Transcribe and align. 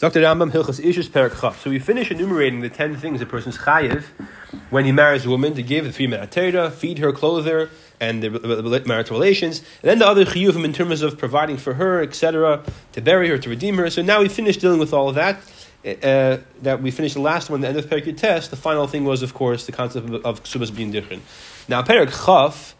Dr. 0.00 0.22
Rambam 0.22 0.50
Hilchas 0.50 0.82
Ishus 0.82 1.12
Perak 1.12 1.34
So 1.56 1.68
we 1.68 1.78
finish 1.78 2.10
enumerating 2.10 2.60
the 2.60 2.70
ten 2.70 2.96
things 2.96 3.20
a 3.20 3.26
person's 3.26 3.58
chayiv 3.58 4.04
when 4.70 4.86
he 4.86 4.92
marries 4.92 5.26
a 5.26 5.28
woman 5.28 5.52
to 5.52 5.62
give 5.62 5.84
the 5.84 5.92
three 5.92 6.08
Torah, 6.08 6.70
feed 6.70 6.96
her, 7.00 7.12
clothe 7.12 7.44
her, 7.44 7.68
and 8.00 8.22
the 8.22 8.82
marital 8.86 9.18
relations, 9.18 9.58
and 9.82 9.90
then 9.90 9.98
the 9.98 10.06
other 10.06 10.24
chiyuvim 10.24 10.64
in 10.64 10.72
terms 10.72 11.02
of 11.02 11.18
providing 11.18 11.58
for 11.58 11.74
her, 11.74 12.00
etc., 12.00 12.62
to 12.92 13.02
bury 13.02 13.28
her, 13.28 13.36
to 13.36 13.50
redeem 13.50 13.76
her. 13.76 13.90
So 13.90 14.00
now 14.00 14.22
we 14.22 14.30
finish 14.30 14.56
dealing 14.56 14.80
with 14.80 14.94
all 14.94 15.10
of 15.10 15.16
that. 15.16 15.36
Uh, 15.84 16.38
that 16.62 16.80
we 16.80 16.90
finished 16.90 17.14
the 17.14 17.20
last 17.20 17.50
one, 17.50 17.60
the 17.60 17.68
end 17.68 17.76
of 17.76 17.90
Perak 17.90 18.16
test. 18.16 18.48
The 18.48 18.56
final 18.56 18.86
thing 18.86 19.04
was, 19.04 19.22
of 19.22 19.34
course, 19.34 19.66
the 19.66 19.72
concept 19.72 20.08
of, 20.08 20.24
of 20.24 20.74
being 20.76 20.90
different. 20.90 21.24
Now, 21.68 21.82
Perak 21.82 22.08
Chaf 22.08 22.74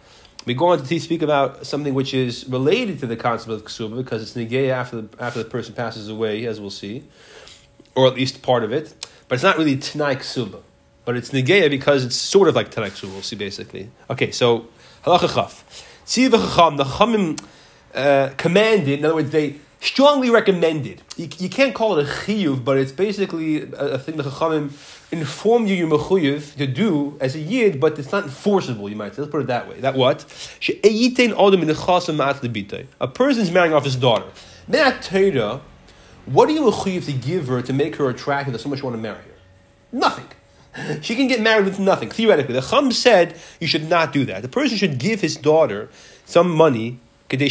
we 0.46 0.54
go 0.54 0.68
on 0.68 0.82
to 0.82 1.00
speak 1.00 1.22
about 1.22 1.66
something 1.66 1.94
which 1.94 2.14
is 2.14 2.48
related 2.48 2.98
to 3.00 3.06
the 3.06 3.16
concept 3.16 3.50
of 3.50 3.64
ksuba 3.64 3.96
because 3.96 4.22
it's 4.22 4.34
negay 4.34 4.70
after 4.70 5.02
the, 5.02 5.22
after 5.22 5.42
the 5.42 5.48
person 5.48 5.74
passes 5.74 6.08
away, 6.08 6.46
as 6.46 6.60
we'll 6.60 6.70
see, 6.70 7.04
or 7.94 8.06
at 8.06 8.14
least 8.14 8.42
part 8.42 8.64
of 8.64 8.72
it. 8.72 8.94
But 9.28 9.34
it's 9.34 9.44
not 9.44 9.58
really 9.58 9.76
tanai 9.76 10.16
ksuba, 10.16 10.60
but 11.04 11.16
it's 11.16 11.30
negay 11.30 11.68
because 11.68 12.04
it's 12.04 12.16
sort 12.16 12.48
of 12.48 12.56
like 12.56 12.70
tanai 12.70 12.90
ksuba. 12.90 13.12
We'll 13.12 13.22
see 13.22 13.36
basically. 13.36 13.90
Okay, 14.08 14.30
so 14.30 14.68
halacha 15.04 15.34
chaf. 15.34 15.86
The 16.06 16.28
Chachamim 16.28 17.40
uh, 17.94 18.30
commanded. 18.36 18.98
In 18.98 19.04
other 19.04 19.14
words, 19.14 19.30
they 19.30 19.56
strongly 19.80 20.30
recommended. 20.30 21.02
You, 21.16 21.28
you 21.38 21.48
can't 21.48 21.74
call 21.74 21.98
it 21.98 22.06
a 22.06 22.10
chiyuv, 22.10 22.64
but 22.64 22.78
it's 22.78 22.92
basically 22.92 23.62
a, 23.62 23.92
a 23.92 23.98
thing 23.98 24.16
the 24.16 24.24
Chachamim 24.24 24.70
inform 25.12 25.66
you 25.66 25.74
you're 25.74 25.88
mechuyev 25.88 26.56
to 26.56 26.66
do 26.66 27.16
as 27.20 27.34
a 27.34 27.40
yid, 27.40 27.80
but 27.80 27.98
it's 27.98 28.12
not 28.12 28.24
enforceable. 28.24 28.88
You 28.88 28.96
might 28.96 29.14
say. 29.14 29.22
Let's 29.22 29.32
put 29.32 29.42
it 29.42 29.48
that 29.48 29.68
way. 29.68 29.80
That 29.80 29.94
what? 29.94 30.24
A 33.00 33.08
person's 33.08 33.50
marrying 33.50 33.74
off 33.74 33.84
his 33.84 33.96
daughter. 33.96 34.26
What 36.26 36.48
are 36.48 36.52
you 36.52 36.62
mechuyev 36.62 37.04
to 37.06 37.12
give 37.12 37.48
her 37.48 37.62
to 37.62 37.72
make 37.72 37.96
her 37.96 38.08
attractive 38.08 38.52
that 38.52 38.60
so 38.60 38.68
much 38.68 38.78
you 38.80 38.84
want 38.84 38.96
to 38.96 39.02
marry 39.02 39.18
her? 39.18 39.34
Nothing. 39.92 40.26
She 41.02 41.16
can 41.16 41.26
get 41.26 41.40
married 41.40 41.64
with 41.64 41.80
nothing. 41.80 42.10
Theoretically, 42.10 42.54
the 42.54 42.60
Chum 42.60 42.92
said 42.92 43.36
you 43.58 43.66
should 43.66 43.88
not 43.88 44.12
do 44.12 44.24
that. 44.26 44.42
The 44.42 44.48
person 44.48 44.76
should 44.78 44.98
give 44.98 45.20
his 45.20 45.36
daughter 45.36 45.88
some 46.26 46.48
money 46.48 47.00
she 47.32 47.48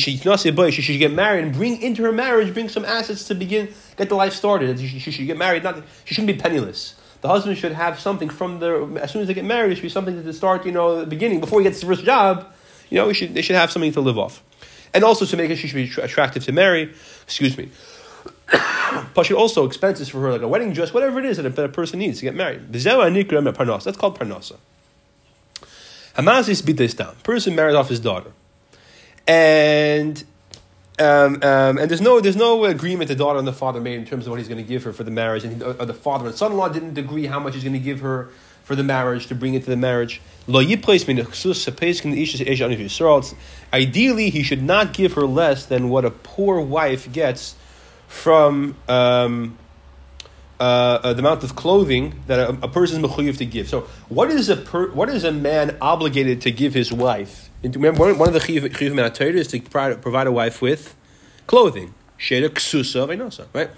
should 0.82 1.00
get 1.00 1.12
married 1.14 1.44
and 1.44 1.54
bring 1.54 1.82
into 1.82 2.04
her 2.04 2.12
marriage, 2.12 2.54
bring 2.54 2.70
some 2.70 2.84
assets 2.86 3.26
to 3.26 3.36
begin, 3.36 3.74
get 3.98 4.10
the 4.10 4.16
life 4.16 4.34
started. 4.34 4.80
She 4.80 5.00
should 5.00 5.28
get 5.28 5.38
married. 5.38 5.64
Not, 5.64 5.84
she 6.06 6.14
shouldn't 6.14 6.36
be 6.36 6.42
penniless 6.42 6.96
the 7.22 7.28
husband 7.28 7.58
should 7.58 7.74
have 7.74 8.00
something 8.00 8.30
from 8.30 8.60
the 8.60 9.00
as 9.02 9.12
soon 9.12 9.22
as 9.22 9.28
they 9.28 9.34
get 9.34 9.46
married. 9.46 9.72
It 9.72 9.76
should 9.76 9.84
be 9.84 9.90
something 9.90 10.24
to 10.24 10.34
start, 10.34 10.66
you 10.66 10.72
know, 10.72 11.00
the 11.00 11.06
beginning 11.06 11.40
before 11.40 11.60
he 11.60 11.64
gets 11.64 11.80
his 11.82 11.88
first 11.88 12.04
job. 12.04 12.54
You 12.90 12.98
know, 12.98 13.14
should, 13.14 13.34
they 13.34 13.42
should 13.42 13.56
have 13.56 13.72
something 13.72 13.92
to 13.94 14.02
live 14.02 14.18
off, 14.18 14.42
and 14.94 15.04
also 15.04 15.26
to 15.26 15.38
make 15.38 15.50
it 15.52 15.58
she 15.58 15.68
should 15.68 15.76
be 15.76 16.02
attractive 16.02 16.46
to 16.46 16.52
marry. 16.52 16.94
Excuse 17.24 17.58
me. 17.58 17.70
Plus, 19.14 19.30
also 19.32 19.66
expenses 19.66 20.10
for 20.10 20.22
her, 20.22 20.32
like 20.32 20.42
a 20.42 20.48
wedding 20.48 20.74
dress, 20.74 20.94
whatever 20.94 21.20
it 21.20 21.26
is 21.26 21.38
that 21.38 21.46
a, 21.46 21.50
that 21.50 21.66
a 21.66 21.70
person 21.70 22.00
needs 22.00 22.20
to 22.20 22.26
get 22.26 22.36
married. 22.36 22.72
That's 22.74 22.86
called 22.86 24.20
parnasa. 24.20 24.58
Hamazis 26.16 26.66
beat 26.66 26.78
this 26.78 26.94
down. 26.94 27.16
Person 27.24 27.56
marries 27.56 27.76
off 27.76 27.90
his 27.90 28.00
daughter, 28.00 28.32
and 29.28 30.24
um, 31.00 31.36
um, 31.44 31.78
and 31.78 31.90
there's 31.90 32.02
no 32.02 32.20
there's 32.20 32.36
no 32.36 32.66
agreement 32.66 33.08
the 33.08 33.16
daughter 33.16 33.40
and 33.40 33.48
the 33.48 33.54
father 33.54 33.80
made 33.80 33.96
in 33.96 34.06
terms 34.06 34.26
of 34.26 34.32
what 34.32 34.40
he's 34.40 34.50
going 34.50 34.62
to 34.62 34.68
give 34.68 34.84
her 34.84 34.94
for 34.94 35.04
the 35.04 35.12
marriage, 35.12 35.44
and 35.46 35.64
or 35.64 35.86
the 35.86 35.94
father 35.94 36.28
and 36.28 36.36
son-in-law 36.36 36.70
didn't 36.70 36.98
agree 36.98 37.26
how 37.26 37.40
much 37.40 37.54
he's 37.54 37.64
going 37.64 37.74
to 37.74 37.80
give 37.80 38.02
her 38.02 38.30
for 38.64 38.76
the 38.76 38.84
marriage 38.84 39.26
to 39.28 39.36
bring 39.36 39.56
into 39.56 39.70
the 39.70 39.76
marriage. 39.76 40.22
Ideally, 43.74 44.30
he 44.30 44.44
should 44.44 44.62
not 44.62 44.94
give 44.94 45.14
her 45.14 45.26
less 45.26 45.66
than 45.66 45.90
what 45.90 46.06
a 46.06 46.12
poor 46.12 46.62
wife 46.62 47.12
gets 47.12 47.56
from 48.08 48.76
um, 48.88 49.58
uh, 50.60 50.64
uh, 50.64 51.14
the 51.14 51.20
amount 51.20 51.44
of 51.44 51.56
clothing 51.56 52.22
that 52.28 52.40
a, 52.40 52.50
a 52.64 52.68
person 52.68 53.04
is 53.04 53.10
mechuyev 53.10 53.38
to 53.38 53.46
give. 53.46 53.70
So, 53.70 53.88
what 54.10 54.30
is 54.30 54.50
a 54.50 54.58
per, 54.58 54.90
what 54.90 55.10
is 55.10 55.24
a 55.24 55.32
man 55.32 55.78
obligated 55.82 56.42
to 56.42 56.52
give 56.52 56.74
his 56.74 56.92
wife? 56.92 57.49
Remember, 57.64 58.14
one 58.14 58.28
of 58.28 58.34
the 58.34 58.40
chiyuv 58.40 58.70
chiyuv 58.70 59.34
is 59.34 59.48
to 59.48 59.60
provide 59.60 60.28
a 60.28 60.32
wife 60.32 60.62
with 60.62 60.96
clothing. 61.48 61.94
Sheda. 62.18 63.48
Right? 63.54 63.70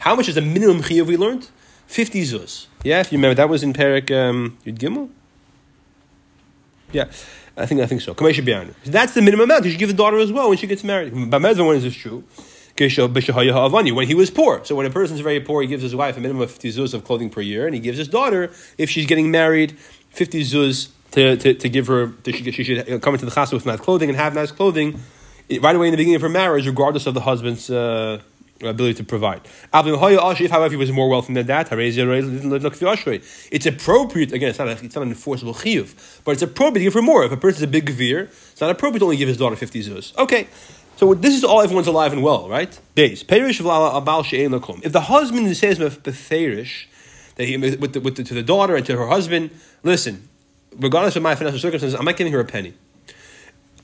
How 0.00 0.14
much 0.14 0.28
is 0.28 0.34
the 0.34 0.42
minimum 0.42 0.82
chiyuv 0.82 1.06
we 1.06 1.16
learned? 1.16 1.48
Fifty 1.86 2.22
zuz. 2.22 2.66
Yeah, 2.84 3.00
if 3.00 3.12
you 3.12 3.18
remember, 3.18 3.34
that 3.34 3.48
was 3.48 3.62
in 3.62 3.72
Perik 3.72 4.10
um, 4.10 4.58
Yud 4.64 4.78
Gimel. 4.78 5.10
Yeah, 6.92 7.04
I 7.56 7.66
think 7.66 7.80
I 7.80 7.86
think 7.86 8.00
so. 8.00 8.14
That's 8.14 9.14
the 9.14 9.22
minimum 9.22 9.44
amount. 9.44 9.64
You 9.64 9.70
should 9.70 9.80
give 9.80 9.88
the 9.88 9.94
daughter 9.94 10.18
as 10.18 10.32
well 10.32 10.48
when 10.48 10.58
she 10.58 10.66
gets 10.66 10.84
married. 10.84 11.12
Bamezon, 11.12 11.66
when 11.66 11.76
is 11.76 11.94
true? 11.94 12.24
When 12.76 14.06
he 14.06 14.14
was 14.14 14.30
poor. 14.30 14.64
So 14.64 14.74
when 14.74 14.86
a 14.86 14.90
person 14.90 15.16
is 15.16 15.20
very 15.20 15.40
poor, 15.40 15.60
he 15.60 15.68
gives 15.68 15.82
his 15.82 15.94
wife 15.94 16.16
a 16.16 16.20
minimum 16.20 16.42
of 16.42 16.50
50 16.50 16.72
zuz 16.72 16.94
of 16.94 17.04
clothing 17.04 17.28
per 17.28 17.42
year, 17.42 17.66
and 17.66 17.74
he 17.74 17.80
gives 17.80 17.98
his 17.98 18.08
daughter, 18.08 18.50
if 18.78 18.88
she's 18.88 19.06
getting 19.06 19.30
married, 19.30 19.76
50 20.10 20.42
zuz 20.44 20.88
to, 21.12 21.36
to, 21.36 21.54
to 21.54 21.68
give 21.68 21.86
her, 21.88 22.08
to, 22.08 22.32
she, 22.32 22.50
she 22.50 22.64
should 22.64 23.02
come 23.02 23.14
into 23.14 23.26
the 23.26 23.32
chasna 23.32 23.54
with 23.54 23.66
nice 23.66 23.80
clothing 23.80 24.08
and 24.08 24.16
have 24.16 24.34
nice 24.34 24.50
clothing 24.52 25.00
right 25.60 25.74
away 25.74 25.88
in 25.88 25.92
the 25.92 25.96
beginning 25.96 26.16
of 26.16 26.22
her 26.22 26.28
marriage, 26.28 26.66
regardless 26.66 27.06
of 27.06 27.14
the 27.14 27.20
husband's 27.20 27.70
uh, 27.70 28.20
ability 28.62 28.94
to 28.94 29.04
provide. 29.04 29.40
If, 29.74 30.50
however, 30.50 30.70
he 30.70 30.76
was 30.76 30.92
more 30.92 31.08
wealthy 31.08 31.32
than 31.34 31.46
that, 31.46 31.68
it's 33.52 33.66
appropriate, 33.66 34.32
again, 34.32 34.50
it's 34.50 34.58
not, 34.58 34.68
a, 34.68 34.72
it's 34.72 34.94
not 34.94 35.02
an 35.02 35.08
enforceable 35.08 35.54
chiyuv, 35.54 36.22
but 36.24 36.32
it's 36.32 36.42
appropriate 36.42 36.80
to 36.80 36.84
give 36.84 36.94
her 36.94 37.02
more. 37.02 37.24
If 37.24 37.32
a 37.32 37.36
person 37.36 37.58
is 37.58 37.62
a 37.62 37.68
big 37.68 37.86
gavir, 37.86 38.22
it's 38.24 38.60
not 38.60 38.70
appropriate 38.70 39.00
to 39.00 39.06
only 39.06 39.16
give 39.16 39.28
his 39.28 39.38
daughter 39.38 39.56
50 39.56 39.82
zuz. 39.82 40.16
Okay. 40.16 40.46
So 40.96 41.14
this 41.14 41.34
is 41.34 41.44
all 41.44 41.62
everyone's 41.62 41.86
alive 41.86 42.12
and 42.12 42.22
well, 42.22 42.46
right? 42.46 42.78
Perish 42.94 43.22
If 43.22 44.92
the 44.92 45.00
husband 45.00 45.56
says 45.56 45.78
that 45.78 47.44
he 47.46 47.56
with 47.56 47.92
the, 47.94 48.00
with 48.00 48.16
the, 48.16 48.24
to 48.24 48.34
the 48.34 48.42
daughter 48.42 48.76
and 48.76 48.84
to 48.84 48.98
her 48.98 49.06
husband, 49.06 49.50
listen, 49.82 50.28
regardless 50.78 51.16
of 51.16 51.22
my 51.22 51.34
financial 51.34 51.60
circumstances, 51.60 51.98
I'm 51.98 52.04
not 52.04 52.16
giving 52.16 52.32
her 52.32 52.40
a 52.40 52.44
penny. 52.44 52.74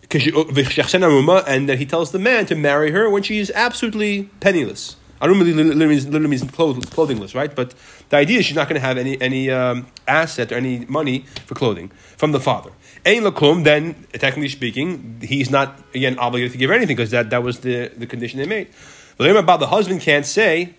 And 0.09 1.69
then 1.69 1.79
he 1.79 1.87
tells 1.87 2.13
the 2.13 2.19
man 2.19 2.47
to 2.47 2.55
marry 2.55 2.91
her 2.93 3.11
when 3.11 3.23
she 3.23 3.39
is 3.39 3.53
absolutely 3.55 4.25
penniless. 4.41 4.97
I 5.21 5.27
don't 5.27 5.39
really 5.39 5.53
literally 5.53 5.87
means, 5.87 6.05
literally 6.07 6.29
means 6.29 6.45
clothingless, 6.51 7.35
right? 7.35 7.55
But 7.55 7.75
the 8.11 8.17
idea 8.17 8.39
is 8.41 8.47
she's 8.47 8.55
not 8.57 8.69
going 8.69 8.81
to 8.81 8.87
have 8.87 8.99
any 8.99 9.21
any 9.21 9.51
um, 9.51 9.87
asset 10.07 10.53
or 10.53 10.57
any 10.57 10.85
money 10.87 11.21
for 11.47 11.55
clothing 11.55 11.89
from 12.17 12.33
the 12.33 12.41
father. 12.41 12.71
Ein 13.07 13.23
then 13.63 13.95
technically 14.13 14.49
speaking, 14.49 15.21
he's 15.23 15.51
not 15.51 15.81
again 15.95 16.19
obligated 16.19 16.53
to 16.53 16.59
give 16.59 16.69
her 16.69 16.77
anything 16.77 16.97
because 16.97 17.13
that, 17.13 17.31
that 17.31 17.43
was 17.43 17.61
the, 17.61 17.91
the 17.97 18.07
condition 18.07 18.39
they 18.39 18.47
made. 18.47 18.69
But 19.17 19.35
about 19.35 19.61
the 19.61 19.69
husband 19.69 20.03
can't 20.03 20.27
say. 20.27 20.75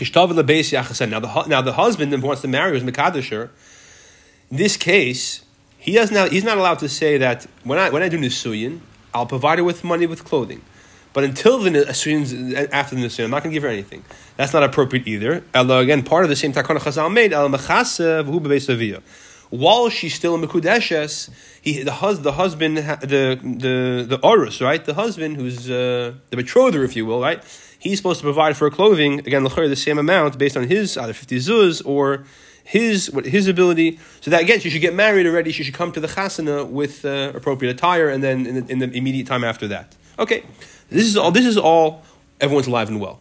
Now 0.00 1.20
the 1.20 1.44
now 1.46 1.60
the 1.62 1.74
husband 1.74 2.12
who 2.12 2.26
wants 2.26 2.42
to 2.42 2.48
marry 2.48 2.68
her 2.68 2.74
was 2.74 2.82
Mekadisher 2.82 3.50
in 4.52 4.58
this 4.58 4.76
case, 4.76 5.46
he 5.78 5.92
does 5.92 6.12
now, 6.12 6.28
he's 6.28 6.44
not 6.44 6.58
allowed 6.58 6.78
to 6.80 6.88
say 6.88 7.16
that 7.16 7.46
when 7.64 7.78
I, 7.78 7.88
when 7.88 8.02
I 8.02 8.10
do 8.10 8.18
Nisuyin, 8.18 8.80
I'll 9.14 9.24
provide 9.24 9.58
her 9.58 9.64
with 9.64 9.82
money, 9.82 10.06
with 10.06 10.24
clothing. 10.24 10.60
But 11.14 11.24
until 11.24 11.58
the 11.58 11.70
Nisuyin, 11.70 12.68
after 12.70 12.94
the 12.94 13.00
Nisuyin, 13.00 13.24
I'm 13.24 13.30
not 13.30 13.42
going 13.42 13.52
to 13.52 13.54
give 13.54 13.62
her 13.62 13.70
anything. 13.70 14.04
That's 14.36 14.52
not 14.52 14.62
appropriate 14.62 15.08
either. 15.08 15.42
Again, 15.54 16.02
part 16.02 16.24
of 16.24 16.28
the 16.28 16.36
same 16.36 16.52
Takana 16.52 16.80
Chazal 16.80 17.10
made, 17.10 17.32
while 19.48 19.88
she's 19.88 20.14
still 20.14 20.34
in 20.34 20.42
Mekudeshes, 20.42 21.30
he, 21.62 21.82
the, 21.82 21.92
hus, 21.92 22.18
the 22.18 22.32
husband, 22.32 22.76
the, 22.76 23.38
the, 23.42 24.04
the 24.06 24.18
Orus, 24.18 24.60
right? 24.60 24.84
The 24.84 24.94
husband, 24.94 25.36
who's 25.36 25.70
uh, 25.70 26.12
the 26.28 26.36
betrother, 26.36 26.84
if 26.84 26.94
you 26.94 27.06
will, 27.06 27.22
right? 27.22 27.42
He's 27.78 27.98
supposed 27.98 28.20
to 28.20 28.24
provide 28.24 28.56
for 28.58 28.68
her 28.68 28.70
clothing, 28.70 29.20
again, 29.20 29.44
the 29.44 29.76
same 29.76 29.98
amount 29.98 30.36
based 30.38 30.58
on 30.58 30.68
his 30.68 30.98
either 30.98 31.14
50 31.14 31.36
zuz 31.38 31.82
or 31.86 32.24
his 32.64 33.10
his 33.24 33.48
ability. 33.48 33.98
So 34.20 34.30
that 34.30 34.42
again, 34.42 34.60
she 34.60 34.70
should 34.70 34.80
get 34.80 34.94
married 34.94 35.26
already. 35.26 35.52
She 35.52 35.64
should 35.64 35.74
come 35.74 35.92
to 35.92 36.00
the 36.00 36.08
chasana 36.08 36.66
with 36.68 37.04
uh, 37.04 37.32
appropriate 37.34 37.72
attire, 37.72 38.08
and 38.08 38.22
then 38.22 38.46
in 38.46 38.54
the, 38.54 38.72
in 38.72 38.78
the, 38.78 38.90
immediate 38.90 39.26
time 39.26 39.44
after 39.44 39.68
that. 39.68 39.94
Okay, 40.18 40.44
this 40.88 41.04
is 41.04 41.16
all. 41.16 41.30
This 41.30 41.46
is 41.46 41.56
all. 41.56 42.02
Everyone's 42.40 42.66
alive 42.66 42.88
and 42.88 43.00
well. 43.00 43.20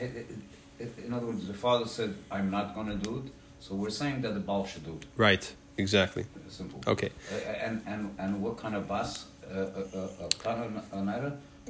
In 0.00 1.12
other 1.12 1.26
words, 1.26 1.46
the 1.46 1.54
father 1.54 1.86
said, 1.86 2.14
"I'm 2.30 2.50
not 2.50 2.74
going 2.74 2.88
to 2.88 2.96
do 2.96 3.22
it," 3.24 3.32
so 3.60 3.74
we're 3.74 3.90
saying 3.90 4.22
that 4.22 4.34
the 4.34 4.40
Baal 4.40 4.66
should 4.66 4.84
do 4.84 4.98
it. 5.00 5.06
Right. 5.16 5.52
Exactly. 5.78 6.24
Simple. 6.48 6.80
Okay. 6.86 7.10
Uh, 7.30 7.36
and 7.64 7.82
and 7.86 8.14
and 8.18 8.42
what 8.42 8.56
kind 8.56 8.74
of 8.74 8.88
bus? 8.88 9.26
Uh, 9.48 9.58
uh, 9.58 10.08
uh, 10.24 10.28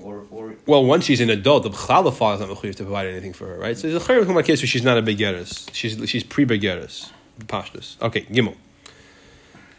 or, 0.02 0.26
or 0.30 0.54
well, 0.66 0.84
once 0.84 1.04
she's 1.04 1.20
an 1.20 1.30
adult, 1.30 1.62
the 1.62 1.70
father 1.70 2.10
is 2.10 2.40
not 2.40 2.48
mechuyev 2.48 2.74
to 2.76 2.84
provide 2.84 3.06
anything 3.06 3.32
for 3.32 3.46
her, 3.46 3.58
right? 3.58 3.76
So 3.76 3.88
there's 3.88 4.02
a 4.02 4.06
chayv 4.06 4.44
case 4.44 4.60
where 4.60 4.66
she's 4.66 4.84
not 4.84 4.98
a 4.98 5.02
begeris. 5.02 5.68
She's 5.72 6.08
she's 6.08 6.22
pre 6.22 6.44
begeris, 6.44 7.10
pashtus. 7.40 8.00
Okay, 8.02 8.22
gimel. 8.22 8.56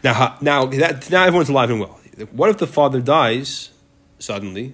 Now, 0.04 0.38
now 0.42 0.66
that 0.66 1.10
now 1.10 1.26
everyone's 1.26 1.50
alive 1.50 1.70
and 1.70 1.80
well. 1.80 2.00
What 2.32 2.50
if 2.50 2.58
the 2.58 2.68
father 2.68 3.00
dies 3.00 3.70
suddenly, 4.20 4.74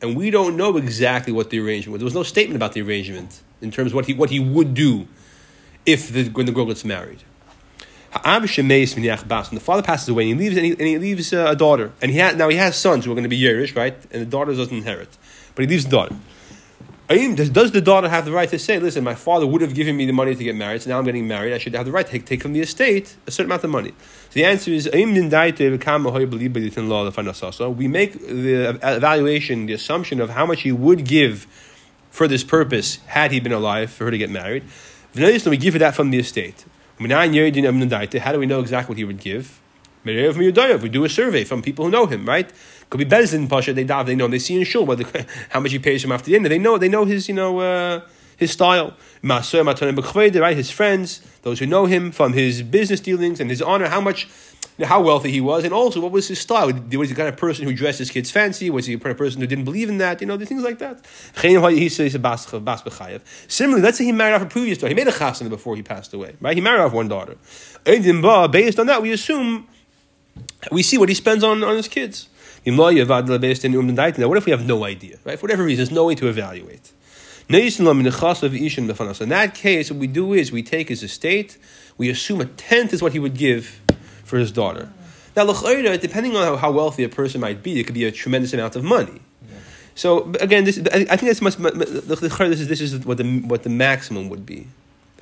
and 0.00 0.16
we 0.16 0.30
don't 0.30 0.56
know 0.56 0.76
exactly 0.76 1.32
what 1.32 1.50
the 1.50 1.58
arrangement 1.58 1.94
was? 1.94 2.00
There 2.00 2.06
was 2.06 2.14
no 2.14 2.22
statement 2.22 2.56
about 2.56 2.72
the 2.72 2.82
arrangement 2.82 3.42
in 3.60 3.70
terms 3.70 3.92
of 3.92 3.96
what 3.96 4.06
he 4.06 4.14
what 4.14 4.30
he 4.30 4.38
would 4.38 4.74
do 4.74 5.08
if 5.86 6.12
the 6.12 6.28
when 6.28 6.46
the 6.46 6.52
girl 6.52 6.66
gets 6.66 6.84
married. 6.84 7.24
When 8.14 8.42
the 8.42 9.60
father 9.60 9.82
passes 9.82 10.08
away, 10.08 10.30
and 10.30 10.40
he 10.40 10.48
leaves, 10.48 10.56
and 10.56 10.66
he, 10.66 10.72
and 10.72 10.80
he 10.80 10.98
leaves 10.98 11.32
uh, 11.32 11.46
a 11.48 11.56
daughter, 11.56 11.92
and 12.00 12.10
he 12.10 12.18
ha- 12.18 12.32
now 12.32 12.48
he 12.48 12.56
has 12.56 12.76
sons 12.76 13.04
who 13.04 13.12
are 13.12 13.14
going 13.14 13.24
to 13.24 13.28
be 13.28 13.38
Yerush, 13.38 13.76
right? 13.76 13.94
And 14.10 14.22
the 14.22 14.26
daughter 14.26 14.54
doesn't 14.54 14.76
inherit, 14.76 15.08
but 15.54 15.62
he 15.62 15.68
leaves 15.68 15.84
a 15.84 15.90
daughter. 15.90 16.16
Does, 17.08 17.48
does 17.48 17.72
the 17.72 17.80
daughter 17.80 18.08
have 18.08 18.26
the 18.26 18.32
right 18.32 18.50
to 18.50 18.58
say, 18.58 18.78
listen, 18.78 19.02
my 19.02 19.14
father 19.14 19.46
would 19.46 19.62
have 19.62 19.74
given 19.74 19.96
me 19.96 20.04
the 20.04 20.12
money 20.12 20.34
to 20.34 20.44
get 20.44 20.54
married, 20.54 20.82
so 20.82 20.90
now 20.90 20.98
I'm 20.98 21.06
getting 21.06 21.26
married, 21.26 21.54
I 21.54 21.58
should 21.58 21.74
have 21.74 21.86
the 21.86 21.92
right 21.92 22.04
to 22.04 22.12
take, 22.12 22.26
take 22.26 22.42
from 22.42 22.52
the 22.52 22.60
estate 22.60 23.16
a 23.26 23.30
certain 23.30 23.50
amount 23.50 23.64
of 23.64 23.70
money? 23.70 23.94
So 24.28 24.34
the 24.34 24.44
answer 24.44 24.70
is, 24.70 24.86
we 24.92 25.04
make 27.88 28.12
the 28.12 28.78
evaluation, 28.82 29.66
the 29.66 29.72
assumption 29.72 30.20
of 30.20 30.30
how 30.30 30.44
much 30.44 30.60
he 30.62 30.72
would 30.72 31.04
give 31.06 31.46
for 32.10 32.28
this 32.28 32.44
purpose 32.44 32.96
had 33.06 33.32
he 33.32 33.40
been 33.40 33.52
alive 33.52 33.90
for 33.90 34.04
her 34.04 34.10
to 34.10 34.18
get 34.18 34.28
married. 34.28 34.64
We 35.14 35.56
give 35.56 35.72
her 35.72 35.78
that 35.78 35.94
from 35.94 36.10
the 36.10 36.18
estate. 36.18 36.66
How 37.00 38.32
do 38.32 38.38
we 38.38 38.46
know 38.46 38.60
exactly 38.60 38.92
what 38.92 38.98
he 38.98 39.04
would 39.04 39.20
give? 39.20 39.60
We 40.04 40.88
do 40.88 41.04
a 41.04 41.08
survey 41.08 41.44
from 41.44 41.62
people 41.62 41.84
who 41.84 41.90
know 41.90 42.06
him, 42.06 42.26
right? 42.26 42.50
Could 42.90 42.98
be 42.98 43.04
Bezin 43.04 43.48
Pasha. 43.48 43.72
They 43.72 43.84
they 43.84 44.14
know. 44.14 44.28
They 44.28 44.38
see 44.38 44.56
in 44.56 44.64
shul 44.64 44.86
whether 44.86 45.04
how 45.50 45.60
much 45.60 45.72
he 45.72 45.78
pays 45.78 46.04
him 46.04 46.12
after 46.12 46.30
the 46.30 46.36
end. 46.36 46.46
They 46.46 46.58
know. 46.58 46.78
They 46.78 46.88
know 46.88 47.04
his 47.04 47.28
you 47.28 47.34
know 47.34 47.60
uh, 47.60 48.00
his 48.36 48.52
style. 48.52 48.94
Right, 49.22 50.56
his 50.56 50.70
friends, 50.70 51.20
those 51.42 51.58
who 51.58 51.66
know 51.66 51.86
him 51.86 52.12
from 52.12 52.32
his 52.32 52.62
business 52.62 53.00
dealings 53.00 53.40
and 53.40 53.50
his 53.50 53.60
honor, 53.60 53.88
how 53.88 54.00
much. 54.00 54.28
How 54.80 55.00
wealthy 55.00 55.30
he 55.32 55.40
was, 55.40 55.64
and 55.64 55.72
also 55.72 56.00
what 56.00 56.12
was 56.12 56.28
his 56.28 56.38
style? 56.38 56.66
Was 56.68 56.76
he 56.90 56.96
the 56.96 57.14
kind 57.14 57.28
of 57.28 57.36
person 57.36 57.64
who 57.64 57.74
dressed 57.74 57.98
his 57.98 58.10
kids 58.10 58.30
fancy? 58.30 58.70
Was 58.70 58.86
he 58.86 58.94
the 58.94 59.00
kind 59.00 59.10
of 59.10 59.18
person 59.18 59.40
who 59.40 59.46
didn't 59.48 59.64
believe 59.64 59.88
in 59.88 59.98
that? 59.98 60.20
You 60.20 60.28
know, 60.28 60.36
the 60.36 60.46
things 60.46 60.62
like 60.62 60.78
that. 60.78 61.04
Similarly, 63.48 63.82
let's 63.82 63.98
say 63.98 64.04
he 64.04 64.12
married 64.12 64.34
off 64.34 64.42
a 64.42 64.46
previous 64.46 64.78
daughter. 64.78 64.88
He 64.90 64.94
made 64.94 65.08
a 65.08 65.12
chasana 65.12 65.48
before 65.48 65.74
he 65.74 65.82
passed 65.82 66.14
away, 66.14 66.36
right? 66.40 66.54
He 66.56 66.60
married 66.60 66.80
off 66.80 66.92
one 66.92 67.08
daughter. 67.08 67.36
Based 67.84 68.78
on 68.78 68.86
that, 68.86 69.02
we 69.02 69.10
assume 69.10 69.66
we 70.70 70.84
see 70.84 70.96
what 70.96 71.08
he 71.08 71.14
spends 71.16 71.42
on, 71.42 71.64
on 71.64 71.76
his 71.76 71.88
kids. 71.88 72.28
What 72.64 72.94
if 72.94 74.44
we 74.46 74.50
have 74.52 74.66
no 74.66 74.84
idea, 74.84 75.18
right? 75.24 75.38
For 75.38 75.44
whatever 75.44 75.64
reason, 75.64 75.78
there's 75.78 75.90
no 75.90 76.04
way 76.06 76.14
to 76.14 76.28
evaluate. 76.28 76.92
In 77.50 77.54
that 79.30 79.50
case, 79.54 79.90
what 79.90 79.98
we 79.98 80.06
do 80.06 80.34
is 80.34 80.52
we 80.52 80.62
take 80.62 80.90
his 80.90 81.02
estate, 81.02 81.56
we 81.96 82.10
assume 82.10 82.42
a 82.42 82.44
tenth 82.44 82.92
is 82.92 83.02
what 83.02 83.12
he 83.12 83.18
would 83.18 83.34
give 83.34 83.80
for 84.28 84.38
his 84.38 84.52
daughter. 84.52 84.90
Now, 85.34 85.44
depending 85.52 86.36
on 86.36 86.44
how, 86.44 86.56
how 86.56 86.70
wealthy 86.72 87.04
a 87.04 87.08
person 87.08 87.40
might 87.40 87.62
be, 87.62 87.78
it 87.80 87.84
could 87.84 87.94
be 87.94 88.04
a 88.04 88.12
tremendous 88.12 88.52
amount 88.52 88.76
of 88.76 88.84
money. 88.84 89.20
So 89.94 90.32
again, 90.40 90.64
this, 90.64 90.78
I 90.78 91.16
think 91.16 91.22
this 91.22 91.40
must 91.40 91.58
this 91.58 92.60
is 92.60 92.68
this 92.68 92.80
is 92.80 93.04
what 93.04 93.18
the 93.18 93.40
what 93.40 93.64
the 93.64 93.68
maximum 93.70 94.28
would 94.28 94.46
be. 94.46 94.68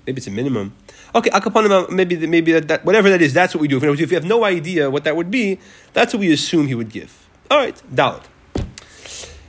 Maybe 0.07 0.19
it's 0.19 0.27
a 0.27 0.31
minimum. 0.31 0.75
Okay, 1.15 1.31
akapanim, 1.31 1.91
maybe 1.91 2.27
maybe 2.27 2.53
that, 2.53 2.69
that, 2.69 2.85
whatever 2.85 3.09
that 3.09 3.23
is, 3.23 3.33
that's 3.33 3.55
what 3.55 3.63
we 3.63 3.69
do. 3.69 3.79
If 3.83 4.11
you 4.11 4.17
have 4.17 4.27
no 4.27 4.45
idea 4.45 4.91
what 4.91 5.05
that 5.05 5.17
would 5.17 5.31
be, 5.31 5.59
that's 5.95 6.13
what 6.13 6.21
we 6.21 6.31
assume 6.31 6.67
he 6.67 6.75
would 6.75 6.91
give. 6.91 7.27
All 7.51 7.59
right, 7.59 7.81
Dalit. 7.93 8.25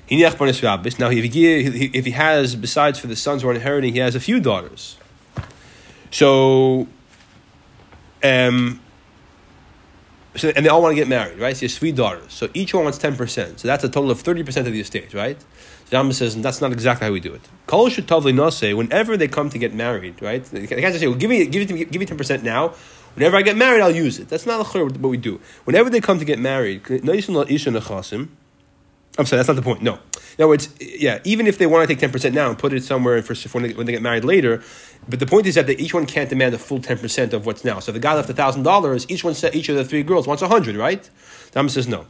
Now, 0.10 1.10
if 1.10 1.34
he, 1.34 1.86
if 1.94 2.06
he 2.06 2.12
has, 2.12 2.56
besides 2.56 2.98
for 2.98 3.08
the 3.08 3.16
sons 3.16 3.42
who 3.42 3.50
are 3.50 3.54
inheriting, 3.54 3.92
he 3.94 4.00
has 4.00 4.16
a 4.16 4.22
few 4.22 4.40
daughters. 4.40 4.96
So, 6.12 6.88
um, 8.24 8.80
so 10.36 10.52
and 10.56 10.66
they 10.66 10.70
all 10.70 10.82
want 10.82 10.92
to 10.92 10.96
get 10.96 11.08
married, 11.08 11.40
right? 11.40 11.56
So 11.56 11.62
he 11.62 11.66
has 11.66 11.78
three 11.78 11.92
daughters. 11.92 12.34
So 12.34 12.50
each 12.54 12.74
one 12.74 12.84
wants 12.84 13.00
10%. 13.00 13.60
So 13.60 13.68
that's 13.68 13.84
a 13.84 13.90
total 13.90 14.12
of 14.12 14.22
30% 14.22 14.58
of 14.58 14.66
the 14.66 14.80
estate, 14.80 15.14
right? 15.14 15.40
So 15.86 15.98
Rambam 15.98 16.14
says, 16.14 16.40
that's 16.42 16.62
not 16.62 16.72
exactly 16.72 17.08
how 17.08 17.14
we 17.14 17.20
do 17.20 17.34
it. 17.34 17.42
Kol 17.66 17.90
should 17.90 18.10
say 18.54 18.74
whenever 18.74 19.18
they 19.18 19.28
come 19.28 19.50
to 19.50 19.58
get 19.58 19.74
married, 19.74 20.22
right? 20.22 20.44
They 20.44 20.68
can't 20.68 20.82
just 20.82 21.00
say, 21.00 21.08
well, 21.08 21.18
give 21.18 21.30
me, 21.30 21.46
give, 21.46 21.70
it, 21.70 21.92
give 21.92 22.00
me 22.00 22.06
10% 22.06 22.44
now. 22.44 22.74
Whenever 23.16 23.38
I 23.38 23.42
get 23.42 23.58
married, 23.58 23.82
I'll 23.82 23.96
use 23.96 24.20
it. 24.20 24.30
That's 24.30 24.46
not 24.46 24.76
what 24.76 24.98
we 25.00 25.18
do. 25.18 25.40
Whenever 25.64 25.90
they 25.90 26.02
come 26.02 26.20
to 26.20 26.26
get 26.26 26.38
married, 26.38 26.84
I'm 26.88 27.22
sorry, 29.26 29.38
that's 29.38 29.48
not 29.48 29.56
the 29.56 29.64
point. 29.64 29.82
No. 29.82 29.98
In 30.38 30.44
other 30.44 30.50
words, 30.50 30.70
yeah, 30.80 31.20
even 31.24 31.48
if 31.48 31.58
they 31.58 31.66
want 31.66 31.88
to 31.88 31.96
take 31.96 32.12
10% 32.12 32.34
now 32.34 32.50
and 32.50 32.60
put 32.60 32.72
it 32.72 32.84
somewhere 32.84 33.24
for, 33.24 33.34
when, 33.50 33.64
they, 33.64 33.74
when 33.74 33.88
they 33.88 33.92
get 33.92 34.04
married 34.04 34.24
later, 34.24 34.62
but 35.10 35.20
the 35.20 35.26
point 35.26 35.48
is 35.48 35.56
that 35.56 35.66
they, 35.66 35.76
each 35.78 35.96
one 35.96 36.06
can't 36.06 36.30
demand 36.30 36.54
the 36.54 36.60
full 36.60 36.80
10% 36.80 37.34
of 37.34 37.48
what's 37.48 37.66
now. 37.66 37.80
So 37.80 37.90
if 37.90 37.96
the 37.96 38.00
guy 38.00 38.14
left 38.14 38.30
$1,000, 38.30 39.06
each 39.10 39.24
one 39.24 39.34
said, 39.34 39.56
each 39.56 39.68
of 39.70 39.76
the 39.76 39.84
three 39.84 40.04
girls 40.04 40.28
wants 40.28 40.44
a 40.44 40.48
100 40.48 40.76
right? 40.76 41.10
The 41.52 41.68
says 41.70 41.88
no. 41.88 42.06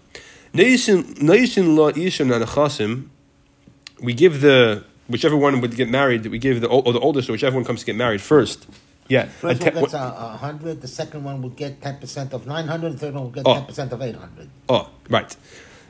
We 4.02 4.14
give 4.14 4.42
the, 4.42 4.84
whichever 5.08 5.38
one 5.38 5.62
would 5.62 5.76
get 5.76 5.90
married, 5.90 6.26
we 6.26 6.38
give 6.38 6.60
the, 6.60 6.68
or 6.68 6.92
the 6.92 7.00
oldest, 7.00 7.30
or 7.30 7.32
whichever 7.32 7.56
one 7.56 7.64
comes 7.64 7.80
to 7.80 7.86
get 7.86 7.96
married 7.96 8.22
first. 8.22 8.68
Yeah. 9.08 9.26
First 9.26 9.64
one 9.64 9.74
gets 9.74 9.94
a, 9.94 10.38
hundred. 10.38 10.82
The 10.82 10.88
second 10.88 11.24
one 11.24 11.42
would 11.42 11.56
get 11.56 11.82
ten 11.82 11.98
percent 11.98 12.34
of 12.34 12.46
nine 12.46 12.68
hundred. 12.68 12.94
The 12.94 12.98
third 12.98 13.14
one 13.14 13.26
would 13.26 13.34
get 13.34 13.44
oh. 13.46 13.54
ten 13.54 13.66
percent 13.66 13.92
of 13.94 14.02
eight 14.02 14.16
hundred. 14.16 14.50
Oh, 14.68 14.90
right. 15.10 15.34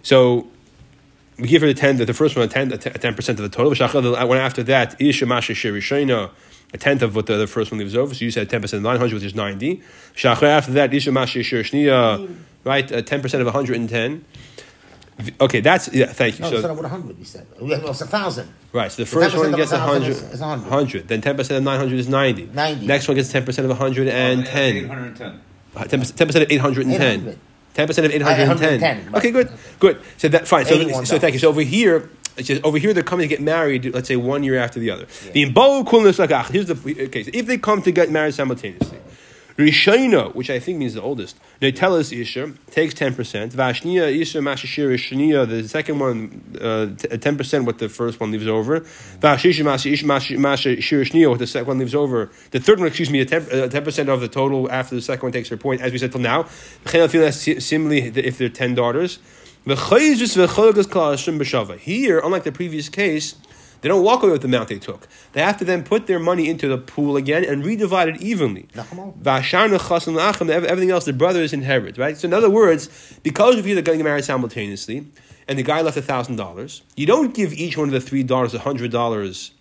So 0.04 0.48
we 1.40 1.48
give 1.48 1.62
her 1.62 1.68
the 1.68 1.74
ten. 1.74 1.98
The 1.98 2.14
first 2.14 2.36
one 2.36 2.46
a 2.46 2.48
ten, 2.48 2.72
a 2.72 2.78
ten 2.78 3.14
percent 3.14 3.40
of 3.40 3.50
the 3.50 3.56
total. 3.56 3.74
The 4.02 4.26
one 4.26 4.38
after 4.38 4.64
that, 4.64 5.00
isha 5.00 5.26
masha 5.26 5.54
shirishayna, 5.54 6.32
a 6.74 6.78
tenth 6.78 7.02
of 7.02 7.16
what 7.16 7.28
the, 7.28 7.38
the, 7.38 7.48
first 7.48 7.72
one 7.72 7.80
leaves 7.80 7.96
over. 7.96 8.14
So 8.14 8.26
you 8.26 8.32
said 8.32 8.50
ten 8.50 8.62
percent 8.62 8.80
of 8.80 8.84
nine 8.84 8.98
hundred, 8.98 9.16
which 9.16 9.24
is 9.24 9.36
ninety. 9.36 9.82
After 10.24 10.72
that, 10.74 10.94
isha 10.94 11.12
masha 11.12 11.40
shirishniya, 11.40 12.36
right? 12.64 12.88
Ten 13.06 13.22
percent 13.22 13.42
of 13.42 13.46
one 13.46 13.54
hundred 13.54 13.78
and 13.78 13.90
ten. 13.90 14.26
Okay, 15.42 15.62
that's 15.62 15.92
yeah. 15.94 16.06
Thank 16.08 16.38
you. 16.38 16.46
No, 16.46 16.62
so 16.62 16.74
what 16.74 16.86
hundred. 16.86 17.18
We 17.18 17.24
said 17.24 17.48
it 17.60 17.84
was 17.84 18.02
a 18.02 18.06
thousand. 18.06 18.54
Right. 18.72 18.92
So 18.92 19.02
the 19.02 19.08
first 19.08 19.36
one 19.36 19.52
gets 19.52 19.72
a 19.72 19.80
hundred. 19.80 20.16
Hundred. 20.40 21.08
Then 21.08 21.22
ten 21.22 21.36
percent 21.36 21.58
of 21.58 21.64
nine 21.64 21.80
hundred 21.80 22.00
is 22.00 22.08
ninety. 22.08 22.46
Ninety. 22.46 22.86
Next 22.86 23.08
one 23.08 23.16
gets 23.16 23.32
ten 23.32 23.44
percent 23.44 23.70
of 23.70 23.76
hundred 23.78 24.10
and 24.10 24.42
oh, 24.42 24.44
ten. 24.44 24.76
Eight 24.76 24.88
hundred 24.88 25.08
and 25.08 25.18
ten. 25.18 25.42
Uh, 25.76 25.84
ten 25.86 26.02
percent 26.02 26.36
of 26.36 26.52
eight 26.52 26.62
hundred 26.62 26.86
and 26.86 26.96
ten. 26.96 27.40
Ten 27.78 27.86
percent 27.86 28.08
of 28.08 28.12
eight 28.12 28.24
hundred 28.24 28.50
and 28.50 28.80
ten. 28.80 29.16
Okay, 29.16 29.30
good, 29.30 29.52
good. 29.80 30.02
So 30.18 30.28
that 30.30 30.48
fine. 30.48 30.66
So, 30.66 31.04
so 31.04 31.20
thank 31.20 31.34
you. 31.34 31.40
So 31.40 31.50
over 31.50 31.62
here, 31.62 32.10
just, 32.38 32.64
over 32.64 32.80
here 32.80 32.92
they're 32.92 33.04
coming 33.04 33.30
to 33.30 33.36
get 33.36 33.40
married. 33.40 33.94
Let's 33.94 34.08
say 34.08 34.16
one 34.16 34.42
year 34.42 34.58
after 34.58 34.80
the 34.80 34.90
other. 34.90 35.06
The 35.34 35.42
yeah. 35.42 35.50
Here's 36.52 36.66
the 36.66 36.74
okay. 37.06 37.24
So 37.24 37.30
if 37.36 37.46
they 37.46 37.60
come 37.60 37.84
to 37.84 37.92
get 37.92 38.10
married 38.10 38.34
simultaneously. 38.34 38.98
Rishayna, 39.58 40.36
which 40.36 40.52
I 40.52 40.60
think 40.60 40.78
means 40.78 40.94
the 40.94 41.02
oldest, 41.02 41.36
Netelis 41.62 42.16
Isha, 42.16 42.54
takes 42.70 42.94
10%. 42.94 43.52
Vashnia 43.54 44.16
Isha 44.16 44.38
Mashashir 44.38 44.94
Shania, 44.94 45.50
the 45.50 45.68
second 45.68 45.98
one, 45.98 46.44
uh, 46.62 46.94
10% 46.96 47.66
what 47.66 47.80
the 47.80 47.90
first 47.90 48.20
one 48.20 48.32
leaves 48.32 48.46
over. 48.46 48.82
Vashisha 48.82 49.64
Mashashir 49.64 51.02
Shania, 51.02 51.30
what 51.30 51.40
the 51.40 51.48
second 51.48 51.68
one 51.68 51.80
leaves 51.80 51.96
over. 51.96 52.30
The 52.52 52.60
third 52.60 52.78
one, 52.78 52.88
excuse 52.88 53.10
me, 53.10 53.26
10%, 53.26 53.70
10% 53.70 54.08
uh, 54.08 54.14
of 54.14 54.22
the 54.22 54.28
total 54.28 54.70
after 54.72 54.94
the 54.94 55.02
second 55.02 55.24
one 55.24 55.32
takes 55.32 55.50
her 55.50 55.58
point, 55.58 55.82
as 55.82 55.92
we 55.92 55.98
said 55.98 56.12
till 56.12 56.22
now. 56.22 56.46
Similarly, 56.86 58.02
if 58.16 58.38
they're 58.38 58.50
10 58.50 58.76
daughters. 58.76 59.18
Here, 59.66 59.80
unlike 62.20 62.44
the 62.44 62.52
previous 62.54 62.90
case, 62.90 63.36
they 63.82 63.90
don't 63.90 64.04
walk 64.04 64.24
away 64.24 64.32
with 64.32 64.42
the 64.42 64.48
amount 64.48 64.70
they 64.70 64.80
took. 64.80 65.08
They 65.34 65.42
have 65.42 65.58
to 65.58 65.66
then 65.66 65.84
put 65.84 66.08
their 66.08 66.20
money 66.20 66.50
into 66.50 66.68
the 66.68 66.78
pool 66.78 67.16
again 67.16 67.44
and 67.46 67.64
redivide 67.64 68.16
it 68.16 68.22
evenly. 68.22 68.68
Everything 70.50 70.92
else 70.92 71.06
the 71.06 71.14
brothers 71.14 71.54
inherit, 71.54 71.98
right? 71.98 72.18
So 72.18 72.28
in 72.28 72.34
other 72.34 72.50
words, 72.50 73.20
because 73.24 73.58
of 73.58 73.68
you 73.68 73.74
they're 73.76 73.84
getting 73.84 74.04
married 74.04 74.26
simultaneously, 74.26 75.06
and 75.48 75.58
the 75.58 75.64
guy 75.64 75.82
left 75.82 75.98
thousand 75.98 76.36
dollars, 76.36 76.82
you 76.96 77.06
don't 77.06 77.34
give 77.34 77.54
each 77.54 77.78
one 77.78 77.88
of 77.88 77.94
the 77.94 78.02
three 78.02 78.24
daughters 78.24 78.54
hundred 78.54 78.92
dollars 78.92 79.52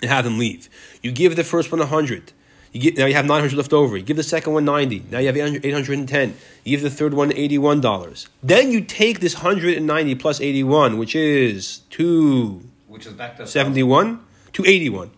and 0.00 0.10
have 0.10 0.24
them 0.24 0.38
leave. 0.38 0.68
You 1.02 1.12
give 1.12 1.36
the 1.36 1.44
first 1.44 1.72
one 1.72 1.80
a 1.80 1.86
hundred. 1.86 2.32
You 2.72 2.80
get, 2.80 2.96
now 2.96 3.06
you 3.06 3.14
have 3.14 3.26
900 3.26 3.56
left 3.56 3.72
over. 3.72 3.96
You 3.96 4.04
give 4.04 4.16
the 4.16 4.22
second 4.22 4.52
one 4.52 4.64
90. 4.64 5.06
Now 5.10 5.18
you 5.18 5.26
have 5.26 5.36
810. 5.36 6.36
You 6.62 6.76
give 6.76 6.82
the 6.82 6.90
third 6.90 7.14
one 7.14 7.30
$81. 7.30 8.28
Then 8.44 8.70
you 8.70 8.80
take 8.80 9.18
this 9.18 9.34
190 9.34 10.14
plus 10.14 10.40
81, 10.40 10.96
which 10.96 11.16
is 11.16 11.78
two 11.90 12.69
which 12.90 13.06
is 13.06 13.12
back 13.12 13.36
to 13.36 13.46
71, 13.46 14.18
281. 14.52 15.10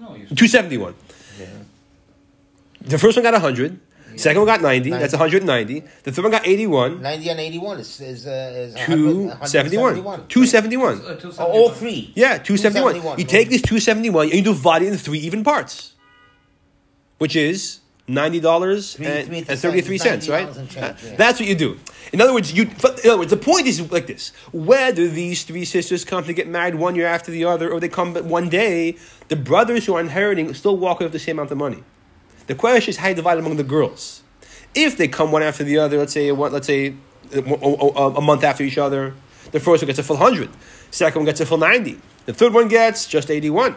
No, 0.00 0.08
271. 0.08 0.94
Yeah. 1.38 1.46
The 2.80 2.98
first 2.98 3.16
one 3.16 3.22
got 3.22 3.34
100. 3.34 3.78
Yeah. 4.12 4.16
Second 4.16 4.40
one 4.40 4.46
got 4.46 4.62
90, 4.62 4.90
90, 4.90 5.00
That's 5.00 5.12
190. 5.12 5.80
The 6.02 6.12
third 6.12 6.22
one 6.22 6.32
got 6.32 6.46
81. 6.46 7.02
90 7.02 7.28
and 7.28 7.40
81 7.40 7.78
is, 7.78 8.00
is, 8.00 8.26
uh, 8.26 8.52
is 8.56 8.74
271. 8.86 10.26
271. 10.28 11.00
Uh, 11.00 11.18
oh, 11.38 11.44
all 11.44 11.70
three. 11.70 12.12
Yeah, 12.16 12.38
271. 12.38 12.94
271. 12.94 13.18
You 13.18 13.24
take 13.24 13.48
this 13.50 13.62
271 13.62 14.26
and 14.26 14.34
you 14.34 14.42
divide 14.42 14.82
it 14.82 14.88
into 14.88 14.98
three 14.98 15.18
even 15.18 15.44
parts, 15.44 15.92
which 17.18 17.36
is 17.36 17.80
ninety 18.08 18.40
dollars 18.40 18.96
and, 18.98 19.46
thirty 19.46 19.80
three 19.80 19.98
cents, 19.98 20.28
right? 20.28 20.52
That's 21.16 21.38
what 21.40 21.48
you 21.48 21.54
do. 21.54 21.78
In 22.12 22.20
other 22.20 22.34
words, 22.34 22.52
you. 22.52 22.64
In 22.64 23.10
other 23.10 23.18
words, 23.18 23.30
the 23.30 23.36
point 23.36 23.66
is 23.66 23.90
like 23.90 24.06
this: 24.06 24.32
whether 24.52 25.08
these 25.08 25.44
three 25.44 25.64
sisters 25.64 26.04
come 26.04 26.24
to 26.24 26.32
get 26.32 26.48
married 26.48 26.74
one 26.74 26.94
year 26.94 27.06
after 27.06 27.30
the 27.30 27.44
other, 27.44 27.70
or 27.72 27.80
they 27.80 27.88
come 27.88 28.14
one 28.28 28.48
day, 28.48 28.96
the 29.28 29.36
brothers 29.36 29.86
who 29.86 29.94
are 29.94 30.00
inheriting 30.00 30.52
still 30.54 30.76
walk 30.76 31.00
away 31.00 31.06
with 31.06 31.12
the 31.12 31.18
same 31.18 31.38
amount 31.38 31.50
of 31.50 31.58
money. 31.58 31.82
The 32.48 32.54
question 32.54 32.90
is 32.90 32.96
how 32.96 33.08
you 33.08 33.14
divide 33.14 33.38
among 33.38 33.56
the 33.56 33.64
girls. 33.64 34.22
If 34.74 34.96
they 34.96 35.06
come 35.06 35.30
one 35.32 35.42
after 35.42 35.64
the 35.64 35.78
other, 35.78 35.98
let's 35.98 36.12
say 36.12 36.32
let's 36.32 36.66
say 36.66 36.94
a 37.32 38.20
month 38.20 38.44
after 38.44 38.64
each 38.64 38.78
other, 38.78 39.14
the 39.52 39.60
first 39.60 39.82
one 39.82 39.86
gets 39.86 39.98
a 39.98 40.02
full 40.02 40.16
hundred, 40.16 40.50
second 40.90 41.20
one 41.20 41.26
gets 41.26 41.40
a 41.40 41.46
full 41.46 41.58
ninety, 41.58 41.98
the 42.26 42.32
third 42.32 42.52
one 42.52 42.68
gets 42.68 43.06
just 43.06 43.30
eighty 43.30 43.48
one. 43.50 43.76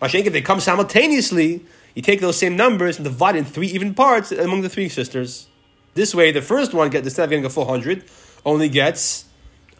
Mashenk, 0.00 0.26
if 0.26 0.32
they 0.32 0.42
come 0.42 0.60
simultaneously, 0.60 1.64
you 1.94 2.02
take 2.02 2.20
those 2.20 2.36
same 2.36 2.56
numbers 2.56 2.96
and 2.96 3.04
divide 3.04 3.36
in 3.36 3.44
three 3.44 3.68
even 3.68 3.94
parts 3.94 4.32
among 4.32 4.62
the 4.62 4.68
three 4.68 4.88
sisters. 4.88 5.46
This 5.94 6.14
way, 6.14 6.32
the 6.32 6.42
first 6.42 6.74
one 6.74 6.90
gets 6.90 7.06
instead 7.06 7.24
of 7.24 7.30
getting 7.30 7.44
a 7.44 7.50
full 7.50 7.66
hundred, 7.66 8.04
only 8.44 8.68
gets. 8.68 9.26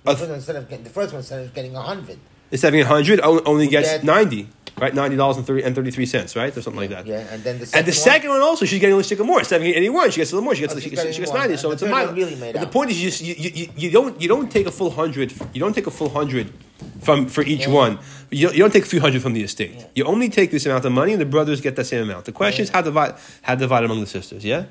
The 0.04 0.14
first, 0.16 0.28
one, 0.28 0.34
instead 0.38 0.56
of 0.56 0.68
getting, 0.68 0.84
the 0.84 0.90
first 0.90 1.12
one 1.12 1.20
instead 1.20 1.44
of 1.44 1.54
getting 1.54 1.74
a 1.74 1.80
hundred, 1.82 2.18
Instead 2.50 2.68
of 2.68 2.72
getting 2.74 2.86
hundred, 2.86 3.20
only 3.22 3.66
gets 3.66 3.88
get- 3.88 4.04
90, 4.04 4.48
right? 4.78 4.92
$90 4.92 5.36
and 5.38 5.46
30 5.46 5.62
and 5.64 5.74
33 5.74 6.06
cents, 6.06 6.36
right? 6.36 6.56
Or 6.56 6.62
something 6.62 6.78
like 6.82 6.90
that. 6.90 7.06
Yeah, 7.06 7.26
and 7.32 7.42
then 7.42 7.58
the 7.58 7.66
second 7.66 7.78
And 7.78 7.86
the 7.88 7.96
one- 7.98 8.04
second 8.04 8.30
one 8.30 8.40
also, 8.42 8.64
she's 8.66 8.78
getting 8.80 8.94
a 8.94 8.96
little 8.98 9.26
more. 9.26 9.38
Instead 9.40 9.56
of 9.56 9.62
getting 9.62 9.78
81, 9.78 10.10
she 10.12 10.20
gets 10.20 10.30
a 10.30 10.34
little 10.36 10.44
more. 10.44 10.54
She 10.54 10.60
gets, 10.60 10.76
Oh, 10.76 10.78
she, 10.78 10.90
gets, 10.90 11.02
she 11.14 11.20
gets 11.20 11.32
more. 11.32 11.40
90. 11.40 11.56
So 11.56 11.70
it's 11.72 11.82
a 11.82 11.88
mile. 11.88 12.12
really 12.12 12.34
the 12.52 12.66
point 12.70 12.90
is, 12.90 13.02
you, 13.02 13.10
just, 13.10 13.22
you, 13.22 13.34
you, 13.34 13.68
you 13.76 13.90
don't 13.90 14.20
you 14.20 14.28
don't 14.28 14.52
take 14.52 14.66
a 14.66 14.70
full 14.70 14.90
hundred. 14.90 15.32
You 15.52 15.58
don't 15.60 15.74
take 15.74 15.86
a 15.88 15.90
full 15.90 16.10
hundred 16.10 16.52
from 17.00 17.26
for 17.26 17.42
each 17.42 17.66
Yeah. 17.66 17.72
one. 17.82 17.98
You, 18.30 18.50
you 18.50 18.58
don't 18.58 18.72
take 18.72 18.86
three 18.86 18.98
hundred 18.98 19.22
from 19.22 19.32
the 19.34 19.42
estate. 19.42 19.74
Yeah. 19.76 19.86
You 19.94 20.04
only 20.04 20.28
take 20.28 20.50
this 20.50 20.66
amount 20.66 20.84
of 20.84 20.92
money, 20.92 21.12
and 21.12 21.20
the 21.20 21.26
brothers 21.26 21.60
get 21.60 21.76
that 21.76 21.84
same 21.84 22.02
amount. 22.02 22.24
The 22.24 22.32
question 22.32 22.62
is 22.64 22.70
how 22.70 22.82
divide 22.82 23.14
how 23.42 23.54
divide 23.54 23.84
among 23.84 24.00
the 24.00 24.06
sisters. 24.06 24.44
Yeah. 24.44 24.64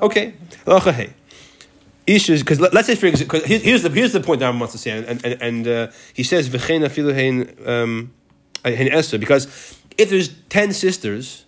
Okay. 0.00 0.34
Hey. 0.66 1.14
Issues 2.04 2.42
because 2.42 2.58
let, 2.58 2.74
us 2.74 2.86
say 2.86 2.96
for 2.96 3.06
example, 3.06 3.40
here's, 3.44 3.82
the 3.84 3.88
here's 3.88 4.12
the 4.12 4.20
point 4.20 4.40
that 4.40 4.52
I 4.52 4.58
want 4.58 4.72
to 4.72 4.78
say, 4.78 4.90
and 4.90 5.24
and, 5.24 5.40
and 5.40 5.68
uh, 5.68 5.90
he 6.12 6.24
says 6.24 6.48
v'chein 6.48 6.82
afilu 6.84 7.68
um 7.68 8.12
Esther 8.64 9.18
because 9.18 9.78
if 9.96 10.10
there's 10.10 10.30
ten 10.48 10.72
sisters 10.72 11.44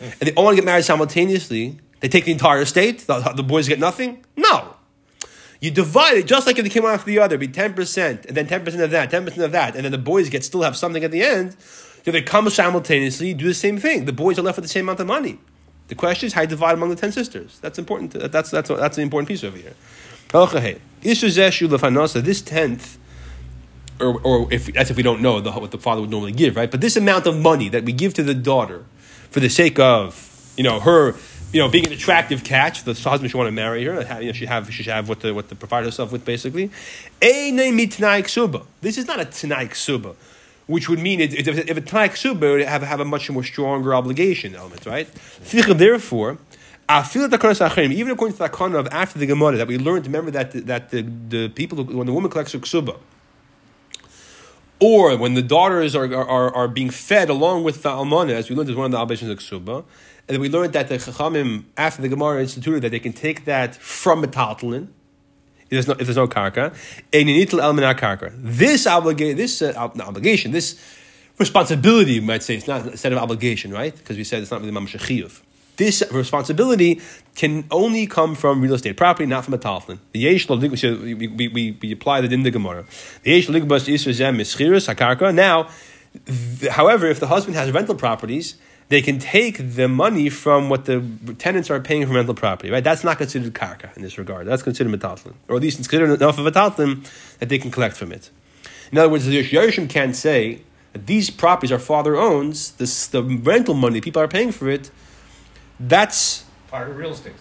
and 0.00 0.12
they 0.20 0.32
all 0.34 0.44
want 0.46 0.56
to 0.56 0.60
get 0.62 0.66
married 0.66 0.84
simultaneously, 0.84 1.78
they 2.00 2.08
take 2.08 2.24
the 2.24 2.32
entire 2.32 2.60
estate. 2.62 3.06
The, 3.06 3.20
the 3.36 3.44
boys 3.44 3.68
get 3.68 3.78
nothing. 3.78 4.24
No, 4.36 4.73
you 5.64 5.70
divide 5.70 6.18
it 6.18 6.26
just 6.26 6.46
like 6.46 6.58
if 6.58 6.64
they 6.64 6.68
came 6.68 6.82
one 6.82 6.92
after 6.92 7.06
the 7.06 7.18
other, 7.18 7.38
be 7.38 7.48
ten 7.48 7.72
percent, 7.72 8.26
and 8.26 8.36
then 8.36 8.46
ten 8.46 8.64
percent 8.64 8.82
of 8.82 8.90
that, 8.90 9.10
ten 9.10 9.24
percent 9.24 9.42
of 9.44 9.52
that, 9.52 9.74
and 9.74 9.84
then 9.84 9.92
the 9.92 9.98
boys 9.98 10.28
get 10.28 10.44
still 10.44 10.62
have 10.62 10.76
something 10.76 11.02
at 11.02 11.10
the 11.10 11.22
end. 11.22 11.56
So 12.04 12.10
they 12.10 12.20
come 12.20 12.50
simultaneously, 12.50 13.32
do 13.32 13.46
the 13.46 13.54
same 13.54 13.78
thing. 13.78 14.04
The 14.04 14.12
boys 14.12 14.38
are 14.38 14.42
left 14.42 14.56
with 14.58 14.64
the 14.64 14.68
same 14.68 14.84
amount 14.84 15.00
of 15.00 15.06
money. 15.06 15.38
The 15.88 15.94
question 15.94 16.26
is 16.26 16.34
how 16.34 16.42
you 16.42 16.48
divide 16.48 16.74
among 16.74 16.90
the 16.90 16.96
ten 16.96 17.12
sisters. 17.12 17.58
That's 17.60 17.78
important. 17.78 18.12
to- 18.12 18.28
That's 18.28 18.50
that's 18.50 18.68
that's 18.68 18.98
an 18.98 19.02
important 19.04 19.28
piece 19.28 19.42
over 19.42 19.56
here. 19.56 19.74
This 22.22 22.42
tenth, 22.42 22.98
or 24.00 24.20
or 24.22 24.52
if 24.52 24.66
that's 24.72 24.90
if 24.90 24.96
we 24.98 25.02
don't 25.02 25.22
know 25.22 25.40
the, 25.40 25.50
what 25.52 25.70
the 25.70 25.78
father 25.78 26.02
would 26.02 26.10
normally 26.10 26.32
give, 26.32 26.56
right? 26.56 26.70
But 26.70 26.80
this 26.82 26.96
amount 26.96 27.26
of 27.26 27.38
money 27.38 27.70
that 27.70 27.84
we 27.84 27.92
give 27.92 28.12
to 28.14 28.22
the 28.22 28.34
daughter 28.34 28.84
for 29.30 29.40
the 29.40 29.48
sake 29.48 29.78
of 29.78 30.52
you 30.58 30.64
know 30.64 30.80
her. 30.80 31.14
You 31.54 31.60
know, 31.60 31.68
being 31.68 31.86
an 31.86 31.92
attractive 31.92 32.42
catch, 32.42 32.82
the 32.82 32.94
husband 32.94 33.30
should 33.30 33.38
want 33.38 33.46
to 33.46 33.52
marry 33.52 33.84
her. 33.84 34.20
You 34.20 34.26
know, 34.26 34.32
she 34.32 34.44
have 34.46 34.66
she 34.72 34.82
should 34.82 34.92
have 34.92 35.08
what 35.08 35.20
to 35.20 35.32
what 35.32 35.48
to 35.50 35.54
provide 35.54 35.84
herself 35.84 36.10
with, 36.10 36.24
basically. 36.24 36.68
This 37.20 38.98
is 38.98 39.06
not 39.06 39.20
a 39.20 39.24
tanai 39.24 39.68
suba, 39.68 40.16
which 40.66 40.88
would 40.88 40.98
mean 40.98 41.20
it, 41.20 41.32
it, 41.32 41.46
if 41.46 41.76
a 41.76 41.80
tanai 41.80 42.08
ksuba 42.08 42.42
it 42.42 42.50
would 42.50 42.62
have 42.62 42.82
have 42.82 42.98
a 42.98 43.04
much 43.04 43.30
more 43.30 43.44
stronger 43.44 43.94
obligation 43.94 44.56
element, 44.56 44.84
right? 44.84 45.06
Therefore, 45.44 46.38
I 46.88 47.04
feel 47.04 47.28
that 47.28 47.40
the 47.40 47.82
even 47.82 48.10
according 48.10 48.36
to 48.36 48.38
the 48.42 48.48
Akana 48.48 48.80
of 48.80 48.88
after 48.90 49.20
the 49.20 49.26
Gemara 49.26 49.56
that 49.56 49.68
we 49.68 49.78
learned, 49.78 50.06
to 50.06 50.10
remember 50.10 50.32
that 50.32 50.50
the, 50.50 50.60
that 50.62 50.90
the, 50.90 51.02
the 51.02 51.48
people 51.50 51.84
when 51.84 52.08
the 52.08 52.12
woman 52.12 52.32
collects 52.32 52.50
her 52.50 52.58
ksuba, 52.58 52.98
or 54.80 55.16
when 55.16 55.34
the 55.34 55.42
daughters 55.42 55.94
are, 55.94 56.12
are, 56.12 56.52
are 56.52 56.66
being 56.66 56.90
fed 56.90 57.30
along 57.30 57.62
with 57.62 57.84
the 57.84 57.90
almana, 57.90 58.30
as 58.30 58.50
we 58.50 58.56
learned 58.56 58.70
as 58.70 58.74
one 58.74 58.86
of 58.86 58.90
the 58.90 58.98
obligations 58.98 59.30
of 59.30 59.38
ksuba, 59.38 59.84
and 60.28 60.38
we 60.38 60.48
learned 60.48 60.72
that 60.72 60.88
the 60.88 60.96
chachamim 60.96 61.64
after 61.76 62.02
the 62.02 62.08
Gemara 62.08 62.40
instituted 62.40 62.80
that 62.82 62.90
they 62.90 63.00
can 63.00 63.12
take 63.12 63.44
that 63.44 63.74
from 63.76 64.22
metaltalin. 64.22 64.88
If 65.64 65.70
there's 65.70 65.88
no, 65.88 65.94
if 65.94 66.06
there's 66.06 66.16
no 66.16 66.28
karka, 66.28 66.74
and 67.12 67.28
you 67.28 67.34
need 67.36 67.50
to 67.50 67.56
karka. 67.56 68.32
This 68.36 68.86
obligation, 68.86 69.36
this 69.36 69.62
uh, 69.62 69.72
obligation, 69.76 70.52
this 70.52 70.78
responsibility, 71.38 72.12
you 72.12 72.22
might 72.22 72.42
say, 72.42 72.56
it's 72.56 72.68
not 72.68 72.86
instead 72.86 73.12
of 73.12 73.18
obligation, 73.18 73.72
right? 73.72 73.94
Because 73.96 74.16
we 74.16 74.24
said 74.24 74.42
it's 74.42 74.50
not 74.50 74.60
really 74.60 74.72
mamash 74.72 74.98
chiyuv. 74.98 75.40
This 75.76 76.04
responsibility 76.12 77.00
can 77.34 77.64
only 77.70 78.06
come 78.06 78.36
from 78.36 78.60
real 78.60 78.74
estate 78.74 78.96
property, 78.96 79.26
not 79.26 79.44
from 79.44 79.54
a 79.54 79.58
talflin. 79.58 79.98
The 80.12 80.20
yesh 80.20 80.46
so 80.46 80.56
we, 80.56 81.14
we, 81.14 81.76
we, 81.82 81.92
apply 81.92 82.20
that 82.20 82.32
in 82.32 82.44
the 82.44 82.50
Gemara. 82.52 82.84
The 83.24 83.32
yesh 83.32 83.48
lo 83.48 83.58
ligbas 83.58 83.88
isra 83.92 84.12
zem 84.12 84.36
hakarka. 84.36 85.34
Now, 85.34 85.68
however, 86.70 87.06
if 87.06 87.18
the 87.18 87.26
husband 87.26 87.56
has 87.56 87.72
rental 87.72 87.96
properties, 87.96 88.54
they 88.88 89.00
can 89.00 89.18
take 89.18 89.74
the 89.74 89.88
money 89.88 90.28
from 90.28 90.68
what 90.68 90.84
the 90.84 91.02
tenants 91.38 91.70
are 91.70 91.80
paying 91.80 92.06
for 92.06 92.14
rental 92.14 92.34
property, 92.34 92.70
right? 92.70 92.84
That's 92.84 93.04
not 93.04 93.18
considered 93.18 93.54
karka 93.54 93.96
in 93.96 94.02
this 94.02 94.18
regard. 94.18 94.46
That's 94.46 94.62
considered 94.62 94.92
metaltlin, 94.92 95.34
or 95.48 95.56
at 95.56 95.62
least 95.62 95.78
it's 95.78 95.88
considered 95.88 96.14
enough 96.14 96.38
of 96.38 96.46
a 96.46 96.52
taltlin 96.52 97.08
that 97.38 97.48
they 97.48 97.58
can 97.58 97.70
collect 97.70 97.96
from 97.96 98.12
it. 98.12 98.30
In 98.92 98.98
other 98.98 99.08
words, 99.08 99.26
the 99.26 99.42
Yerushim 99.42 99.88
can't 99.88 100.14
say 100.14 100.60
that 100.92 101.06
these 101.06 101.30
properties 101.30 101.72
our 101.72 101.78
father 101.78 102.16
owns, 102.16 102.72
this, 102.72 103.06
the 103.06 103.22
rental 103.22 103.74
money 103.74 104.00
people 104.00 104.20
are 104.20 104.28
paying 104.28 104.52
for 104.52 104.68
it, 104.68 104.90
that's 105.80 106.44
Part 106.68 106.90
of 106.90 106.96
real 106.96 107.12
estate. 107.12 107.34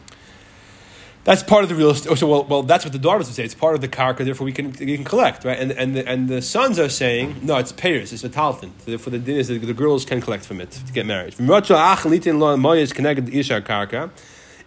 That's 1.24 1.42
part 1.42 1.63
of 1.63 1.70
the 1.70 1.75
real 1.75 1.92
estate. 1.92 2.12
Oh, 2.12 2.15
so 2.15 2.27
well, 2.27 2.44
well, 2.44 2.63
that's 2.63 2.84
what 2.84 2.92
the 2.92 3.00
daughters 3.00 3.27
would 3.27 3.36
say. 3.36 3.46
It's 3.46 3.56
part 3.56 3.75
of 3.75 3.82
the 3.82 3.88
karka, 3.88 4.25
therefore 4.25 4.46
we 4.46 4.51
can 4.51 4.72
we 4.72 4.96
can 4.96 5.06
collect, 5.06 5.46
right? 5.46 5.58
And 5.58 5.72
and 5.72 5.96
the, 5.96 6.08
and 6.08 6.27
the 6.27 6.42
sons 6.42 6.77
are 6.80 6.89
saying 6.89 7.38
no, 7.42 7.58
it's 7.58 7.72
payers, 7.72 8.12
it's 8.12 8.24
a 8.24 8.30
talton. 8.30 8.74
So 8.86 8.98
the 8.98 9.20
din 9.20 9.38
is 9.38 9.48
that 9.48 9.60
the 9.60 9.74
girls 9.74 10.03
can 10.03 10.20
collect 10.22 10.46
from 10.46 10.60
it 10.60 10.72
to 10.72 10.92
get 10.92 11.06
married. 11.06 11.36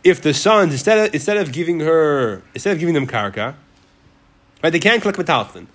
If 0.05 0.23
the 0.23 0.35
sons 0.35 0.73
instead 0.73 0.99
of 0.99 1.15
instead 1.15 1.37
of 1.37 1.53
giving 1.53 1.81
her 1.81 2.43
instead 2.55 2.73
of 2.73 2.79
giving 2.79 2.95
them 2.95 3.07
karka, 3.07 3.55
right? 4.63 4.71
They 4.71 4.79
can't 4.79 5.03
collect 5.03 5.19
metalton. 5.19 5.67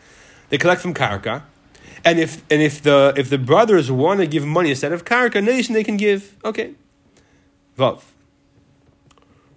They 0.49 0.57
collect 0.57 0.81
from 0.81 0.93
karka. 0.93 1.43
And 2.03 2.19
if 2.19 2.43
and 2.49 2.61
if 2.61 2.81
the 2.81 3.13
if 3.15 3.29
the 3.29 3.37
brothers 3.37 3.91
want 3.91 4.19
to 4.21 4.25
give 4.25 4.45
money 4.45 4.71
instead 4.71 4.93
of 4.93 5.05
karka, 5.05 5.43
nation 5.43 5.75
they 5.75 5.83
can 5.83 5.97
give. 5.97 6.37
Okay, 6.43 6.73
vav. 7.77 8.01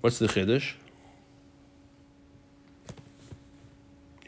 What's 0.03 0.19
the 0.19 0.27
chiddush? 0.27 0.75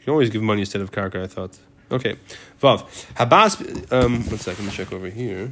Can 0.07 0.13
always 0.13 0.29
give 0.29 0.41
money 0.41 0.61
instead 0.61 0.81
of 0.81 0.89
karka, 0.89 1.21
I 1.21 1.27
thought. 1.27 1.57
Okay. 1.91 2.15
Vav. 2.61 2.85
Habas, 3.15 3.91
um, 3.91 4.23
one 4.23 4.37
second, 4.37 4.63
let 4.63 4.71
me 4.71 4.77
check 4.77 4.93
over 4.93 5.09
here. 5.09 5.51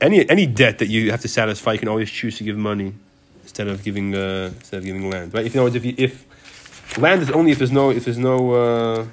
Any, 0.00 0.26
any 0.30 0.46
debt 0.46 0.78
that 0.78 0.86
you 0.86 1.10
have 1.10 1.20
to 1.20 1.28
satisfy, 1.28 1.74
you 1.74 1.78
can 1.78 1.88
always 1.88 2.10
choose 2.10 2.38
to 2.38 2.44
give 2.44 2.56
money 2.56 2.94
instead 3.42 3.68
of 3.68 3.84
giving, 3.84 4.14
uh, 4.14 4.50
instead 4.56 4.78
of 4.78 4.84
giving 4.84 5.10
land, 5.10 5.34
right? 5.34 5.44
If, 5.44 5.54
other 5.54 5.64
words, 5.64 5.76
if, 5.76 5.84
you, 5.84 5.92
if 5.98 6.96
land 6.96 7.20
is 7.20 7.30
only 7.30 7.52
if 7.52 7.58
there's 7.58 7.70
no, 7.70 7.90
if 7.90 8.06
there's 8.06 8.16
no, 8.16 8.52
uh, 8.52 9.04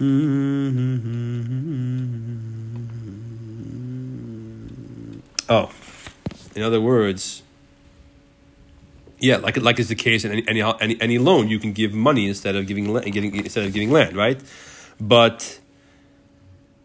oh, 5.50 5.70
in 6.54 6.62
other 6.62 6.80
words, 6.80 7.42
yeah, 9.20 9.36
like 9.36 9.56
like 9.56 9.78
is 9.78 9.88
the 9.88 9.94
case 9.94 10.24
in 10.24 10.32
any, 10.32 10.62
any 10.62 11.00
any 11.00 11.18
loan, 11.18 11.48
you 11.48 11.58
can 11.58 11.72
give 11.72 11.92
money 11.92 12.28
instead 12.28 12.54
of 12.56 12.66
giving 12.66 12.92
getting 12.94 13.34
instead 13.34 13.64
of 13.64 13.72
giving 13.72 13.90
land, 13.90 14.16
right? 14.16 14.40
But 15.00 15.58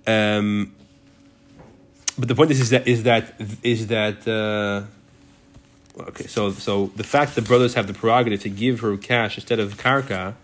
um, 0.08 0.76
but 2.18 2.28
the 2.28 2.36
point 2.36 2.52
is, 2.52 2.60
is 2.60 2.70
that 2.72 2.88
is 2.88 3.04
that 3.04 3.34
is 3.62 3.88
that 3.88 4.28
uh, 4.28 4.84
okay? 6.10 6.28
So 6.28 6.52
so 6.52 6.88
the 6.96 7.04
fact 7.04 7.36
that 7.36 7.46
brothers 7.46 7.76
have 7.76 7.88
the 7.88 7.94
prerogative 7.94 8.42
to 8.42 8.50
give 8.50 8.82
her 8.82 8.98
cash 8.98 9.38
instead 9.38 9.60
of 9.60 9.78
karka. 9.78 10.36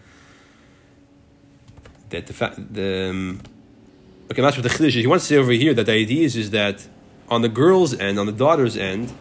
That 2.10 2.26
the 2.26 2.34
fact 2.34 2.74
the 2.74 3.10
um, 3.10 3.42
okay, 4.32 4.42
that's 4.42 4.58
what 4.58 4.64
the 4.64 4.70
chiddush 4.70 4.88
is. 4.88 4.96
He 4.96 5.08
wants 5.08 5.28
to 5.28 5.34
say 5.36 5.38
over 5.38 5.52
here 5.52 5.74
that 5.74 5.86
the 5.86 5.94
idea 5.94 6.26
is 6.26 6.36
is 6.36 6.52
that 6.52 6.88
on 7.30 7.42
the 7.42 7.50
girl's 7.50 7.94
end, 7.94 8.20
on 8.20 8.26
the 8.26 8.32
daughter's 8.32 8.76
end, 8.76 9.14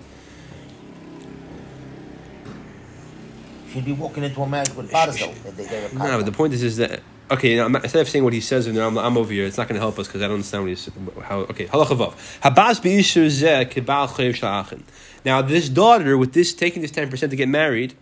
She'd 3.78 3.84
be 3.84 3.92
walking 3.92 4.24
into 4.24 4.42
a 4.42 4.48
marriage 4.48 4.74
with 4.74 4.90
Barzo 4.90 5.30
if 5.30 5.56
they 5.56 5.68
gave 5.68 5.92
her 5.92 5.98
No, 5.98 6.16
but 6.16 6.26
the 6.26 6.32
point 6.32 6.52
is, 6.52 6.64
is 6.64 6.78
that 6.78 7.00
okay? 7.30 7.54
Now, 7.54 7.66
I'm 7.66 7.72
not- 7.72 7.84
instead 7.84 8.00
of 8.00 8.08
saying 8.08 8.24
what 8.24 8.32
he 8.32 8.40
says, 8.40 8.66
and 8.66 8.76
I'm, 8.76 8.98
I'm 8.98 9.16
over 9.16 9.32
here. 9.32 9.46
It's 9.46 9.56
not 9.56 9.68
going 9.68 9.76
to 9.76 9.80
help 9.80 10.00
us 10.00 10.08
because 10.08 10.20
I 10.20 10.24
don't 10.24 10.34
understand 10.34 10.64
what 10.64 10.70
he's 10.70 10.90
how. 11.22 11.38
Okay, 11.42 11.66
halachavav 11.66 12.40
habas 12.40 12.80
beisher 12.80 13.26
zeh 13.26 13.70
kibal 13.70 14.08
chayiv 14.08 14.34
shalachin. 14.34 14.82
Now, 15.24 15.42
this 15.42 15.68
daughter 15.68 16.18
with 16.18 16.32
this 16.32 16.52
taking 16.54 16.82
this 16.82 16.90
ten 16.90 17.08
percent 17.08 17.30
to 17.30 17.36
get 17.36 17.48
married, 17.48 17.94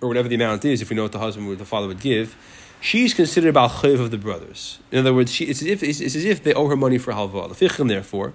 or 0.00 0.06
whatever 0.06 0.28
the 0.28 0.36
amount 0.36 0.64
is, 0.64 0.80
if 0.80 0.88
we 0.88 0.94
know 0.94 1.02
what 1.02 1.12
the 1.12 1.18
husband 1.18 1.48
or 1.48 1.56
the 1.56 1.64
father 1.64 1.88
would 1.88 2.00
give, 2.00 2.36
she's 2.80 3.12
considered 3.12 3.48
about 3.48 3.72
chayiv 3.72 3.98
of 3.98 4.12
the 4.12 4.18
brothers. 4.18 4.78
In 4.92 5.00
other 5.00 5.12
words, 5.12 5.32
she, 5.32 5.46
it's 5.46 5.62
as 5.62 5.66
if 5.66 5.82
it's, 5.82 5.98
it's 5.98 6.14
as 6.14 6.24
if 6.24 6.44
they 6.44 6.54
owe 6.54 6.68
her 6.68 6.76
money 6.76 6.98
for 6.98 7.12
halva. 7.12 7.48
The 7.58 7.84
therefore. 7.84 8.34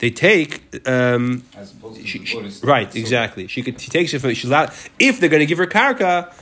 They 0.00 0.10
take 0.10 0.62
um, 0.88 1.44
As 1.54 1.72
opposed 1.72 2.00
to 2.00 2.06
she, 2.06 2.24
she- 2.24 2.38
right, 2.62 2.94
exactly. 2.96 3.46
She 3.46 3.62
could. 3.62 3.80
She 3.80 3.90
takes 3.90 4.12
it 4.14 4.20
from. 4.20 4.32
She's 4.34 4.50
allowed. 4.50 4.72
If 4.98 5.20
they're 5.20 5.28
going 5.28 5.40
to 5.40 5.46
give 5.46 5.58
her 5.58 5.66
karka, 5.66 6.32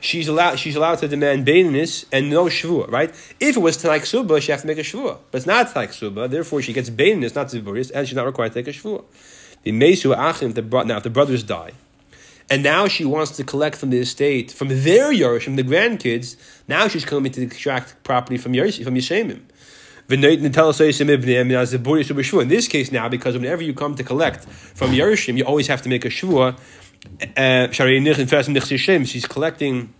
she's 0.00 0.28
allowed. 0.28 0.58
She's 0.58 0.76
allowed 0.76 0.98
to 0.98 1.08
demand 1.08 1.46
baininess 1.46 2.04
and 2.12 2.28
no 2.28 2.44
shvua. 2.44 2.90
Right. 2.90 3.10
If 3.40 3.56
it 3.56 3.60
was 3.60 3.78
tanaik 3.78 4.04
suba, 4.04 4.40
she 4.42 4.52
has 4.52 4.60
to 4.60 4.66
make 4.66 4.76
a 4.78 4.82
shvua. 4.82 5.18
But 5.30 5.38
it's 5.38 5.46
not 5.46 5.68
tanaik 5.68 5.94
suba. 5.94 6.28
Therefore, 6.28 6.60
she 6.60 6.74
gets 6.74 6.90
baininess, 6.90 7.34
not 7.34 7.46
ziburis, 7.48 7.90
and 7.94 8.06
she's 8.06 8.16
not 8.16 8.26
required 8.26 8.52
to 8.52 8.62
take 8.62 8.74
a 8.74 8.78
shvua. 8.78 9.02
The 9.62 9.72
mesu 9.72 10.12
achim. 10.12 10.52
Now, 10.86 10.98
if 10.98 11.02
the 11.02 11.10
brothers 11.10 11.42
die, 11.42 11.72
and 12.50 12.62
now 12.62 12.86
she 12.86 13.04
wants 13.06 13.32
to 13.38 13.44
collect 13.44 13.76
from 13.76 13.90
the 13.90 13.98
estate 13.98 14.52
from 14.52 14.68
their 14.68 15.10
Yerush, 15.10 15.42
from 15.44 15.56
the 15.56 15.64
grandkids. 15.64 16.36
Now 16.68 16.86
she's 16.86 17.04
coming 17.06 17.32
to 17.32 17.42
extract 17.42 18.02
property 18.04 18.36
from 18.36 18.52
Yerush, 18.52 18.84
from 18.84 18.94
Yeshemim. 18.94 19.40
In 20.08 20.20
this 22.48 22.68
case 22.68 22.92
now, 22.92 23.08
because 23.08 23.36
whenever 23.36 23.62
you 23.62 23.74
come 23.74 23.94
to 23.96 24.04
collect 24.04 24.44
from 24.44 24.92
Yerushim, 24.92 25.36
you 25.36 25.44
always 25.44 25.66
have 25.66 25.82
to 25.82 25.88
make 25.88 26.04
a 26.04 26.08
shvua 26.08 26.56
uh, 27.36 27.68
she's 29.04 29.26
collecting 29.26 29.92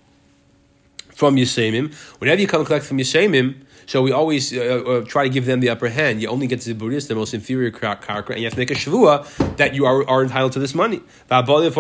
from 1.11 1.37
Yisemim. 1.37 1.95
Whenever 2.19 2.41
you 2.41 2.47
come 2.47 2.65
collect 2.65 2.85
from 2.85 2.99
Yisemim, 2.99 3.66
so 3.87 4.03
we 4.03 4.11
always 4.11 4.53
uh, 4.53 4.61
uh, 4.61 5.05
try 5.05 5.23
to 5.23 5.31
give 5.31 5.47
them 5.47 5.61
the 5.61 5.71
upper 5.71 5.89
hand. 5.89 6.21
You 6.21 6.29
only 6.29 6.49
get 6.49 6.61
to 6.63 6.75
the 6.75 7.15
most 7.15 7.35
inferior 7.35 7.71
karka, 7.71 8.31
and 8.31 8.41
you 8.41 8.45
have 8.45 8.55
to 8.55 8.59
make 8.59 8.73
a 8.73 8.75
shavua 8.75 9.57
that 9.57 9.75
you 9.75 9.87
are, 9.87 10.05
are 10.09 10.25
entitled 10.25 10.53
to 10.53 10.59
this 10.59 10.75
money. 10.75 11.01
Whenever 11.29 11.71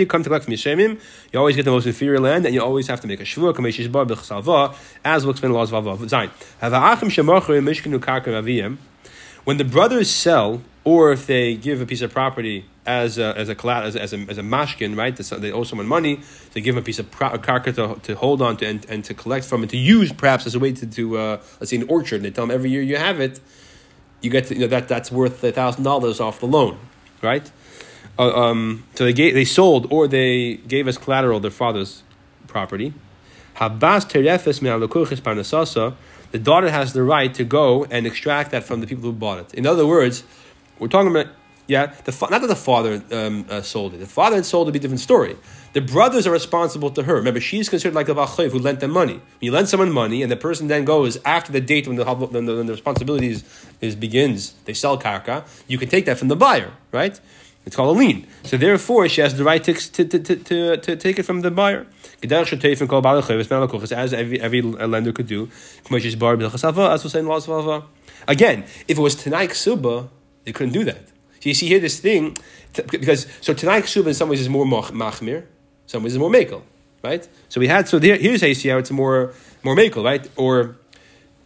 you 0.00 0.06
come 0.06 0.22
to 0.22 0.28
collect 0.28 0.44
from 0.44 0.54
Yishemim, 0.54 1.00
you 1.32 1.38
always 1.38 1.56
get 1.56 1.64
the 1.64 1.70
most 1.70 1.86
inferior 1.86 2.20
land, 2.20 2.44
and 2.44 2.54
you 2.54 2.62
always 2.62 2.88
have 2.88 3.00
to 3.00 3.06
make 3.06 3.20
a 3.20 3.24
shavua, 3.24 4.74
as 5.04 5.24
we'll 5.24 5.30
explain 5.30 5.52
the 5.52 5.58
laws 5.58 5.72
of 5.72 5.84
Zayin. 5.84 6.28
When 9.44 9.56
the 9.56 9.64
brothers 9.64 10.10
sell, 10.10 10.60
or 10.88 11.12
if 11.12 11.26
they 11.26 11.54
give 11.54 11.82
a 11.82 11.86
piece 11.86 12.00
of 12.00 12.10
property 12.10 12.64
as 12.86 13.18
a, 13.18 13.36
as 13.36 13.50
a 13.50 13.66
as 13.66 13.94
a, 13.94 14.02
as 14.02 14.12
a, 14.14 14.18
as 14.32 14.38
a 14.38 14.42
mashkin, 14.42 14.96
right? 14.96 15.14
They 15.14 15.52
owe 15.52 15.62
someone 15.64 15.86
money. 15.86 16.14
They 16.52 16.62
give 16.62 16.74
them 16.74 16.82
a 16.82 16.84
piece 16.84 16.98
of 16.98 17.10
karka 17.10 17.74
to, 17.74 18.00
to 18.06 18.16
hold 18.16 18.40
on 18.40 18.56
to 18.56 18.66
and, 18.66 18.86
and 18.88 19.04
to 19.04 19.12
collect 19.12 19.44
from 19.44 19.60
and 19.60 19.70
to 19.70 19.76
use 19.76 20.10
perhaps 20.14 20.46
as 20.46 20.54
a 20.54 20.58
way 20.58 20.72
to, 20.72 20.86
to 20.86 21.18
uh, 21.18 21.40
let's 21.60 21.68
say 21.68 21.76
an 21.76 21.88
orchard. 21.90 22.16
And 22.16 22.24
they 22.24 22.30
tell 22.30 22.46
them 22.46 22.54
every 22.54 22.70
year 22.70 22.80
you 22.80 22.96
have 22.96 23.20
it, 23.20 23.38
you 24.22 24.30
get 24.30 24.46
to, 24.46 24.54
you 24.54 24.60
know, 24.60 24.66
that 24.68 24.88
that's 24.88 25.12
worth 25.12 25.44
a 25.44 25.52
thousand 25.52 25.84
dollars 25.84 26.20
off 26.20 26.40
the 26.40 26.46
loan, 26.46 26.78
right? 27.20 27.50
Uh, 28.18 28.34
um, 28.34 28.84
so 28.94 29.04
they 29.04 29.12
gave, 29.12 29.34
they 29.34 29.44
sold 29.44 29.92
or 29.92 30.08
they 30.08 30.54
gave 30.56 30.88
as 30.88 30.96
collateral 30.96 31.38
their 31.38 31.50
father's 31.50 32.02
property. 32.46 32.94
Habas 33.56 34.08
terefes 34.08 34.60
parnasasa. 35.20 35.94
The 36.30 36.38
daughter 36.38 36.70
has 36.70 36.92
the 36.92 37.02
right 37.02 37.32
to 37.34 37.44
go 37.44 37.84
and 37.90 38.06
extract 38.06 38.50
that 38.50 38.62
from 38.64 38.80
the 38.80 38.86
people 38.86 39.04
who 39.04 39.12
bought 39.12 39.38
it. 39.38 39.54
In 39.54 39.66
other 39.66 39.86
words, 39.86 40.24
we're 40.78 40.88
talking 40.88 41.10
about 41.10 41.28
yeah, 41.68 41.92
the 42.04 42.16
not 42.30 42.40
that 42.40 42.46
the 42.46 42.56
father 42.56 43.02
um, 43.12 43.44
uh, 43.50 43.60
sold 43.60 43.92
it. 43.92 43.98
The 43.98 44.06
father 44.06 44.36
had 44.36 44.46
sold 44.46 44.66
it, 44.66 44.68
would 44.68 44.72
be 44.72 44.78
a 44.78 44.82
different 44.82 45.00
story. 45.00 45.36
The 45.74 45.82
brothers 45.82 46.26
are 46.26 46.30
responsible 46.30 46.90
to 46.92 47.02
her. 47.02 47.16
Remember, 47.16 47.40
she's 47.40 47.68
considered 47.68 47.94
like 47.94 48.08
a 48.08 48.14
bachayv 48.14 48.52
who 48.52 48.58
lent 48.58 48.80
them 48.80 48.90
money. 48.90 49.12
When 49.12 49.22
you 49.42 49.52
lend 49.52 49.68
someone 49.68 49.92
money, 49.92 50.22
and 50.22 50.32
the 50.32 50.36
person 50.36 50.68
then 50.68 50.86
goes 50.86 51.18
after 51.26 51.52
the 51.52 51.60
date 51.60 51.86
when 51.86 51.96
the 51.96 52.06
when 52.06 52.46
the, 52.46 52.56
when 52.56 52.66
the 52.66 52.72
responsibility 52.72 53.28
is, 53.28 53.44
is, 53.82 53.94
begins, 53.94 54.54
they 54.64 54.72
sell 54.72 54.98
karka. 54.98 55.46
You 55.68 55.76
can 55.76 55.90
take 55.90 56.06
that 56.06 56.16
from 56.16 56.28
the 56.28 56.36
buyer, 56.36 56.72
right? 56.90 57.20
It's 57.66 57.76
called 57.76 57.94
a 57.94 57.98
lien. 57.98 58.26
So 58.44 58.56
therefore, 58.56 59.06
she 59.10 59.20
has 59.20 59.36
the 59.36 59.44
right 59.44 59.62
to, 59.62 59.74
to, 59.74 60.04
to, 60.06 60.36
to, 60.36 60.76
to 60.78 60.96
take 60.96 61.18
it 61.18 61.24
from 61.24 61.42
the 61.42 61.50
buyer. 61.50 61.86
As 62.22 64.14
every, 64.14 64.40
every 64.40 64.62
lender 64.62 65.12
could 65.12 65.26
do. 65.26 65.50
Again, 68.26 68.64
if 68.88 68.98
it 68.98 69.02
was 69.02 69.14
Tanai 69.14 69.48
Ksuba, 69.48 70.08
they 70.44 70.52
couldn't 70.52 70.72
do 70.72 70.84
that. 70.84 71.08
So 71.40 71.48
you 71.48 71.54
see 71.54 71.68
here 71.68 71.78
this 71.78 72.00
thing, 72.00 72.36
because 72.90 73.26
so 73.40 73.54
Tanai 73.54 73.82
Ksuba 73.82 74.08
in 74.08 74.14
some 74.14 74.28
ways 74.28 74.40
is 74.40 74.48
more 74.48 74.64
machmir, 74.64 75.44
some 75.86 76.02
ways 76.02 76.12
is 76.12 76.18
more 76.18 76.30
makel, 76.30 76.62
right? 77.02 77.26
So 77.48 77.60
we 77.60 77.68
had 77.68 77.88
so 77.88 77.98
there, 77.98 78.16
here's 78.16 78.40
see 78.40 78.68
it's 78.70 78.90
more 78.90 79.32
more 79.62 79.76
makel, 79.76 80.04
right? 80.04 80.28
Or 80.36 80.76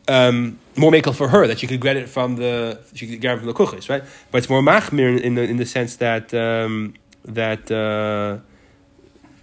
um, 0.08 0.58
more 0.76 0.90
makel 0.90 1.14
for 1.14 1.28
her 1.28 1.46
that 1.46 1.58
she 1.58 1.66
could 1.66 1.80
get 1.80 1.96
it 1.96 2.08
from 2.08 2.36
the 2.36 2.80
she 2.94 3.06
could 3.06 3.20
get 3.20 3.34
it 3.34 3.38
from 3.38 3.46
the 3.46 3.54
kuchis, 3.54 3.90
right? 3.90 4.02
But 4.30 4.38
it's 4.38 4.48
more 4.48 4.62
machmir 4.62 5.20
in 5.20 5.34
the 5.34 5.42
in 5.42 5.58
the 5.58 5.66
sense 5.66 5.96
that 5.96 6.32
um, 6.32 6.94
that 7.24 7.70
uh, 7.70 8.38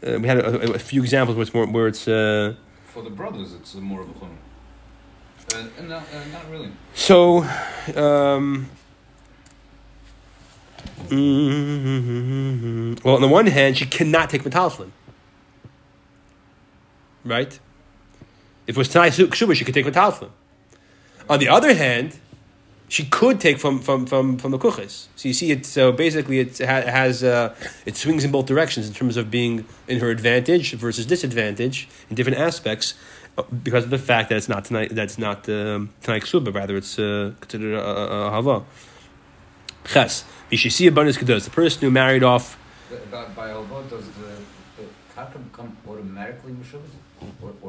uh, 0.07 0.19
we 0.19 0.27
had 0.27 0.39
a, 0.39 0.73
a, 0.73 0.79
few 0.79 1.01
examples 1.01 1.35
where 1.37 1.43
it's 1.43 1.53
more 1.53 1.67
where 1.67 1.87
it's 1.87 2.07
uh, 2.07 2.55
for 2.85 3.03
the 3.03 3.09
brothers 3.11 3.53
it's 3.53 3.75
more 3.75 4.01
of 4.01 4.09
a 4.09 4.19
chum. 4.19 4.37
Uh, 5.53 5.83
no, 5.83 5.97
uh, 5.97 6.01
not 6.31 6.49
really. 6.49 6.71
So. 6.93 7.45
Um, 7.95 8.69
Mm-hmm. 11.09 12.95
Well, 13.03 13.15
on 13.15 13.21
the 13.21 13.27
one 13.27 13.47
hand, 13.47 13.77
she 13.77 13.85
cannot 13.85 14.29
take 14.29 14.43
metalslin. 14.43 14.91
Right? 17.23 17.59
If 18.67 18.75
it 18.75 18.77
was 18.77 18.89
Tanai 18.89 19.09
Ksuba, 19.09 19.55
she 19.55 19.65
could 19.65 19.73
take 19.73 19.85
metalslin. 19.85 20.29
On 21.29 21.39
the 21.39 21.47
other 21.47 21.73
hand, 21.73 22.19
she 22.89 23.05
could 23.05 23.39
take 23.39 23.59
from 23.59 23.79
from 23.79 24.05
from 24.07 24.37
from 24.37 24.51
the 24.51 24.57
kuchis. 24.57 25.07
So 25.15 25.27
you 25.27 25.33
see 25.33 25.51
it. 25.51 25.65
So 25.65 25.91
basically, 25.91 26.39
it 26.39 26.57
has 26.57 27.23
uh, 27.23 27.55
it 27.85 27.95
swings 27.95 28.23
in 28.23 28.31
both 28.31 28.47
directions 28.47 28.87
in 28.87 28.93
terms 28.93 29.15
of 29.15 29.29
being 29.29 29.65
in 29.87 29.99
her 29.99 30.09
advantage 30.09 30.73
versus 30.73 31.05
disadvantage 31.05 31.87
in 32.09 32.15
different 32.15 32.39
aspects, 32.39 32.95
uh, 33.37 33.43
because 33.63 33.83
of 33.83 33.91
the 33.91 33.99
fact 33.99 34.29
that 34.29 34.37
it's 34.37 34.49
not 34.49 34.65
tanai. 34.65 34.87
That's 34.87 35.17
not 35.19 35.47
um, 35.49 35.91
tanai 36.01 36.19
ksuba. 36.19 36.53
Rather, 36.53 36.75
it's 36.77 36.97
uh, 36.97 37.33
considered 37.39 37.75
a, 37.75 37.83
a, 37.83 38.27
a 38.27 38.29
hava. 38.31 38.63
Ches. 39.85 40.23
You 40.49 40.57
should 40.57 40.73
see 40.73 40.87
a 40.87 40.91
bonus. 40.91 41.17
The 41.17 41.49
person 41.51 41.81
who 41.81 41.91
married 41.91 42.23
off. 42.23 42.57
By, 43.11 43.25
by 43.35 43.47
does 43.89 44.07
the, 44.07 44.31
the 44.77 44.87
kaka 45.13 45.39
become 45.39 45.77
automatically 45.87 46.53
mishubas? 46.53 46.89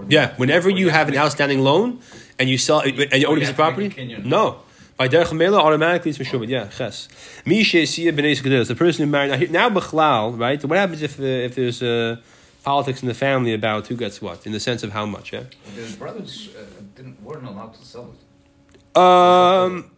Yeah, 0.09 0.35
whenever 0.37 0.70
you 0.70 0.90
have 0.90 1.09
an 1.09 1.16
outstanding 1.16 1.61
loan 1.61 2.01
and 2.38 2.49
you 2.49 2.57
sell 2.57 2.81
and 2.81 2.96
you 2.96 3.27
own 3.27 3.37
a 3.37 3.40
piece 3.40 3.51
of 3.51 3.57
property, 3.57 4.16
no. 4.25 4.62
By 4.96 5.09
derech 5.09 5.33
mela, 5.33 5.59
automatically 5.59 6.11
it's 6.11 6.18
mishubad. 6.18 6.49
Yeah, 6.49 6.68
ches. 6.68 7.09
Mishe 7.44 7.83
siya 7.83 8.12
b'nei 8.12 8.37
kedus. 8.40 8.68
The 8.68 8.75
person 8.75 9.05
who 9.05 9.11
married 9.11 9.51
now, 9.51 9.68
now 9.68 9.81
b'chlal, 9.81 10.38
right? 10.38 10.62
What 10.64 10.79
happens 10.79 11.03
if 11.03 11.18
uh, 11.18 11.25
if 11.25 11.55
there's 11.55 11.83
uh, 11.83 12.16
politics 12.62 13.03
in 13.03 13.09
the 13.09 13.14
family 13.14 13.53
about 13.53 13.87
who 13.88 13.96
gets 13.96 14.23
what 14.23 14.46
in 14.46 14.53
the 14.53 14.61
sense 14.61 14.83
of 14.83 14.92
how 14.92 15.07
much? 15.07 15.33
Yeah. 15.33 15.44
The 15.75 15.96
brothers 15.96 16.51
uh, 16.57 16.64
didn't 16.94 17.23
weren't 17.23 17.46
allowed 17.46 17.75
to 17.75 17.85
sell 17.85 18.14
it. 18.14 18.99
Um. 18.99 19.90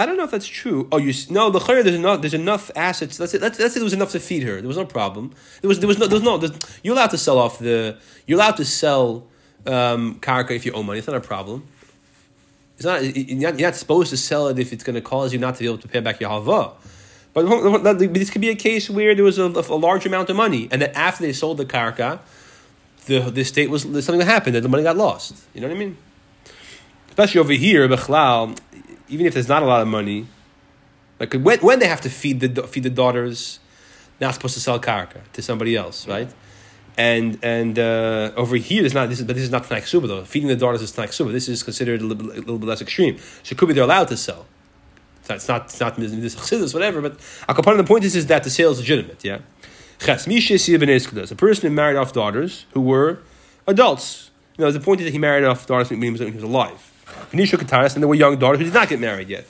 I 0.00 0.06
don't 0.06 0.16
know 0.16 0.24
if 0.24 0.30
that's 0.30 0.46
true. 0.46 0.88
Oh, 0.90 0.96
you 0.96 1.12
no 1.28 1.50
the. 1.50 1.58
There's 1.58 1.94
enough. 1.94 2.22
There's 2.22 2.32
enough 2.32 2.70
assets. 2.74 3.20
Let's 3.20 3.32
say, 3.32 3.38
let's, 3.38 3.58
let's 3.58 3.74
say 3.74 3.80
there 3.80 3.84
was 3.84 3.92
enough 3.92 4.12
to 4.12 4.20
feed 4.20 4.44
her. 4.44 4.58
There 4.62 4.66
was 4.66 4.78
no 4.78 4.86
problem. 4.86 5.34
There 5.60 5.68
was 5.68 5.78
there 5.78 5.88
was 5.88 5.98
no 5.98 6.06
there's 6.06 6.22
no. 6.22 6.40
You're 6.82 6.94
allowed 6.94 7.10
to 7.10 7.18
sell 7.18 7.36
off 7.36 7.58
the. 7.58 7.98
You're 8.26 8.38
allowed 8.38 8.56
to 8.56 8.64
sell 8.64 9.26
um, 9.66 10.18
karka 10.20 10.52
if 10.52 10.64
you 10.64 10.72
owe 10.72 10.82
money. 10.82 11.00
It's 11.00 11.06
not 11.06 11.16
a 11.16 11.20
problem. 11.20 11.68
It's 12.76 12.86
not. 12.86 13.04
You're 13.04 13.50
not, 13.50 13.58
you're 13.58 13.68
not 13.68 13.76
supposed 13.76 14.08
to 14.08 14.16
sell 14.16 14.48
it 14.48 14.58
if 14.58 14.72
it's 14.72 14.82
going 14.82 14.94
to 14.94 15.02
cause 15.02 15.34
you 15.34 15.38
not 15.38 15.56
to 15.56 15.60
be 15.60 15.66
able 15.66 15.76
to 15.76 15.88
pay 15.88 16.00
back 16.00 16.18
your 16.18 16.30
hava. 16.30 16.72
But 17.34 17.44
this 18.02 18.30
could 18.30 18.40
be 18.40 18.48
a 18.48 18.56
case 18.56 18.88
where 18.88 19.14
there 19.14 19.24
was 19.24 19.38
a, 19.38 19.44
a 19.44 19.76
large 19.76 20.06
amount 20.06 20.30
of 20.30 20.36
money, 20.36 20.66
and 20.72 20.80
that 20.80 20.96
after 20.96 21.24
they 21.24 21.34
sold 21.34 21.58
the 21.58 21.66
karka, 21.66 22.20
the 23.04 23.20
the 23.20 23.44
state 23.44 23.68
was 23.68 23.82
something 23.82 24.18
that 24.18 24.24
happened 24.24 24.54
that 24.56 24.62
the 24.62 24.70
money 24.70 24.82
got 24.82 24.96
lost. 24.96 25.44
You 25.52 25.60
know 25.60 25.68
what 25.68 25.76
I 25.76 25.78
mean? 25.78 25.98
Especially 27.10 27.40
over 27.40 27.52
here, 27.52 27.86
Bechlal, 27.86 28.56
even 29.10 29.26
if 29.26 29.34
there's 29.34 29.48
not 29.48 29.62
a 29.62 29.66
lot 29.66 29.82
of 29.82 29.88
money, 29.88 30.26
like 31.18 31.34
when, 31.34 31.58
when 31.60 31.78
they 31.78 31.88
have 31.88 32.00
to 32.02 32.10
feed 32.10 32.40
the 32.40 32.62
feed 32.66 32.84
the 32.84 32.90
daughters, 32.90 33.60
not 34.20 34.34
supposed 34.34 34.54
to 34.54 34.60
sell 34.60 34.80
karka 34.80 35.20
to 35.32 35.42
somebody 35.42 35.76
else, 35.76 36.08
right? 36.08 36.32
And 36.96 37.38
and 37.42 37.78
uh, 37.78 38.32
over 38.36 38.56
here, 38.56 38.84
it's 38.84 38.94
not 38.94 39.08
this 39.08 39.20
is 39.20 39.26
but 39.26 39.34
this 39.34 39.44
is 39.44 39.50
not 39.50 39.64
tnaik 39.64 39.86
suba 39.86 40.06
though. 40.06 40.24
Feeding 40.24 40.48
the 40.48 40.56
daughters 40.56 40.82
is 40.82 40.92
tnaik 40.92 41.12
suba. 41.12 41.32
This 41.32 41.48
is 41.48 41.62
considered 41.62 42.00
a 42.00 42.04
little, 42.04 42.30
a 42.30 42.34
little, 42.34 42.58
bit 42.58 42.66
less 42.66 42.80
extreme. 42.80 43.18
So 43.42 43.52
it 43.52 43.58
could 43.58 43.68
be 43.68 43.74
they're 43.74 43.84
allowed 43.84 44.08
to 44.08 44.16
sell. 44.16 44.46
It's 45.28 45.46
not 45.46 45.66
it's 45.66 45.80
not 45.80 45.96
this 45.96 46.34
chassidus 46.34 46.74
whatever. 46.74 47.00
But 47.00 47.20
a 47.48 47.54
component 47.54 47.80
of 47.80 47.86
the 47.86 47.90
point 47.90 48.04
is, 48.04 48.16
is 48.16 48.26
that 48.26 48.44
the 48.44 48.50
sale 48.50 48.70
is 48.72 48.78
legitimate. 48.78 49.24
Yeah. 49.24 49.40
A 51.30 51.34
person 51.36 51.68
who 51.68 51.74
married 51.74 51.96
off 51.96 52.12
daughters 52.12 52.66
who 52.72 52.80
were 52.80 53.20
adults. 53.66 54.30
You 54.56 54.64
know, 54.64 54.70
the 54.70 54.80
point 54.80 55.00
is 55.00 55.06
that 55.06 55.12
he 55.12 55.18
married 55.18 55.44
off 55.44 55.66
daughters 55.66 55.90
when 55.90 56.02
he 56.02 56.10
was, 56.10 56.20
when 56.20 56.30
he 56.30 56.34
was 56.34 56.42
alive. 56.42 56.89
Nisha 57.32 57.58
Kataris, 57.58 57.94
and 57.94 58.02
there 58.02 58.08
were 58.08 58.14
young 58.14 58.38
daughters 58.38 58.58
who 58.58 58.64
did 58.64 58.74
not 58.74 58.88
get 58.88 59.00
married 59.00 59.28
yet. 59.28 59.46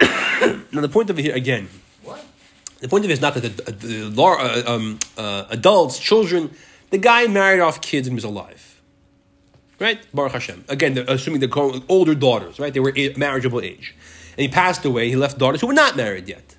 now, 0.72 0.80
the 0.80 0.88
point 0.88 1.10
of 1.10 1.18
it 1.18 1.22
here, 1.22 1.34
again, 1.34 1.68
what? 2.02 2.24
the 2.80 2.88
point 2.88 3.04
of 3.04 3.10
it 3.10 3.14
is 3.14 3.20
not 3.20 3.34
that 3.34 3.40
the, 3.42 3.72
the, 3.72 4.10
the 4.10 4.22
uh, 4.22 4.62
um, 4.66 4.98
uh, 5.16 5.44
adults, 5.50 5.98
children, 5.98 6.50
the 6.90 6.98
guy 6.98 7.26
married 7.26 7.60
off 7.60 7.80
kids 7.80 8.06
and 8.08 8.14
was 8.14 8.24
alive. 8.24 8.80
Right? 9.78 10.00
Baruch 10.14 10.32
Hashem. 10.32 10.64
Again, 10.68 10.98
assuming 11.06 11.40
the 11.40 11.84
older 11.88 12.14
daughters, 12.14 12.58
right? 12.58 12.72
They 12.72 12.80
were 12.80 12.94
marriageable 13.16 13.60
age. 13.60 13.94
And 14.32 14.40
he 14.40 14.48
passed 14.48 14.84
away, 14.84 15.08
he 15.08 15.16
left 15.16 15.38
daughters 15.38 15.60
who 15.60 15.66
were 15.66 15.74
not 15.74 15.96
married 15.96 16.28
yet. 16.28 16.56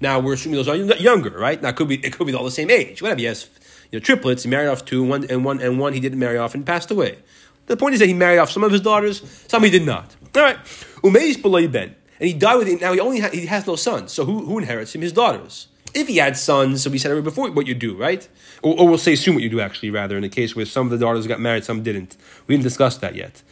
Now 0.00 0.18
we're 0.20 0.34
assuming 0.34 0.56
those 0.56 0.68
are 0.68 0.76
younger, 0.76 1.30
right? 1.30 1.60
Now 1.60 1.70
it 1.70 1.76
could 1.76 1.88
be 1.88 1.96
it 2.04 2.12
could 2.12 2.26
be 2.26 2.34
all 2.34 2.44
the 2.44 2.50
same 2.50 2.70
age. 2.70 3.00
Whatever. 3.00 3.20
Yes, 3.20 3.48
you 3.90 3.98
know, 3.98 4.04
triplets. 4.04 4.42
He 4.42 4.50
married 4.50 4.68
off 4.68 4.84
two, 4.84 5.02
one 5.02 5.24
and 5.30 5.44
one 5.44 5.60
and 5.60 5.78
one 5.78 5.92
he 5.92 6.00
didn't 6.00 6.18
marry 6.18 6.36
off 6.36 6.54
and 6.54 6.66
passed 6.66 6.90
away. 6.90 7.18
The 7.66 7.76
point 7.76 7.94
is 7.94 8.00
that 8.00 8.06
he 8.06 8.14
married 8.14 8.38
off 8.38 8.50
some 8.50 8.64
of 8.64 8.72
his 8.72 8.80
daughters, 8.80 9.22
some 9.48 9.64
he 9.64 9.70
did 9.70 9.86
not. 9.86 10.14
All 10.34 10.42
right. 10.42 10.58
Umeis 11.02 11.40
below 11.40 11.66
ben. 11.68 11.94
And 12.20 12.28
he 12.28 12.34
died 12.34 12.56
with 12.56 12.68
it. 12.68 12.80
Now 12.80 12.92
he 12.92 13.00
only 13.00 13.20
ha- 13.20 13.30
he 13.30 13.46
has 13.46 13.66
no 13.66 13.76
sons. 13.76 14.12
So 14.12 14.24
who, 14.24 14.44
who 14.44 14.58
inherits 14.58 14.94
him? 14.94 15.02
His 15.02 15.12
daughters. 15.12 15.68
If 15.94 16.08
he 16.08 16.16
had 16.16 16.36
sons, 16.36 16.82
so 16.82 16.90
we 16.90 16.98
said 16.98 17.22
before 17.22 17.50
what 17.52 17.66
you 17.66 17.74
do, 17.74 17.96
right? 17.96 18.28
Or, 18.62 18.78
or 18.78 18.88
we'll 18.88 18.98
say 18.98 19.14
soon 19.14 19.34
what 19.34 19.44
you 19.44 19.48
do 19.48 19.60
actually, 19.60 19.90
rather, 19.90 20.16
in 20.16 20.22
the 20.22 20.28
case 20.28 20.56
where 20.56 20.66
some 20.66 20.86
of 20.86 20.90
the 20.90 20.98
daughters 20.98 21.26
got 21.26 21.40
married, 21.40 21.64
some 21.64 21.82
didn't. 21.82 22.16
We 22.46 22.54
didn't 22.54 22.64
discuss 22.64 22.96
that 22.98 23.14
yet. 23.14 23.42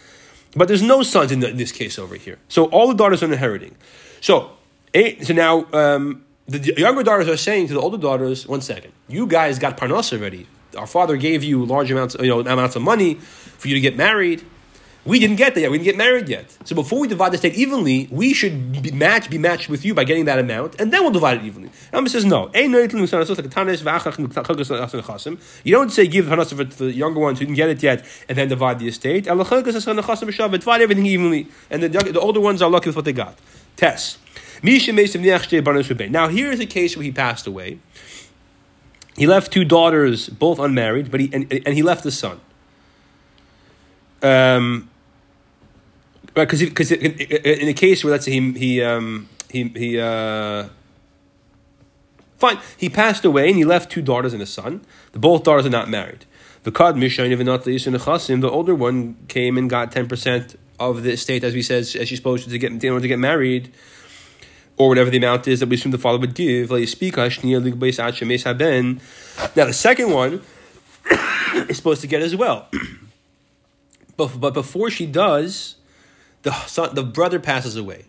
But 0.54 0.68
there's 0.68 0.82
no 0.82 1.02
sons 1.02 1.32
in, 1.32 1.40
the, 1.40 1.50
in 1.50 1.56
this 1.56 1.72
case 1.72 1.98
over 1.98 2.16
here. 2.16 2.38
So 2.48 2.66
all 2.66 2.88
the 2.88 2.94
daughters 2.94 3.22
are 3.22 3.32
inheriting. 3.32 3.76
So, 4.20 4.50
eight, 4.92 5.26
so 5.26 5.34
now 5.34 5.66
um, 5.72 6.24
the 6.46 6.74
younger 6.76 7.02
daughters 7.02 7.28
are 7.28 7.36
saying 7.36 7.68
to 7.68 7.74
the 7.74 7.80
older 7.80 7.98
daughters, 7.98 8.46
one 8.46 8.60
second, 8.60 8.92
you 9.08 9.26
guys 9.26 9.58
got 9.58 9.76
parnos 9.76 10.12
already. 10.12 10.46
Our 10.76 10.86
father 10.86 11.16
gave 11.16 11.42
you 11.42 11.64
large 11.64 11.90
amounts, 11.90 12.16
you 12.20 12.28
know, 12.28 12.40
amounts 12.40 12.76
of 12.76 12.82
money 12.82 13.14
for 13.14 13.68
you 13.68 13.74
to 13.74 13.80
get 13.80 13.96
married. 13.96 14.44
We 15.04 15.18
didn't 15.18 15.34
get 15.34 15.56
that 15.56 15.60
yet. 15.60 15.70
We 15.72 15.78
didn't 15.78 15.86
get 15.86 15.96
married 15.96 16.28
yet. 16.28 16.56
So 16.64 16.76
before 16.76 17.00
we 17.00 17.08
divide 17.08 17.30
the 17.30 17.34
estate 17.34 17.54
evenly, 17.54 18.06
we 18.12 18.32
should 18.32 18.82
be 18.82 18.92
match 18.92 19.28
be 19.28 19.38
matched 19.38 19.68
with 19.68 19.84
you 19.84 19.94
by 19.94 20.04
getting 20.04 20.26
that 20.26 20.38
amount, 20.38 20.80
and 20.80 20.92
then 20.92 21.02
we'll 21.02 21.10
divide 21.10 21.38
it 21.38 21.44
evenly. 21.44 21.70
Rambam 21.92 22.08
says 22.08 22.24
no. 22.24 22.52
You 25.64 25.72
don't 25.74 25.90
say 25.90 26.06
give 26.06 26.26
to 26.26 26.54
the 26.78 26.92
younger 26.92 27.18
ones 27.18 27.40
who 27.40 27.46
didn't 27.46 27.56
get 27.56 27.68
it 27.68 27.82
yet, 27.82 28.04
and 28.28 28.38
then 28.38 28.46
divide 28.48 28.78
the 28.78 28.86
estate. 28.86 29.24
Divide 29.24 30.80
everything 30.80 31.06
evenly, 31.06 31.48
and 31.68 31.82
the, 31.82 31.88
the 31.88 32.20
older 32.20 32.40
ones 32.40 32.62
are 32.62 32.70
lucky 32.70 32.88
with 32.88 32.94
what 32.94 33.04
they 33.04 33.12
got. 33.12 33.36
Test. 33.74 34.18
Now 34.62 36.28
here 36.28 36.52
is 36.52 36.60
a 36.60 36.66
case 36.66 36.96
where 36.96 37.02
he 37.02 37.10
passed 37.10 37.48
away. 37.48 37.80
He 39.16 39.26
left 39.26 39.52
two 39.52 39.64
daughters, 39.64 40.28
both 40.28 40.58
unmarried, 40.58 41.10
but 41.10 41.20
he 41.20 41.30
and, 41.32 41.52
and 41.52 41.74
he 41.74 41.82
left 41.82 42.04
a 42.06 42.10
son. 42.10 42.40
Um, 44.22 44.88
right, 46.36 46.48
because 46.48 46.60
because 46.60 46.92
in, 46.92 47.68
a 47.68 47.74
case 47.74 48.04
where 48.04 48.12
let's 48.12 48.24
say 48.24 48.32
he 48.32 48.52
he 48.52 48.82
um, 48.82 49.28
he 49.50 49.64
he 49.64 50.00
uh, 50.00 50.68
fine 52.38 52.58
he 52.76 52.88
passed 52.88 53.24
away 53.24 53.48
and 53.48 53.56
he 53.56 53.64
left 53.64 53.90
two 53.90 54.02
daughters 54.02 54.32
and 54.32 54.42
a 54.42 54.46
son. 54.46 54.82
The 55.12 55.18
both 55.18 55.42
daughters 55.42 55.66
are 55.66 55.70
not 55.70 55.90
married. 55.90 56.24
The 56.62 56.70
card 56.70 56.96
the 56.96 58.50
older 58.50 58.74
one 58.74 59.16
came 59.28 59.58
and 59.58 59.68
got 59.68 59.92
ten 59.92 60.08
percent 60.08 60.56
of 60.78 61.02
the 61.02 61.12
estate 61.12 61.44
as 61.44 61.54
we 61.54 61.62
said 61.62 61.82
as 61.82 62.08
she's 62.08 62.18
supposed 62.18 62.48
to 62.48 62.58
get 62.58 62.72
in 62.72 62.90
order 62.90 63.02
to 63.02 63.08
get 63.08 63.18
married 63.18 63.72
or 64.76 64.88
whatever 64.88 65.10
the 65.10 65.18
amount 65.18 65.46
is 65.48 65.60
that 65.60 65.68
we 65.68 65.76
assume 65.76 65.92
the 65.92 65.98
father 65.98 66.18
would 66.18 66.34
give. 66.34 66.70
Now, 66.70 66.78
the 66.78 66.86
second 69.72 70.10
one 70.10 70.42
is 71.68 71.76
supposed 71.76 72.00
to 72.00 72.06
get 72.06 72.22
as 72.22 72.34
well. 72.34 72.68
but, 74.16 74.40
but 74.40 74.54
before 74.54 74.90
she 74.90 75.04
does, 75.06 75.76
the 76.42 76.52
son, 76.66 76.94
the 76.94 77.02
brother 77.02 77.38
passes 77.38 77.76
away. 77.76 78.06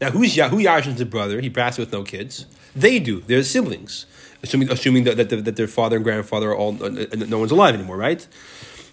Now, 0.00 0.10
who's 0.10 0.34
who 0.36 0.58
Yashin's 0.58 0.98
the 0.98 1.06
brother? 1.06 1.40
He 1.40 1.50
passes 1.50 1.78
with 1.78 1.92
no 1.92 2.04
kids. 2.04 2.46
They 2.74 2.98
do. 3.00 3.20
They're 3.22 3.42
siblings, 3.42 4.06
assuming 4.42 4.70
assuming 4.70 5.04
that, 5.04 5.16
that, 5.16 5.44
that 5.44 5.56
their 5.56 5.66
father 5.66 5.96
and 5.96 6.04
grandfather 6.04 6.50
are 6.50 6.56
all 6.56 6.76
uh, 6.82 7.06
no 7.16 7.38
one's 7.38 7.50
alive 7.50 7.74
anymore, 7.74 7.96
right? 7.96 8.26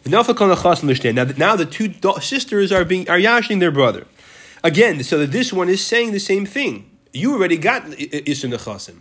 Now, 0.07 0.23
now 0.23 1.55
the 1.55 1.67
two 1.69 1.93
sisters 2.21 2.71
are 2.71 2.85
being 2.85 3.09
are 3.09 3.19
yashing 3.19 3.59
their 3.59 3.71
brother. 3.71 4.07
Again, 4.63 5.03
so 5.03 5.19
that 5.19 5.31
this 5.31 5.53
one 5.53 5.69
is 5.69 5.85
saying 5.85 6.11
the 6.11 6.19
same 6.19 6.47
thing 6.47 6.89
you 7.15 7.33
already 7.33 7.57
got 7.57 7.83
Isun 7.83 8.53
Nechasim 8.53 8.99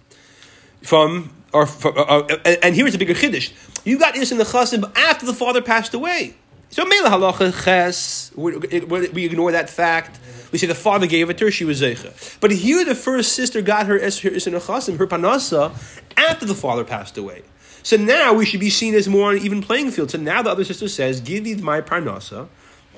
from 0.83 1.33
or 1.53 1.67
from, 1.67 1.97
uh, 1.97 2.01
uh, 2.03 2.57
and 2.63 2.75
here's 2.75 2.95
a 2.95 2.99
bigger 2.99 3.15
chiddush. 3.15 3.53
You 3.85 3.99
got 3.99 4.15
Isun 4.15 4.41
Nechasim 4.41 4.97
after 4.97 5.27
the 5.27 5.35
father 5.35 5.63
passed 5.63 5.95
away. 5.95 6.35
So 6.71 6.85
Mela 6.85 7.09
Halacha 7.09 7.65
Ches, 7.65 8.33
we 8.35 9.25
ignore 9.25 9.53
that 9.53 9.71
fact. 9.71 10.19
We 10.51 10.59
say 10.59 10.67
the 10.67 10.75
father 10.75 11.07
gave 11.07 11.31
it 11.31 11.39
to 11.39 11.47
her, 11.47 11.51
she 11.51 11.65
was 11.65 11.81
Zeicha. 11.81 12.39
But 12.41 12.51
here 12.51 12.85
the 12.85 12.95
first 12.95 13.33
sister 13.33 13.63
got 13.63 13.87
her 13.87 13.99
Isun 13.99 14.59
Nechasim, 14.59 14.99
her 14.99 15.07
Panasa, 15.07 15.73
after 16.17 16.47
the 16.47 16.55
father 16.55 16.85
passed 16.85 17.17
away. 17.17 17.43
So 17.83 17.97
now 17.97 18.33
we 18.33 18.47
should 18.47 18.61
be 18.61 18.71
seen 18.71 18.95
as 18.95 19.09
more 19.09 19.29
on 19.29 19.37
an 19.37 19.43
even 19.43 19.61
playing 19.61 19.91
field. 19.91 20.11
So 20.11 20.19
now 20.19 20.43
the 20.43 20.51
other 20.51 20.65
sister 20.65 20.89
says, 20.89 21.21
Give 21.21 21.45
me 21.45 21.55
my 21.57 21.81
Parnasa 21.81 22.49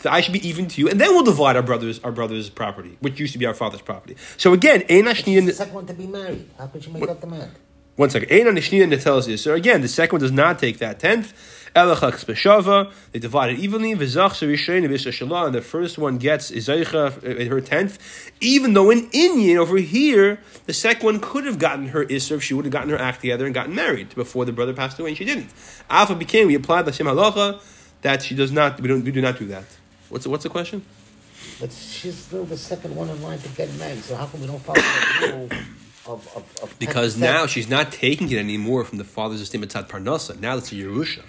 I 0.07 0.21
should 0.21 0.33
be 0.33 0.47
even 0.47 0.69
to 0.69 0.81
you, 0.81 0.89
and 0.89 1.01
then 1.01 1.11
we'll 1.15 1.25
divide 1.25 1.57
our 1.57 1.63
brother's 1.63 1.99
our 2.01 2.13
brother's 2.13 2.49
property, 2.51 2.97
which 3.01 3.19
used 3.19 3.33
to 3.33 3.39
be 3.39 3.47
our 3.47 3.55
father's 3.55 3.83
property. 3.83 4.17
So 4.37 4.53
again, 4.53 4.85
Ein 4.89 5.05
The 5.05 5.53
second 5.53 5.75
one 5.75 5.87
to 5.87 5.95
be 5.95 6.07
married. 6.07 6.51
How 6.59 6.67
could 6.67 6.85
you 6.87 6.93
make 6.93 7.07
that 7.07 7.21
demand? 7.21 7.53
One 7.97 8.11
second. 8.11 8.31
Ein 8.31 8.99
tells 8.99 9.27
you. 9.27 9.37
So 9.39 9.55
again, 9.55 9.81
the 9.81 9.89
second 9.89 10.17
one 10.17 10.21
does 10.21 10.33
not 10.33 10.59
take 10.59 10.79
that 10.79 11.01
tenth. 11.01 11.33
Elachak 11.75 12.25
Beshava, 12.25 12.91
they 13.13 13.19
divide 13.19 13.51
it 13.51 13.59
evenly. 13.59 13.95
V'zach 13.95 14.31
Sarishain 14.31 14.85
and 15.47 15.55
the 15.55 15.61
first 15.61 15.99
one 15.99 16.17
gets 16.17 16.51
Izaycha 16.51 17.47
uh, 17.47 17.51
her 17.51 17.61
tenth. 17.61 18.31
Even 18.41 18.73
though 18.73 18.91
in 18.91 19.11
Indian 19.13 19.59
over 19.59 19.77
here, 19.77 20.41
the 20.65 20.73
second 20.73 21.05
one 21.05 21.21
could 21.21 21.45
have 21.45 21.59
gotten 21.59 21.89
her 21.89 22.07
Isser 22.07 22.37
if 22.37 22.43
she 22.43 22.55
would 22.55 22.65
have 22.65 22.73
gotten 22.73 22.89
her 22.89 22.99
act 22.99 23.21
together 23.21 23.45
and 23.45 23.55
gotten 23.55 23.75
married 23.75 24.15
before 24.15 24.47
the 24.47 24.53
brother 24.53 24.73
passed 24.73 24.99
away, 24.99 25.11
and 25.11 25.19
she 25.19 25.27
didn't. 25.27 25.51
Alpha 25.91 26.15
became 26.15 26.47
we 26.47 26.55
applied 26.55 26.87
the 26.87 26.93
Shem 26.93 27.07
Halacha 27.07 27.63
that 28.01 28.23
she 28.23 28.35
does 28.35 28.53
not. 28.53 28.81
We 28.81 28.89
don't. 28.89 29.05
We 29.05 29.11
do 29.11 29.21
not 29.21 29.39
do 29.39 29.47
that. 29.49 29.65
What's 30.09 30.25
the, 30.25 30.31
what's 30.31 30.43
the 30.43 30.49
question? 30.49 30.85
But 31.61 31.73
she's 31.73 32.17
still 32.17 32.45
the 32.45 32.57
second 32.57 32.95
one 32.95 33.09
in 33.09 33.23
line 33.23 33.39
to 33.39 33.49
get 33.51 33.73
married. 33.75 34.03
So 34.03 34.17
how 34.17 34.27
come 34.27 34.41
we 34.41 34.47
don't 34.47 34.61
follow 34.61 34.81
the 34.81 35.37
rule 35.37 35.49
of, 36.07 36.37
of, 36.37 36.63
of 36.63 36.79
Because 36.79 37.17
now 37.17 37.47
she's 37.47 37.69
not 37.69 37.93
taking 37.93 38.31
it 38.31 38.39
anymore 38.39 38.85
from 38.85 38.99
the 38.99 39.05
father's 39.05 39.41
estate 39.41 39.61
mitzad 39.61 39.89
parnasa. 39.89 40.39
Now 40.41 40.57
it's 40.57 40.73
a 40.73 40.77
Yerusha. 40.77 41.23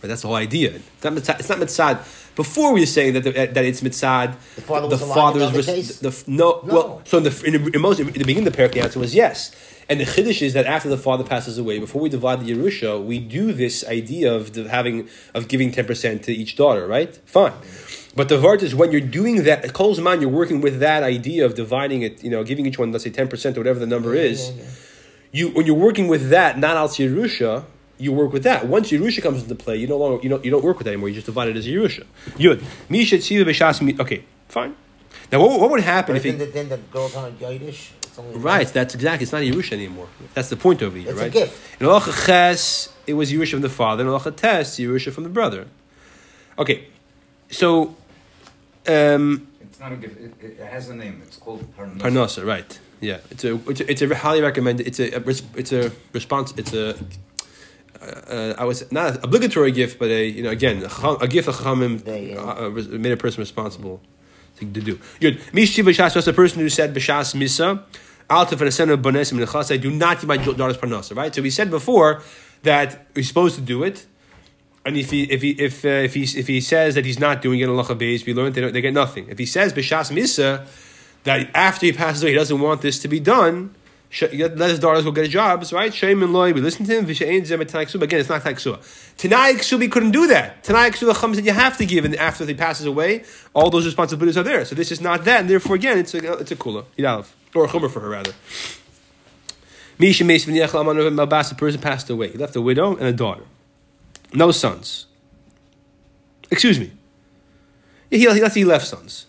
But 0.00 0.08
that's 0.08 0.22
the 0.22 0.28
whole 0.28 0.36
idea. 0.36 0.70
It's 0.70 1.04
not 1.04 1.12
mitzad. 1.12 1.40
It's 1.40 1.48
not 1.48 1.58
mitzad. 1.58 1.96
Before 2.36 2.72
we 2.72 2.80
were 2.80 2.86
saying 2.86 3.14
that 3.14 3.24
the, 3.24 3.38
eh, 3.38 3.46
that 3.46 3.64
it's 3.64 3.80
mitzad. 3.82 4.36
The 4.54 4.62
father 4.62 4.88
was 4.88 5.00
the 5.00 5.06
father 5.06 5.40
is 5.40 6.00
the, 6.00 6.10
the, 6.10 6.24
no, 6.26 6.60
no, 6.64 6.74
Well, 6.74 7.02
so 7.04 7.18
in 7.18 7.24
the 7.24 7.42
in, 7.44 7.64
the, 7.64 7.70
in 7.74 7.80
most 7.80 8.00
in 8.00 8.06
the 8.06 8.24
beginning 8.24 8.46
of 8.46 8.52
the 8.54 8.62
parak, 8.62 8.72
the 8.72 8.80
answer 8.80 8.98
was 8.98 9.14
yes. 9.14 9.54
And 9.90 9.98
the 9.98 10.04
chiddush 10.04 10.40
is 10.40 10.52
that 10.54 10.66
after 10.66 10.88
the 10.88 10.96
father 10.96 11.24
passes 11.24 11.58
away, 11.58 11.80
before 11.80 12.00
we 12.00 12.08
divide 12.08 12.40
the 12.40 12.52
Yerusha, 12.52 13.04
we 13.04 13.18
do 13.18 13.52
this 13.52 13.84
idea 13.88 14.32
of 14.32 14.54
having 14.54 15.08
of 15.34 15.48
giving 15.48 15.72
ten 15.72 15.84
percent 15.84 16.22
to 16.24 16.32
each 16.32 16.56
daughter, 16.56 16.86
right? 16.86 17.14
Fine. 17.26 17.52
But 18.14 18.28
the 18.28 18.38
vart 18.38 18.62
is 18.62 18.74
when 18.74 18.92
you're 18.92 19.00
doing 19.00 19.42
that, 19.44 19.72
Kol 19.72 19.94
Zman, 19.94 20.20
you're 20.20 20.30
working 20.30 20.60
with 20.60 20.80
that 20.80 21.02
idea 21.02 21.44
of 21.44 21.54
dividing 21.54 22.02
it, 22.02 22.24
you 22.24 22.30
know, 22.30 22.42
giving 22.42 22.66
each 22.66 22.78
one, 22.78 22.90
let's 22.92 23.04
say 23.04 23.10
ten 23.10 23.28
percent 23.28 23.56
or 23.56 23.60
whatever 23.60 23.80
the 23.80 23.86
number 23.86 24.14
yeah, 24.14 24.22
is. 24.22 24.50
Yeah, 24.50 24.62
yeah. 24.62 24.68
You 25.32 25.48
when 25.50 25.66
you're 25.66 25.76
working 25.76 26.08
with 26.08 26.30
that, 26.30 26.58
not 26.58 26.76
al 26.76 26.88
Yerusha, 26.88 27.64
you 28.00 28.12
work 28.12 28.32
with 28.32 28.44
that. 28.44 28.66
Once 28.66 28.90
Yerusha 28.90 29.22
comes 29.22 29.42
into 29.42 29.54
play, 29.54 29.76
you 29.76 29.86
no 29.86 29.98
longer 29.98 30.22
you 30.22 30.28
don't 30.28 30.44
you 30.44 30.50
don't 30.50 30.64
work 30.64 30.78
with 30.78 30.86
that 30.86 30.92
anymore. 30.92 31.08
You 31.08 31.16
just 31.16 31.26
divide 31.26 31.48
it 31.48 31.56
as 31.56 31.66
Yerusha. 31.66 32.06
Yud. 32.38 34.00
Okay, 34.00 34.24
fine. 34.48 34.74
Now, 35.30 35.40
what, 35.40 35.60
what 35.60 35.70
would 35.70 35.80
happen 35.80 36.16
if 36.16 36.24
he, 36.24 36.32
then 36.32 36.68
the 36.68 36.76
girls 36.76 37.14
on 37.14 37.36
Yiddish? 37.38 37.92
Right, 38.34 38.66
that's 38.66 38.94
exactly. 38.94 39.22
It's 39.22 39.32
not 39.32 39.42
Yerusha 39.42 39.72
anymore. 39.72 40.08
That's 40.34 40.50
the 40.50 40.56
point 40.56 40.82
over 40.82 40.96
here, 40.96 41.10
it's 41.10 41.18
right? 41.18 41.28
A 41.28 41.30
gift. 41.30 41.80
In 41.80 41.86
Alacha 41.86 42.26
Ches, 42.26 42.92
it 43.06 43.14
was 43.14 43.32
Yerusha 43.32 43.52
from 43.52 43.60
the 43.62 43.68
father. 43.68 44.02
In 44.02 44.10
Alacha 44.10 44.34
Tes, 44.34 44.78
Yerusha 44.78 45.12
from 45.12 45.24
the 45.24 45.30
brother. 45.30 45.66
Okay, 46.58 46.86
so. 47.50 47.94
Um, 48.86 49.48
it's 49.60 49.78
not 49.78 49.92
a 49.92 49.96
gift. 49.96 50.20
It, 50.20 50.34
it, 50.42 50.60
has 50.60 50.88
a 50.88 50.94
name. 50.94 51.22
It's 51.24 51.36
called 51.36 51.64
Parnasa. 51.76 51.98
Parnasa, 51.98 52.46
right? 52.46 52.78
Yeah, 53.00 53.18
it's 53.30 53.44
a 53.44 53.54
it's 53.70 53.80
a, 53.80 53.90
it's 53.90 54.02
a 54.02 54.14
highly 54.14 54.42
recommended. 54.42 54.86
It's 54.86 54.98
a, 55.00 55.16
a 55.16 55.22
it's 55.56 55.72
a 55.72 55.92
response. 56.12 56.52
It's 56.56 56.74
a 56.74 56.96
uh, 58.02 58.54
I 58.56 58.64
was 58.64 58.90
not 58.90 59.16
an 59.16 59.20
obligatory 59.24 59.72
gift, 59.72 59.98
but 59.98 60.08
a 60.08 60.26
you 60.26 60.42
know 60.42 60.50
again 60.50 60.82
a, 60.82 61.08
a 61.20 61.28
gift 61.28 61.48
of 61.48 61.56
Chachamim 61.56 62.06
uh, 62.06 62.66
uh, 62.66 62.98
made 62.98 63.12
a 63.12 63.16
person 63.16 63.40
responsible 63.40 64.00
to, 64.56 64.64
do. 64.64 64.98
Good. 65.20 65.38
Mishiv 65.52 65.84
b'shas 65.84 66.16
was 66.16 66.24
the 66.24 66.32
person 66.32 66.60
who 66.60 66.68
said 66.68 66.94
b'shas 66.94 67.34
misa. 67.34 67.82
Alta 68.28 68.56
v'nasenu 68.56 69.00
bonesim 69.00 69.44
nechas. 69.44 69.72
I 69.72 69.76
do 69.76 69.90
not 69.90 70.20
give 70.20 70.28
my 70.28 70.36
daughter's 70.36 70.76
parnasa. 70.76 71.16
Right. 71.16 71.34
So 71.34 71.42
we 71.42 71.50
said 71.50 71.70
before 71.70 72.22
that 72.62 73.06
we're 73.14 73.24
supposed 73.24 73.56
to 73.56 73.60
do 73.60 73.82
it. 73.82 74.06
And 74.84 74.96
if 74.96 75.10
he 75.10 75.24
if 75.24 75.42
he 75.42 75.50
if 75.50 75.84
uh, 75.84 75.88
if 75.88 76.14
he 76.14 76.22
if 76.22 76.46
he 76.46 76.60
says 76.60 76.94
that 76.94 77.04
he's 77.04 77.18
not 77.18 77.42
doing 77.42 77.60
it 77.60 77.68
in 77.68 77.98
base, 77.98 78.24
we 78.24 78.32
learned 78.32 78.54
they, 78.54 78.70
they 78.70 78.80
get 78.80 78.94
nothing. 78.94 79.28
If 79.28 79.38
he 79.38 79.46
says 79.46 79.72
b'shas 79.72 80.10
misa 80.10 80.66
that 81.24 81.50
after 81.54 81.86
he 81.86 81.92
passes 81.92 82.22
away 82.22 82.32
he 82.32 82.38
doesn't 82.38 82.60
want 82.60 82.80
this 82.80 82.98
to 83.00 83.08
be 83.08 83.20
done, 83.20 83.74
let 84.32 84.70
his 84.70 84.80
daughters 84.80 85.04
go 85.04 85.12
get 85.12 85.30
jobs, 85.30 85.72
right? 85.72 85.94
Shem 85.94 86.22
and 86.22 86.32
Loy, 86.32 86.52
we 86.52 86.60
listen 86.60 86.84
to 86.84 86.98
him. 86.98 87.04
Again, 87.04 87.40
it's 87.40 87.50
not 87.50 88.42
Taksua. 88.42 89.16
Tanai 89.16 89.54
Ksubi 89.54 89.90
couldn't 89.90 90.10
do 90.10 90.26
that. 90.26 90.64
Tanai 90.64 90.90
Ksubi 90.90 91.18
Chum 91.20 91.34
said 91.34 91.46
you 91.46 91.52
have 91.52 91.76
to 91.76 91.86
give, 91.86 92.04
and 92.04 92.16
after 92.16 92.44
he 92.44 92.54
passes 92.54 92.86
away, 92.86 93.22
all 93.54 93.70
those 93.70 93.86
responsibilities 93.86 94.36
are 94.36 94.42
there. 94.42 94.64
So 94.64 94.74
this 94.74 94.90
is 94.90 95.00
not 95.00 95.24
that, 95.26 95.42
and 95.42 95.50
therefore, 95.50 95.76
again, 95.76 95.98
it's 95.98 96.12
a, 96.14 96.32
it's 96.38 96.50
a 96.50 96.56
kula, 96.56 96.84
or 97.54 97.64
a 97.64 97.68
chumr 97.68 97.90
for 97.90 98.00
her, 98.00 98.08
rather. 98.08 98.32
Misha 99.98 100.24
Mason 100.24 100.54
Malbas, 100.54 101.52
a 101.52 101.54
person 101.54 101.80
passed 101.80 102.10
away. 102.10 102.32
He 102.32 102.38
left 102.38 102.56
a 102.56 102.60
widow 102.60 102.96
and 102.96 103.06
a 103.06 103.12
daughter. 103.12 103.44
No 104.32 104.50
sons. 104.50 105.06
Excuse 106.50 106.80
me. 106.80 106.90
He, 108.08 108.18
he, 108.18 108.48
he 108.48 108.64
left 108.64 108.86
sons. 108.86 109.26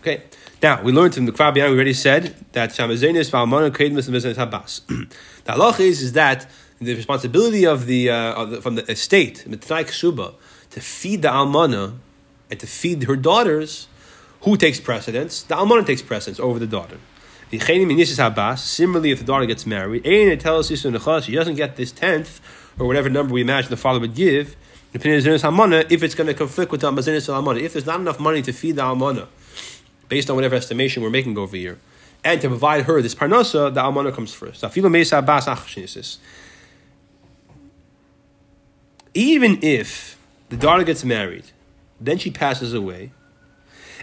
Okay. 0.00 0.22
Now, 0.64 0.80
we 0.80 0.92
learned 0.92 1.14
from 1.14 1.26
the 1.26 1.32
Kfar 1.32 1.52
we 1.52 1.60
already 1.60 1.92
said 1.92 2.34
that 2.52 2.70
Shamazenis 2.70 3.30
Valmana 3.30 3.70
Kedmus 3.70 4.08
and 4.08 4.16
Habas. 4.34 4.80
The 5.44 5.52
halach 5.52 5.78
is, 5.78 6.00
is 6.00 6.14
that 6.14 6.48
the 6.80 6.94
responsibility 6.94 7.66
of 7.66 7.84
the, 7.84 8.08
uh, 8.08 8.32
of 8.32 8.50
the 8.50 8.62
from 8.62 8.76
the 8.76 8.90
estate, 8.90 9.44
Mitnai 9.46 9.84
Ksuba, 9.84 10.32
to 10.70 10.80
feed 10.80 11.20
the 11.20 11.28
Almana 11.28 11.98
and 12.50 12.58
to 12.58 12.66
feed 12.66 13.02
her 13.02 13.14
daughters, 13.14 13.88
who 14.44 14.56
takes 14.56 14.80
precedence? 14.80 15.42
The 15.42 15.54
Almana 15.54 15.84
takes 15.84 16.00
precedence 16.00 16.40
over 16.40 16.58
the 16.58 16.66
daughter. 16.66 16.96
The 17.50 17.58
similarly, 18.56 19.10
if 19.10 19.18
the 19.18 19.24
daughter 19.26 19.44
gets 19.44 19.66
married, 19.66 20.06
and 20.06 20.30
it 20.32 20.40
tells 20.40 20.68
she 20.68 20.76
doesn't 20.76 21.56
get 21.56 21.76
this 21.76 21.92
tenth 21.92 22.40
or 22.78 22.86
whatever 22.86 23.10
number 23.10 23.34
we 23.34 23.42
imagine 23.42 23.68
the 23.68 23.76
father 23.76 24.00
would 24.00 24.14
give. 24.14 24.56
If 24.94 25.04
it's 25.04 26.14
going 26.14 26.28
to 26.28 26.34
conflict 26.34 26.72
with 26.72 26.80
the 26.80 26.90
Almana, 26.90 27.60
if 27.60 27.74
there's 27.74 27.84
not 27.84 28.00
enough 28.00 28.18
money 28.18 28.40
to 28.40 28.52
feed 28.54 28.76
the 28.76 28.82
Almana, 28.82 29.28
based 30.14 30.30
on 30.30 30.36
whatever 30.36 30.54
estimation 30.54 31.02
we're 31.02 31.16
making 31.18 31.36
over 31.36 31.56
here, 31.56 31.76
and 32.22 32.40
to 32.40 32.48
provide 32.48 32.82
her 32.84 33.02
this 33.02 33.16
parnasa, 33.20 33.62
the 33.74 33.82
almana 33.86 34.14
comes 34.14 34.32
first. 34.32 34.62
Even 39.14 39.58
if 39.62 40.16
the 40.50 40.56
daughter 40.56 40.84
gets 40.84 41.04
married 41.04 41.46
then 42.00 42.18
she 42.18 42.30
passes 42.30 42.74
away, 42.74 43.10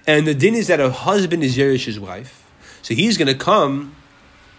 and 0.07 0.27
the 0.27 0.33
din 0.33 0.55
is 0.55 0.67
that 0.67 0.79
her 0.79 0.89
husband 0.89 1.43
is 1.43 1.57
Yerish's 1.57 1.99
wife, 1.99 2.33
so 2.81 2.93
he's 2.93 3.17
going 3.17 3.27
to 3.27 3.41
come 3.51 3.95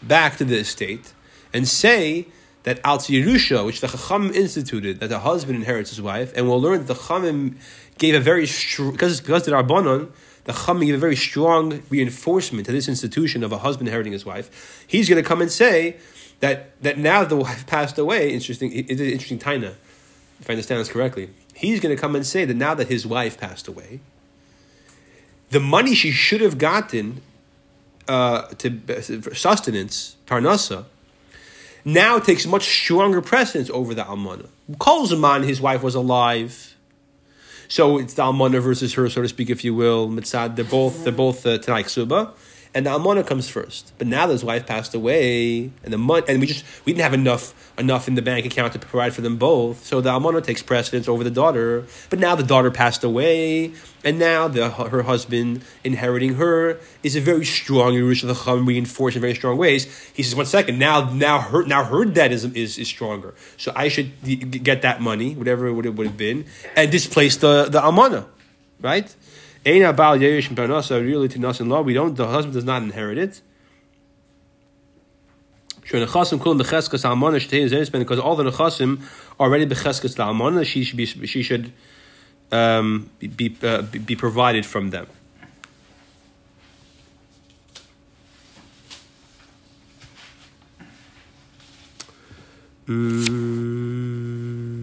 back 0.02 0.36
to 0.36 0.44
the 0.44 0.58
estate 0.58 1.12
and 1.52 1.66
say 1.68 2.26
that 2.62 2.80
Al 2.84 2.98
Yerusha, 2.98 3.66
which 3.66 3.80
the 3.80 3.88
Chacham 3.88 4.30
instituted, 4.32 5.00
that 5.00 5.08
the 5.08 5.18
husband 5.18 5.56
inherits 5.56 5.90
his 5.90 6.00
wife, 6.00 6.32
and 6.36 6.48
we'll 6.48 6.60
learn 6.60 6.78
that 6.78 6.86
the 6.86 6.94
Chachamim 6.94 7.56
gave 7.98 8.14
a 8.14 8.20
very 8.20 8.42
because 8.42 9.20
because 9.20 9.44
the 9.44 9.52
Rabbanon, 9.52 10.10
the 10.44 10.52
Chachamim 10.52 10.86
gave 10.86 10.94
a 10.94 10.98
very 10.98 11.16
strong 11.16 11.82
reinforcement 11.88 12.66
to 12.66 12.72
this 12.72 12.88
institution 12.88 13.44
of 13.44 13.52
a 13.52 13.58
husband 13.58 13.88
inheriting 13.88 14.12
his 14.12 14.26
wife. 14.26 14.84
He's 14.86 15.08
going 15.08 15.22
to 15.22 15.26
come 15.26 15.40
and 15.40 15.50
say 15.50 15.96
that 16.40 16.70
that 16.82 16.98
now 16.98 17.24
the 17.24 17.36
wife 17.46 17.66
passed 17.66 17.98
away. 17.98 18.32
Interesting, 18.32 18.72
it's 18.72 19.00
an 19.00 19.06
interesting 19.06 19.38
taina, 19.38 19.74
if 20.40 20.48
I 20.48 20.52
understand 20.52 20.80
this 20.80 20.88
correctly. 20.88 21.30
He's 21.54 21.80
going 21.80 21.94
to 21.94 22.00
come 22.00 22.16
and 22.16 22.26
say 22.26 22.44
that 22.44 22.56
now 22.56 22.74
that 22.74 22.88
his 22.88 23.06
wife 23.06 23.38
passed 23.38 23.68
away, 23.68 24.00
the 25.50 25.60
money 25.60 25.94
she 25.94 26.10
should 26.10 26.40
have 26.40 26.58
gotten 26.58 27.20
uh, 28.08 28.48
to 28.58 28.80
sustenance, 29.34 30.16
parnasa, 30.26 30.86
now 31.84 32.18
takes 32.18 32.46
much 32.46 32.64
stronger 32.64 33.20
precedence 33.20 33.70
over 33.70 33.94
the 33.94 34.02
almana. 34.02 34.48
Kol 34.78 35.06
Zaman, 35.06 35.42
his 35.42 35.60
wife 35.60 35.82
was 35.82 35.94
alive, 35.94 36.71
so 37.72 37.96
it's 37.96 38.12
the 38.12 38.22
almana 38.22 38.60
versus 38.60 38.92
her, 38.92 39.08
so 39.08 39.22
to 39.22 39.28
speak, 39.28 39.48
if 39.48 39.64
you 39.64 39.74
will. 39.74 40.06
Mitzad, 40.06 40.56
they're 40.56 40.64
both 40.66 41.04
they're 41.04 41.12
both 41.12 41.46
uh, 41.46 41.56
Ksuba, 41.56 42.32
and 42.74 42.86
the 42.86 42.90
almana 42.90 43.26
comes 43.26 43.48
first. 43.48 43.92
But 43.98 44.06
now 44.06 44.26
that 44.26 44.32
his 44.32 44.44
wife 44.44 44.66
passed 44.66 44.94
away, 44.94 45.70
and 45.84 45.92
the 45.92 45.98
money, 45.98 46.24
and 46.28 46.40
we 46.40 46.46
just 46.46 46.64
we 46.84 46.92
didn't 46.92 47.02
have 47.02 47.14
enough 47.14 47.72
enough 47.78 48.08
in 48.08 48.14
the 48.14 48.22
bank 48.22 48.46
account 48.46 48.72
to 48.72 48.78
provide 48.78 49.14
for 49.14 49.20
them 49.20 49.36
both, 49.36 49.84
so 49.84 50.00
the 50.00 50.10
almana 50.10 50.42
takes 50.42 50.62
precedence 50.62 51.08
over 51.08 51.24
the 51.24 51.30
daughter. 51.30 51.84
But 52.10 52.18
now 52.18 52.34
the 52.34 52.42
daughter 52.42 52.70
passed 52.70 53.04
away, 53.04 53.72
and 54.04 54.18
now 54.18 54.48
the, 54.48 54.70
her 54.70 55.02
husband 55.02 55.62
inheriting 55.84 56.34
her 56.34 56.78
is 57.02 57.16
a 57.16 57.20
very 57.20 57.44
strong 57.44 57.94
Yerusha 57.94 58.26
the 58.26 58.34
Chum 58.34 58.66
reinforced 58.66 59.16
in 59.16 59.20
very 59.20 59.34
strong 59.34 59.58
ways. 59.58 59.86
He 60.14 60.22
says, 60.22 60.34
one 60.34 60.46
second, 60.46 60.78
now 60.78 61.10
now 61.12 61.40
her 61.40 61.64
now 61.64 61.84
her 61.84 62.04
debt 62.04 62.32
is, 62.32 62.44
is, 62.44 62.78
is 62.78 62.88
stronger, 62.88 63.34
so 63.56 63.72
I 63.76 63.88
should 63.88 64.12
get 64.64 64.82
that 64.82 65.00
money, 65.00 65.34
whatever 65.34 65.66
it 65.66 65.72
would 65.72 65.84
have, 65.84 66.16
been, 66.16 66.46
and 66.76 66.90
displace 66.90 67.36
the 67.36 67.68
the 67.70 67.80
almana, 67.80 68.26
right? 68.80 69.14
Ain't 69.64 69.84
about 69.84 70.18
Yerush 70.18 70.48
and 70.48 70.56
Parnasa 70.58 71.00
really 71.00 71.28
to 71.28 71.38
nas 71.38 71.60
in 71.60 71.68
law. 71.68 71.82
We 71.82 71.94
don't. 71.94 72.16
The 72.16 72.26
husband 72.26 72.54
does 72.54 72.64
not 72.64 72.82
inherit 72.82 73.18
it. 73.18 73.40
Because 75.82 76.18
all 78.18 78.36
the 78.36 78.44
nechasim 78.44 79.02
are 79.38 79.46
already 79.46 79.66
becheskas 79.66 80.16
the 80.16 80.24
almana, 80.24 80.64
she 80.64 80.84
should 80.84 80.96
be 80.96 81.06
she 81.06 81.42
should 81.42 81.72
um, 82.50 83.10
be 83.18 83.26
be, 83.26 83.56
uh, 83.62 83.82
be 83.82 84.16
provided 84.16 84.66
from 84.66 84.90
them. 84.90 85.06
Mm. 92.88 94.81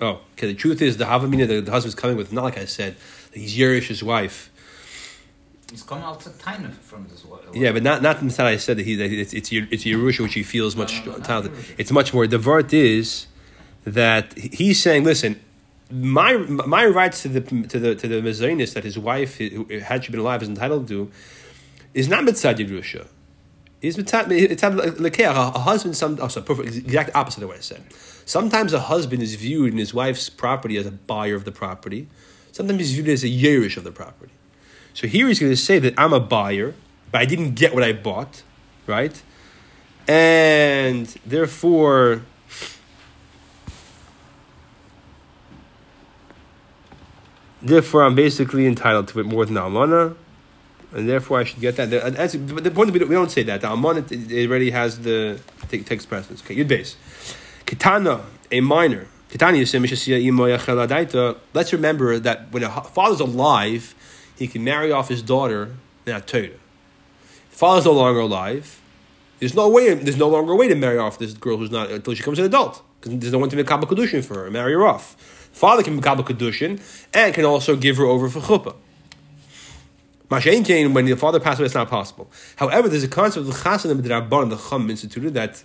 Oh, 0.00 0.20
okay. 0.32 0.46
The 0.48 0.54
truth 0.54 0.80
is, 0.80 0.96
the 0.96 1.04
Havamina, 1.04 1.46
the, 1.46 1.60
the 1.60 1.70
husband's 1.70 1.94
coming 1.94 2.16
with, 2.16 2.32
not 2.32 2.44
like 2.44 2.58
I 2.58 2.64
said, 2.64 2.96
that 3.32 3.38
he's 3.38 3.56
Yerish's 3.56 4.02
wife. 4.02 4.50
He's 5.70 5.82
come 5.82 6.02
out 6.02 6.20
to 6.20 6.30
Taina 6.30 6.72
from 6.72 7.06
this 7.08 7.24
world. 7.24 7.54
Yeah, 7.54 7.72
but 7.72 7.82
not 7.82 8.02
not 8.02 8.20
inside. 8.20 8.48
I 8.48 8.56
said 8.56 8.78
that 8.78 8.86
he 8.86 8.96
that 8.96 9.12
it's 9.12 9.32
it's 9.32 9.52
it's 9.52 9.84
Yerusha 9.84 10.20
which 10.20 10.34
he 10.34 10.42
feels 10.42 10.74
much 10.74 11.04
No, 11.06 11.12
no, 11.12 11.18
talented. 11.18 11.52
It's 11.78 11.92
much 11.92 12.12
more. 12.12 12.26
The 12.26 12.38
vart 12.38 12.72
is 12.72 13.28
that 13.84 14.36
he's 14.36 14.82
saying, 14.82 15.04
listen, 15.04 15.40
my 15.92 16.36
my 16.36 16.86
rights 16.86 17.22
to 17.22 17.28
the 17.28 17.40
to 17.40 17.78
the 17.78 17.94
to 17.94 18.08
the 18.08 18.20
mezainis 18.20 18.74
that 18.74 18.82
his 18.82 18.98
wife, 18.98 19.38
had 19.38 20.04
she 20.04 20.10
been 20.10 20.20
alive, 20.20 20.42
is 20.42 20.48
entitled 20.48 20.88
to, 20.88 21.10
is 21.94 22.08
not 22.08 22.24
mitzad 22.24 22.56
Yerusha. 22.56 23.06
Is 23.80 23.96
mitzad 23.96 24.26
lekeach. 24.26 25.24
A 25.24 25.54
a 25.54 25.58
husband, 25.60 25.96
some 25.96 26.18
oh, 26.20 26.26
sorry, 26.26 26.46
perfect, 26.46 26.74
exact 26.74 27.14
opposite 27.14 27.44
of 27.44 27.48
what 27.48 27.58
I 27.58 27.60
said. 27.60 27.84
Sometimes 28.30 28.72
a 28.72 28.78
husband 28.78 29.24
is 29.24 29.34
viewed 29.34 29.72
in 29.72 29.78
his 29.78 29.92
wife's 29.92 30.30
property 30.30 30.76
as 30.76 30.86
a 30.86 30.92
buyer 30.92 31.34
of 31.34 31.44
the 31.44 31.50
property. 31.50 32.06
Sometimes 32.52 32.78
he's 32.78 32.92
viewed 32.92 33.08
as 33.08 33.24
a 33.24 33.26
yerish 33.26 33.76
of 33.76 33.82
the 33.82 33.90
property. 33.90 34.32
So 34.94 35.08
here 35.08 35.26
he's 35.26 35.40
going 35.40 35.50
to 35.50 35.56
say 35.56 35.80
that 35.80 35.94
I'm 35.98 36.12
a 36.12 36.20
buyer, 36.20 36.76
but 37.10 37.22
I 37.22 37.24
didn't 37.24 37.56
get 37.56 37.74
what 37.74 37.82
I 37.82 37.92
bought, 37.92 38.44
right? 38.86 39.20
And 40.06 41.06
therefore, 41.26 42.22
therefore 47.60 48.04
I'm 48.04 48.14
basically 48.14 48.64
entitled 48.64 49.08
to 49.08 49.18
it 49.18 49.26
more 49.26 49.44
than 49.44 49.56
Almana, 49.56 50.14
and 50.92 51.08
therefore 51.08 51.40
I 51.40 51.42
should 51.42 51.60
get 51.60 51.74
that. 51.74 51.90
That's, 51.90 52.36
but 52.36 52.62
the 52.62 52.70
point 52.70 52.90
is 52.90 53.08
we 53.08 53.12
don't, 53.12 53.28
say 53.28 53.42
that. 53.42 53.60
The 53.60 54.46
already 54.46 54.70
has 54.70 55.00
the 55.00 55.40
take, 55.68 55.84
takes 55.84 56.06
precedence. 56.06 56.42
Okay, 56.42 56.54
good 56.54 56.68
base. 56.68 56.94
Kitana, 57.70 58.22
a 58.50 58.60
minor. 58.60 59.06
Let's 59.32 59.42
remember 61.72 62.18
that 62.18 62.50
when 62.50 62.64
a 62.64 62.82
father's 62.82 63.20
alive, 63.20 63.94
he 64.36 64.48
can 64.48 64.64
marry 64.64 64.90
off 64.90 65.08
his 65.08 65.22
daughter 65.22 65.76
in 66.04 66.20
Torah. 66.22 66.48
The 66.48 66.58
father's 67.50 67.84
no 67.84 67.92
longer 67.92 68.18
alive. 68.18 68.80
There's 69.38 69.54
no 69.54 69.68
way. 69.68 69.94
There's 69.94 70.16
no 70.16 70.28
longer 70.28 70.52
a 70.52 70.56
way 70.56 70.66
to 70.66 70.74
marry 70.74 70.98
off 70.98 71.20
this 71.20 71.32
girl 71.32 71.58
who's 71.58 71.70
not 71.70 71.92
until 71.92 72.12
she 72.12 72.22
becomes 72.22 72.40
an 72.40 72.46
adult 72.46 72.82
because 73.00 73.16
there's 73.20 73.32
no 73.32 73.38
one 73.38 73.48
to 73.50 73.56
make 73.56 73.68
kabel 73.68 73.86
kedushin 73.86 74.24
for 74.24 74.34
her 74.34 74.50
marry 74.50 74.72
her 74.72 74.84
off. 74.84 75.14
Father 75.52 75.84
can 75.84 75.94
make 75.94 76.02
kabel 76.02 76.24
kedushin 76.24 76.80
and 77.14 77.32
can 77.32 77.44
also 77.44 77.76
give 77.76 77.98
her 77.98 78.04
over 78.04 78.28
for 78.28 78.40
chuppah. 78.40 78.74
Mashain 80.28 80.92
when 80.92 81.04
the 81.04 81.16
father 81.16 81.38
passed 81.38 81.60
away, 81.60 81.66
it's 81.66 81.76
not 81.76 81.88
possible. 81.88 82.28
However, 82.56 82.88
there's 82.88 83.04
a 83.04 83.08
concept 83.08 83.38
of 83.38 83.46
the 83.46 83.52
chasanim 83.52 83.92
and 83.92 84.02
the 84.02 84.08
rabban, 84.08 84.50
the 84.50 84.56
chum 84.56 84.90
instituted 84.90 85.34
that 85.34 85.62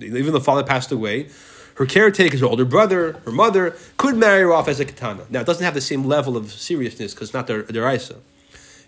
even 0.00 0.26
though 0.26 0.32
the 0.32 0.40
father 0.40 0.62
passed 0.62 0.92
away, 0.92 1.28
her 1.76 1.86
caretaker, 1.86 2.36
her 2.38 2.46
older 2.46 2.64
brother, 2.64 3.20
her 3.24 3.32
mother, 3.32 3.76
could 3.96 4.16
marry 4.16 4.40
her 4.42 4.52
off 4.52 4.68
as 4.68 4.80
a 4.80 4.84
katana. 4.84 5.26
Now, 5.30 5.40
it 5.40 5.46
doesn't 5.46 5.64
have 5.64 5.74
the 5.74 5.80
same 5.80 6.04
level 6.04 6.36
of 6.36 6.50
seriousness 6.52 7.12
because 7.14 7.28
it's 7.28 7.34
not 7.34 7.46
their 7.46 7.62
deraisa. 7.62 8.16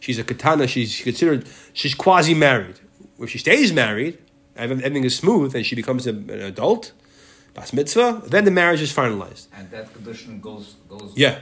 She's 0.01 0.19
a 0.19 0.25
katana. 0.25 0.67
She's 0.67 1.01
considered. 1.01 1.47
She's 1.73 1.95
quasi 1.95 2.35
married. 2.35 2.79
If 3.19 3.31
she 3.31 3.39
stays 3.39 3.73
married, 3.73 4.19
everything 4.57 5.05
is 5.05 5.17
smooth, 5.17 5.55
and 5.57 5.67
she 5.67 5.75
becomes 5.75 6.07
a- 6.07 6.11
an 6.11 6.41
adult, 6.41 6.93
bas 7.55 7.73
mitzvah, 7.73 8.23
then 8.27 8.45
the 8.45 8.51
marriage 8.51 8.81
is 8.81 8.93
finalized. 8.93 9.47
And 9.57 9.71
that 9.71 9.93
condition 9.93 10.41
goes 10.41 10.77
goes. 10.89 11.13
Yeah. 11.17 11.41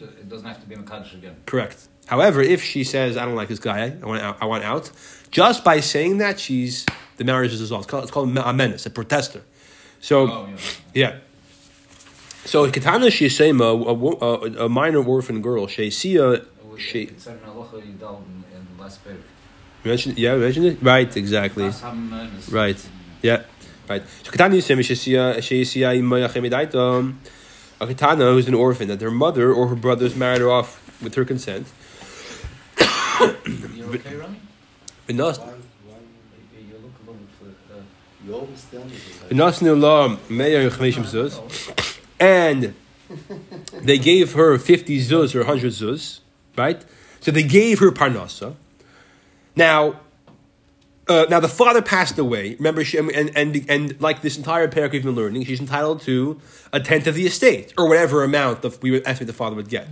It 0.00 0.28
doesn't 0.28 0.46
have 0.46 0.60
to 0.60 0.66
be 0.66 0.74
Makadosh 0.74 1.14
again. 1.14 1.36
Correct. 1.46 1.86
However, 2.06 2.42
if 2.42 2.62
she 2.62 2.84
says, 2.84 3.16
"I 3.16 3.24
don't 3.24 3.36
like 3.36 3.48
this 3.48 3.58
guy. 3.60 3.94
I 4.02 4.06
want 4.06 4.22
out," 4.22 4.36
I 4.40 4.46
want 4.46 4.64
out," 4.64 4.90
just 5.30 5.64
by 5.64 5.80
saying 5.80 6.18
that, 6.18 6.38
she's 6.40 6.84
the 7.16 7.24
marriage 7.24 7.52
is 7.52 7.60
dissolved. 7.60 7.84
It's 7.84 7.90
called, 7.90 8.02
it's 8.04 8.12
called 8.12 8.36
a 8.36 8.52
menace, 8.52 8.86
a 8.86 8.90
protester. 8.90 9.42
So, 10.00 10.28
Oh, 10.28 10.48
yeah. 10.94 11.12
yeah. 11.12 11.18
So 12.44 12.68
Katana 12.70 13.06
Shesema, 13.06 13.68
a, 13.86 14.60
a, 14.60 14.66
a 14.66 14.68
minor 14.68 15.02
orphan 15.04 15.40
girl, 15.42 15.66
Shesia, 15.68 16.44
she 16.76 17.06
uh, 17.06 17.10
It's 17.10 17.26
an 17.28 17.38
halacha 17.46 17.80
yidal 17.80 18.18
in 18.26 18.44
in 18.56 18.66
the 18.76 18.82
last 18.82 19.04
page. 19.04 19.16
mentioned, 19.84 20.18
yeah, 20.18 20.34
mentioned 20.36 20.66
it, 20.66 20.78
right? 20.82 21.16
Exactly, 21.16 21.64
Das 21.66 21.80
haben 21.82 22.10
wir 22.10 22.26
das- 22.34 22.48
right, 22.50 22.88
yeah, 23.22 23.42
right. 23.88 24.02
So 24.24 24.32
Katana 24.32 24.56
Shesema, 24.56 24.80
Shesia, 24.82 25.34
uh, 25.34 25.88
uh, 25.88 25.92
Imayachemidaita, 25.94 27.14
a 27.80 27.86
Katana 27.86 28.32
who's 28.32 28.48
an 28.48 28.54
orphan 28.54 28.88
that 28.88 29.00
her 29.00 29.10
mother 29.10 29.52
or 29.52 29.68
her 29.68 29.76
brothers 29.76 30.16
married 30.16 30.40
her 30.40 30.50
off 30.50 30.80
with 31.00 31.14
her 31.14 31.24
consent. 31.24 31.68
You're 33.92 34.00
okay, 34.00 34.16
Rami? 34.16 34.36
Benas- 35.08 35.38
Why, 35.38 35.46
why, 35.46 35.96
You 36.56 36.74
look 36.82 36.92
a 37.02 37.10
little 37.10 37.14
bit. 37.42 37.54
Uh, 37.70 37.80
you 38.26 38.34
always 38.34 38.64
tell 38.70 38.84
me 38.84 38.90
this. 38.90 39.18
Benasnu 39.30 39.80
la 39.80 40.16
meir 40.28 40.70
chmeshim 40.70 41.04
zuz. 41.04 41.98
and 42.20 42.74
they 43.82 43.98
gave 43.98 44.32
her 44.34 44.58
50 44.58 45.00
zuz 45.00 45.34
or 45.34 45.38
100 45.40 45.72
zuz, 45.72 46.20
right? 46.56 46.84
So 47.20 47.30
they 47.30 47.42
gave 47.42 47.78
her 47.80 47.90
parnasa. 47.90 48.54
Now, 49.54 50.00
uh, 51.08 51.26
now 51.28 51.40
the 51.40 51.48
father 51.48 51.82
passed 51.82 52.18
away. 52.18 52.54
Remember, 52.54 52.84
she, 52.84 52.96
and, 52.96 53.10
and 53.36 53.64
and 53.68 54.00
like 54.00 54.22
this 54.22 54.36
entire 54.38 54.66
paragraph 54.68 54.92
we've 54.92 55.04
been 55.04 55.14
learning, 55.14 55.44
she's 55.44 55.60
entitled 55.60 56.00
to 56.02 56.40
a 56.72 56.80
tenth 56.80 57.06
of 57.06 57.14
the 57.16 57.26
estate 57.26 57.74
or 57.76 57.88
whatever 57.88 58.22
amount 58.24 58.62
that 58.62 58.80
we 58.82 58.90
would 58.92 59.02
estimate 59.06 59.26
the 59.26 59.32
father 59.32 59.56
would 59.56 59.68
get. 59.68 59.88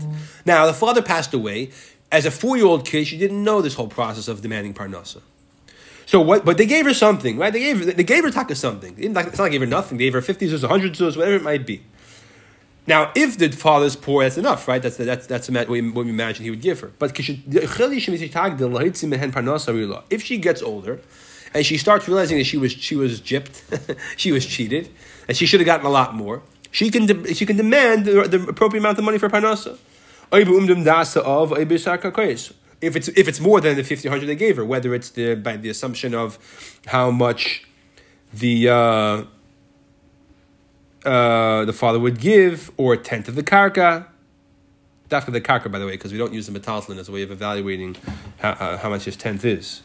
Now 0.46 0.66
the 0.66 0.72
father 0.72 1.02
passed 1.02 1.34
away. 1.34 1.70
As 2.12 2.26
a 2.26 2.30
four-year-old 2.30 2.86
kid, 2.86 3.06
she 3.06 3.16
didn't 3.16 3.42
know 3.42 3.62
this 3.62 3.74
whole 3.74 3.88
process 3.88 4.28
of 4.28 4.42
demanding 4.42 4.74
parnasa. 4.74 5.22
So 6.06 6.20
what? 6.20 6.44
But 6.44 6.58
they 6.58 6.66
gave 6.66 6.86
her 6.86 6.94
something, 6.94 7.38
right? 7.38 7.52
They 7.52 7.60
gave 7.60 7.96
they 7.96 8.02
gave 8.02 8.24
her 8.24 8.32
taka 8.32 8.56
something. 8.56 8.96
It's 8.98 9.14
not 9.14 9.26
like 9.26 9.32
they 9.32 9.50
gave 9.50 9.60
her 9.60 9.66
nothing. 9.66 9.98
They 9.98 10.04
gave 10.04 10.14
her 10.14 10.22
fifty 10.22 10.48
zuz, 10.48 10.66
hundred 10.66 10.94
zuz, 10.94 11.16
whatever 11.16 11.36
it 11.36 11.42
might 11.42 11.64
be. 11.64 11.82
Now, 12.86 13.12
if 13.14 13.36
the 13.38 13.50
father's 13.50 13.94
poor, 13.94 14.24
that's 14.24 14.36
enough, 14.36 14.66
right? 14.66 14.82
That's 14.82 14.96
that's 14.96 15.28
that's 15.28 15.48
what 15.48 15.68
we, 15.68 15.88
what 15.90 16.06
we 16.06 16.10
imagine 16.10 16.42
he 16.42 16.50
would 16.50 16.62
give 16.62 16.80
her. 16.80 16.90
But 16.98 17.16
if 17.16 17.26
she 20.22 20.38
gets 20.38 20.62
older 20.62 21.00
and 21.54 21.66
she 21.66 21.78
starts 21.78 22.08
realizing 22.08 22.38
that 22.38 22.44
she 22.44 22.56
was 22.56 22.72
she 22.72 22.96
was 22.96 23.20
gypped, 23.20 23.96
she 24.16 24.32
was 24.32 24.44
cheated, 24.44 24.88
and 25.28 25.36
she 25.36 25.46
should 25.46 25.60
have 25.60 25.66
gotten 25.66 25.86
a 25.86 25.90
lot 25.90 26.16
more. 26.16 26.42
She 26.72 26.90
can 26.90 27.06
de- 27.06 27.34
she 27.34 27.46
can 27.46 27.56
demand 27.56 28.06
the, 28.06 28.22
the 28.22 28.42
appropriate 28.48 28.80
amount 28.80 28.98
of 28.98 29.04
money 29.04 29.18
for 29.18 29.28
parnasa. 29.28 29.78
If 30.32 30.48
it's 32.96 33.08
if 33.08 33.28
it's 33.28 33.40
more 33.40 33.60
than 33.60 33.76
the 33.76 33.84
fifty 33.84 34.08
hundred 34.08 34.26
they 34.26 34.36
gave 34.36 34.56
her, 34.56 34.64
whether 34.64 34.94
it's 34.94 35.10
the 35.10 35.34
by 35.34 35.56
the 35.56 35.68
assumption 35.68 36.14
of 36.14 36.38
how 36.86 37.10
much 37.10 37.66
the 38.32 38.68
uh, 38.68 39.24
uh, 41.04 41.64
the 41.64 41.72
father 41.72 41.98
would 41.98 42.20
give, 42.20 42.70
or 42.76 42.94
a 42.94 42.96
tenth 42.96 43.28
of 43.28 43.34
the 43.34 43.42
karka. 43.42 44.06
After 45.12 45.32
the 45.32 45.40
karka, 45.40 45.68
by 45.70 45.80
the 45.80 45.86
way, 45.86 45.92
because 45.92 46.12
we 46.12 46.18
don't 46.18 46.32
use 46.32 46.46
the 46.46 46.58
metalslin 46.58 46.96
as 46.96 47.08
a 47.08 47.12
way 47.12 47.22
of 47.22 47.32
evaluating 47.32 47.96
how, 48.38 48.50
uh, 48.50 48.78
how 48.78 48.90
much 48.90 49.06
his 49.06 49.16
tenth 49.16 49.44
is. 49.44 49.82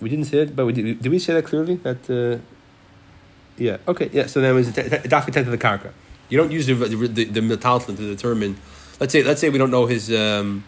We 0.00 0.08
didn't 0.08 0.24
say 0.24 0.38
it, 0.38 0.56
but 0.56 0.64
we 0.64 0.72
did, 0.72 1.02
did 1.02 1.12
we 1.12 1.18
say 1.18 1.34
that 1.34 1.44
clearly? 1.44 1.74
That 1.76 2.08
uh, 2.08 2.38
yeah, 3.58 3.76
okay, 3.86 4.08
yeah. 4.14 4.26
So 4.26 4.40
then 4.40 4.52
it 4.52 4.54
was 4.54 4.68
a 4.68 4.72
tenth 4.72 5.36
of 5.36 5.50
the 5.50 5.58
karka. 5.58 5.92
You 6.30 6.38
don't 6.38 6.52
use 6.52 6.66
the 6.66 6.74
the, 6.74 6.96
the, 7.08 7.24
the 7.24 7.56
to 7.56 7.92
determine. 7.96 8.56
Let's 8.98 9.12
say 9.12 9.22
let's 9.22 9.40
say 9.40 9.50
we 9.50 9.58
don't 9.58 9.70
know 9.70 9.86
his 9.86 10.10
um, 10.12 10.64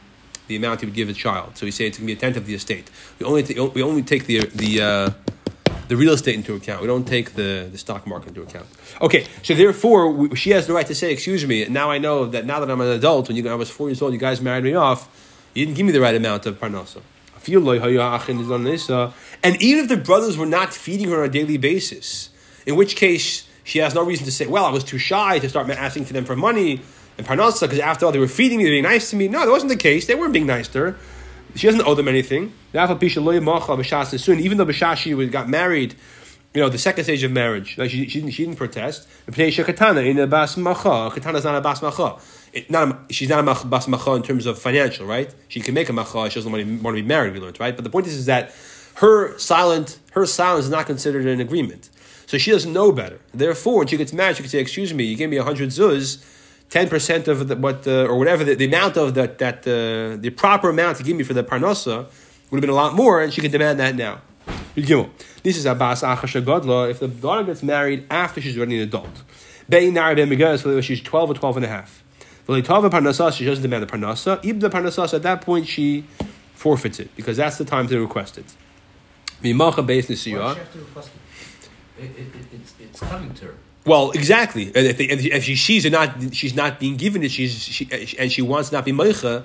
the 0.49 0.57
amount 0.57 0.81
he 0.81 0.87
would 0.87 0.95
give 0.95 1.09
a 1.09 1.13
child. 1.13 1.57
So 1.57 1.65
we 1.67 1.71
say 1.71 1.87
it's 1.87 1.99
going 1.99 2.09
to 2.09 2.15
be 2.15 2.19
a 2.19 2.21
tenth 2.21 2.37
of 2.37 2.47
the 2.47 2.55
estate. 2.55 2.91
We 3.19 3.27
only 3.27 3.43
t- 3.43 3.59
we 3.59 3.83
only 3.83 4.03
take 4.03 4.27
the 4.27 4.41
the 4.47 4.83
uh, 4.83 5.11
the 5.89 5.97
real 5.97 6.13
estate 6.13 6.35
into 6.35 6.55
account. 6.55 6.81
We 6.81 6.87
don't 6.87 7.07
take 7.07 7.35
the, 7.35 7.69
the 7.71 7.79
stock 7.79 8.07
market 8.07 8.29
into 8.29 8.43
account. 8.43 8.67
Okay, 9.01 9.27
so 9.43 9.55
therefore 9.55 10.11
we, 10.11 10.37
she 10.37 10.51
has 10.51 10.67
the 10.67 10.73
right 10.73 10.87
to 10.87 10.95
say, 10.95 11.13
"Excuse 11.13 11.47
me." 11.47 11.67
Now 11.67 11.91
I 11.91 11.99
know 11.99 12.27
that 12.27 12.45
now 12.45 12.61
that 12.61 12.71
I'm 12.71 12.81
an 12.81 12.89
adult, 12.89 13.29
when 13.29 13.37
you 13.37 13.49
I 13.49 13.55
was 13.55 13.71
four 13.71 13.89
years 13.89 14.03
old, 14.03 14.13
you 14.13 14.19
guys 14.19 14.41
married 14.41 14.65
me 14.65 14.75
off. 14.75 15.09
You 15.55 15.65
didn't 15.67 15.77
give 15.77 15.87
me 15.87 15.93
the 15.93 16.01
right 16.01 16.15
amount 16.15 16.47
of 16.47 16.59
parnasa. 16.59 17.03
And 19.45 19.63
even 19.63 19.85
if 19.85 19.89
the 19.89 19.97
brothers 19.97 20.39
were 20.39 20.47
not 20.47 20.73
feeding 20.73 21.09
her 21.09 21.23
on 21.23 21.29
a 21.29 21.33
daily 21.33 21.57
basis, 21.57 22.31
in 22.65 22.77
which 22.77 22.95
case 22.95 23.49
she 23.65 23.79
has 23.79 23.95
no 23.95 24.05
reason 24.05 24.25
to 24.27 24.33
say, 24.33 24.47
"Well, 24.47 24.65
I 24.65 24.71
was 24.71 24.85
too 24.85 24.99
shy 24.99 25.39
to 25.39 25.49
start 25.49 25.69
asking 25.71 26.07
to 26.07 26.13
them 26.13 26.25
for 26.25 26.37
money." 26.37 26.81
And 27.19 27.27
parnasa, 27.27 27.63
because 27.63 27.79
after 27.79 28.07
all, 28.07 28.13
they 28.13 28.19
were 28.19 28.27
feeding 28.27 28.59
me, 28.59 28.65
they 28.65 28.71
were 28.71 28.75
being 28.75 28.85
nice 28.85 29.11
to 29.11 29.17
me. 29.17 29.29
No, 29.29 29.41
that 29.41 29.51
wasn't 29.51 29.71
the 29.71 29.77
case. 29.77 30.07
They 30.07 30.15
weren't 30.15 30.33
being 30.33 30.47
nice 30.47 30.69
to 30.69 30.79
her. 30.79 30.97
She 31.55 31.67
doesn't 31.67 31.87
owe 31.87 31.95
them 31.95 32.09
anything. 32.09 32.55
Even 32.73 32.97
though 32.97 33.07
Bashashi 34.67 35.31
got 35.31 35.49
married, 35.51 35.95
you 36.55 36.63
know, 36.63 36.69
the 36.69 36.79
second 36.79 37.05
stage 37.05 37.23
of 37.23 37.33
marriage, 37.33 37.77
like 37.77 37.91
she, 37.91 38.09
she, 38.09 38.21
didn't, 38.21 38.33
she 38.33 38.45
didn't 38.45 38.57
protest. 38.57 39.07
Katana 39.27 40.01
in 40.01 40.19
a 40.19 40.27
bas. 40.27 40.55
Katana 40.55 41.39
is 41.39 41.45
not 41.45 41.55
a 41.55 41.61
bas 41.61 41.83
macha. 41.83 42.19
She's 43.11 43.29
not 43.29 43.41
a 43.41 43.67
bas 43.67 43.89
macha 43.89 44.13
in 44.13 44.23
terms 44.23 44.47
of 44.47 44.59
financial, 44.59 45.07
right? 45.07 45.35
She 45.49 45.61
can 45.61 45.75
make 45.75 45.91
a 45.91 45.93
macha. 45.93 46.31
She 46.31 46.37
doesn't 46.37 46.51
want 46.51 46.65
to, 46.65 46.77
want 46.83 46.97
to 46.97 47.03
be 47.03 47.07
married. 47.07 47.35
We 47.35 47.41
learned, 47.41 47.61
right? 47.61 47.75
But 47.77 47.85
the 47.85 47.91
point 47.91 48.07
is, 48.07 48.15
is 48.15 48.27
that 48.27 48.55
her 48.95 49.37
silent, 49.39 49.99
her 50.13 50.25
silence 50.27 50.65
is 50.67 50.71
not 50.71 50.87
considered 50.87 51.27
an 51.27 51.41
agreement. 51.41 51.91
So 52.33 52.39
she 52.39 52.51
doesn't 52.51 52.73
know 52.73 52.93
better. 52.93 53.21
Therefore, 53.35 53.81
when 53.81 53.89
she 53.89 53.99
gets 53.99 54.15
married, 54.15 54.37
she 54.37 54.43
can 54.43 54.49
say, 54.49 54.61
"Excuse 54.61 54.95
me, 54.95 55.05
you 55.05 55.17
gave 55.17 55.29
me 55.29 55.37
hundred 55.37 55.69
zuz." 55.69 56.25
ten 56.71 56.89
percent 56.89 57.29
of 57.29 57.47
the, 57.49 57.57
what 57.57 57.87
uh, 57.87 58.11
or 58.11 58.17
whatever 58.17 58.43
the, 58.43 58.55
the, 58.55 58.65
amount 58.65 58.97
of 58.97 59.13
that 59.13 59.37
that 59.37 59.59
uh, 59.69 60.17
the 60.17 60.31
proper 60.31 60.71
amount 60.71 60.97
to 60.97 61.03
give 61.03 61.15
me 61.15 61.25
for 61.25 61.35
the 61.35 61.45
parnasa 61.45 62.07
would 62.49 62.57
have 62.57 62.63
been 62.63 62.71
a 62.71 62.81
lot 62.85 62.95
more, 62.95 63.21
and 63.21 63.35
she 63.35 63.43
can 63.43 63.51
demand 63.51 63.79
that 63.81 63.95
now. 63.97 64.23
This 65.43 65.59
is 65.59 65.67
Abbas 65.67 66.01
Achashagodla. 66.01 66.91
If 66.93 67.01
the 67.01 67.09
daughter 67.09 67.45
gets 67.45 67.63
married 67.63 68.07
after 68.11 68.41
she's 68.41 68.57
already 68.57 68.77
an 68.79 68.85
adult, 68.89 69.17
so 69.71 70.81
she's 70.81 71.03
twelve 71.03 71.29
or 71.33 71.35
twelve 71.35 71.57
and 71.59 71.67
a 71.67 71.69
half. 71.69 72.03
She 72.49 72.63
doesn't 72.63 73.63
demand 73.63 73.83
the 73.83 73.93
parnasa. 73.93 74.43
Ibn 74.43 74.59
the 74.59 74.71
parnasa 74.71 75.13
at 75.13 75.23
that 75.23 75.43
point 75.43 75.69
she 75.69 76.07
forfeits 76.55 76.99
it 76.99 77.15
because 77.15 77.37
that's 77.37 77.59
the 77.59 77.67
time 77.67 77.89
to 77.89 78.01
request 78.01 78.39
it. 78.39 78.47
Have 80.57 80.73
to 80.73 80.79
request 80.79 81.11
it? 82.03 82.11
It, 82.11 82.19
it, 82.19 82.35
it, 82.35 82.47
it's, 82.53 82.75
it's 82.81 83.01
coming 83.01 83.33
to 83.35 83.47
her. 83.47 83.55
Well, 83.85 84.13
exactly. 84.13 84.67
And 84.67 84.87
if, 84.87 84.99
they, 84.99 85.05
if 85.07 85.45
she 85.45 85.57
sees 85.57 85.85
it 85.85 85.91
not, 85.91 86.35
she's 86.35 86.55
not 86.55 86.79
being 86.79 86.97
given 86.97 87.23
it. 87.23 87.31
She's 87.31 87.61
she, 87.61 87.89
and 88.19 88.31
she 88.31 88.43
wants 88.43 88.71
not 88.71 88.85
be 88.85 88.93
meicha. 88.93 89.45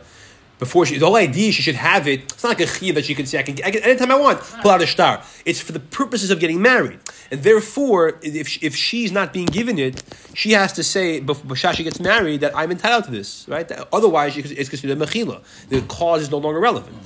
Before 0.60 0.88
she, 0.88 0.98
the 0.98 1.06
whole 1.06 1.16
idea 1.16 1.52
she 1.52 1.62
should 1.62 1.76
have 1.76 2.08
it. 2.08 2.24
It's 2.24 2.44
not 2.44 2.50
like 2.50 2.62
a 2.62 2.64
chiyah 2.64 2.96
that 2.96 3.06
she 3.06 3.14
can 3.14 3.28
say 3.28 3.38
I 3.38 3.44
can, 3.44 3.56
I 3.64 3.70
can 3.70 3.84
anytime 3.84 4.12
I 4.12 4.16
want 4.16 4.40
pull 4.40 4.72
out 4.72 4.82
a 4.82 4.88
star. 4.88 5.22
It's 5.46 5.62
for 5.62 5.72
the 5.72 5.80
purposes 5.80 6.32
of 6.32 6.40
getting 6.40 6.64
married, 6.64 7.00
and 7.30 7.44
therefore, 7.44 8.18
if 8.24 8.48
she, 8.48 8.66
if 8.66 8.76
she's 8.76 9.12
not 9.12 9.34
being 9.34 9.46
given 9.46 9.78
it, 9.78 10.02
she 10.34 10.54
has 10.54 10.74
to 10.74 10.84
say 10.84 11.20
before 11.20 11.56
she 11.56 11.84
gets 11.84 12.00
married 12.00 12.42
that 12.42 12.58
I'm 12.58 12.72
entitled 12.72 13.04
to 13.04 13.12
this, 13.12 13.48
right? 13.48 13.72
Otherwise, 13.94 14.36
it's 14.36 14.70
considered 14.70 15.00
a 15.00 15.06
mechila. 15.06 15.44
The 15.70 15.82
cause 15.82 16.24
is 16.24 16.32
no 16.32 16.40
longer 16.40 16.60
relevant. 16.60 16.98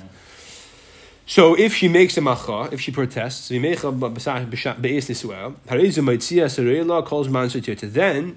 So 1.25 1.55
if 1.55 1.73
she 1.73 1.87
makes 1.87 2.17
a 2.17 2.21
macha, 2.21 2.69
if 2.71 2.81
she 2.81 2.91
protests, 2.91 3.47
then 3.49 3.63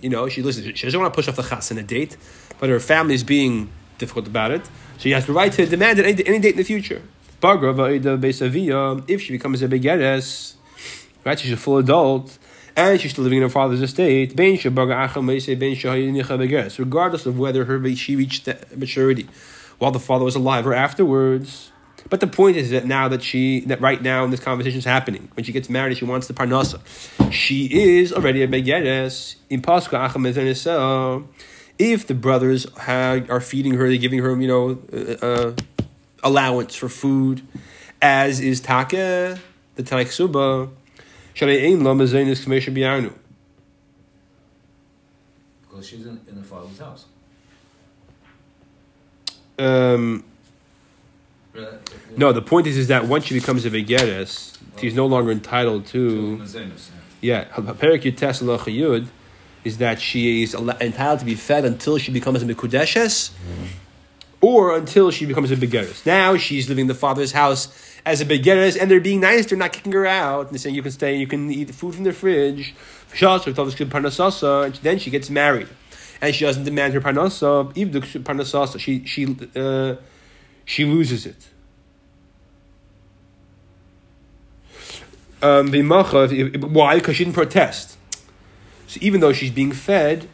you 0.03 0.11
know 0.11 0.29
she 0.29 0.42
listens. 0.42 0.79
She 0.79 0.87
doesn't 0.87 1.01
want 1.01 1.12
to 1.12 1.16
push 1.16 1.29
off 1.29 1.37
the 1.37 1.42
chas 1.42 1.70
in 1.70 1.79
a 1.79 1.83
date, 1.83 2.16
but 2.61 2.68
her 2.68 2.79
family 2.79 3.14
is 3.14 3.25
being 3.25 3.70
difficult 3.99 4.27
about 4.27 4.51
it. 4.53 4.64
So 4.66 5.01
she 5.01 5.11
has 5.11 5.27
the 5.27 5.33
right 5.33 5.53
to 5.53 5.66
demand 5.66 5.99
it 5.99 6.07
any, 6.07 6.27
any 6.27 6.38
date 6.38 6.53
in 6.53 6.59
the 6.59 6.64
future. 6.64 7.03
If 7.42 9.20
she 9.23 9.33
becomes 9.33 9.62
a 9.62 9.68
begeres, 9.68 10.55
right, 11.25 11.38
she's 11.38 11.53
a 11.53 11.57
full 11.57 11.79
adult, 11.79 12.38
and 12.77 13.01
she's 13.01 13.12
still 13.12 13.25
living 13.25 13.38
in 13.38 13.42
her 13.42 13.51
father's 13.51 13.83
estate, 13.83 14.35
regardless 16.79 17.27
of 17.27 17.38
whether 17.38 17.64
her 17.64 17.94
she 17.94 18.16
reached 18.16 18.49
maturity 18.77 19.29
while 19.79 19.90
the 19.90 20.01
father 20.01 20.25
was 20.25 20.37
alive 20.37 20.66
or 20.66 20.75
afterwards. 20.75 21.70
But 22.11 22.21
the 22.21 22.27
point 22.27 22.57
is 22.57 22.71
that 22.71 22.87
now 22.87 23.09
that 23.09 23.23
she, 23.23 23.61
that 23.61 23.81
right 23.81 24.01
now 24.01 24.25
in 24.25 24.31
this 24.31 24.40
conversation 24.40 24.79
is 24.79 24.85
happening, 24.85 25.29
when 25.35 25.45
she 25.45 25.53
gets 25.53 25.71
married, 25.71 25.97
she 25.97 26.05
wants 26.05 26.27
the 26.27 26.35
parnasa. 26.35 26.81
She 27.33 27.67
is 27.67 28.12
already 28.12 28.43
a 28.43 28.49
begeres 28.49 29.37
in 29.49 29.62
pascha 29.62 31.25
If 31.79 32.07
the 32.07 32.14
brothers 32.14 32.67
have, 32.79 33.31
are 33.31 33.40
feeding 33.40 33.75
her, 33.75 33.88
they're 33.88 33.97
giving 33.97 34.21
her, 34.21 34.40
you 34.40 34.49
know, 34.49 34.79
uh, 34.93 35.27
uh, 35.27 35.55
allowance 36.23 36.75
for 36.75 36.88
food, 36.88 37.43
as 38.01 38.40
is 38.40 38.61
take 38.61 38.90
the 38.90 39.38
tanai 39.83 40.05
ksuba, 40.05 40.71
because 41.35 41.59
she's 45.88 46.07
in, 46.07 46.21
in 46.29 46.37
the 46.37 46.43
father's 46.43 46.79
house. 46.79 47.07
Um, 49.59 50.23
no, 52.17 52.33
the 52.33 52.43
point 52.43 52.67
is, 52.67 52.77
is 52.77 52.88
that 52.88 53.07
once 53.07 53.27
she 53.27 53.35
becomes 53.35 53.64
a 53.64 53.71
vegeres, 53.71 54.57
she's 54.81 54.95
no 54.95 55.07
longer 55.07 55.31
entitled 55.31 55.87
to. 55.87 56.37
Yeah, 57.21 57.45
Perik 57.45 58.03
Yutes 58.03 58.40
Yud 58.77 59.07
is 59.62 59.79
that 59.79 60.01
she 60.01 60.43
is 60.43 60.55
entitled 60.55 61.21
to 61.21 61.25
be 61.25 61.35
fed 61.35 61.64
until 61.64 61.97
she 61.99 62.12
becomes 62.12 62.43
a 62.43 62.47
Mikudeshes 62.47 63.31
or 64.40 64.77
until 64.77 65.11
she 65.11 65.25
becomes 65.25 65.51
a 65.51 65.57
begeres. 65.57 66.05
Now 66.05 66.37
she's 66.37 66.69
living 66.69 66.83
in 66.83 66.88
the 66.88 66.95
father's 66.95 67.33
house 67.33 67.69
as 68.05 68.21
a 68.21 68.27
begeres, 68.27 68.79
and 68.79 68.90
they're 68.90 69.01
being 69.01 69.21
nice. 69.21 69.47
They're 69.47 69.57
not 69.57 69.73
kicking 69.73 69.93
her 69.93 70.05
out. 70.05 70.51
They're 70.51 70.59
saying 70.59 70.75
you 70.75 70.83
can 70.83 70.93
stay, 70.93 71.17
you 71.17 71.27
can 71.27 71.51
eat 71.51 71.64
the 71.64 71.73
food 71.73 71.95
from 71.95 72.05
the 72.05 72.12
fridge. 72.12 72.75
And 73.23 74.75
then 74.75 74.99
she 74.99 75.11
gets 75.11 75.31
married, 75.31 75.69
and 76.21 76.35
she 76.35 76.45
doesn't 76.45 76.64
demand 76.64 76.95
her 76.95 77.01
parnasa, 77.01 78.79
she 78.79 79.05
she. 79.07 79.37
Uh, 79.57 79.97
she 80.64 80.85
loses 80.85 81.27
it. 81.27 81.48
Um, 85.42 85.70
why? 86.72 86.94
Because 86.96 87.16
she 87.16 87.24
didn't 87.24 87.35
protest. 87.35 87.98
So 88.87 88.98
even 89.03 89.20
though 89.20 89.33
she's 89.33 89.50
being 89.50 89.72
fed, 89.72 90.29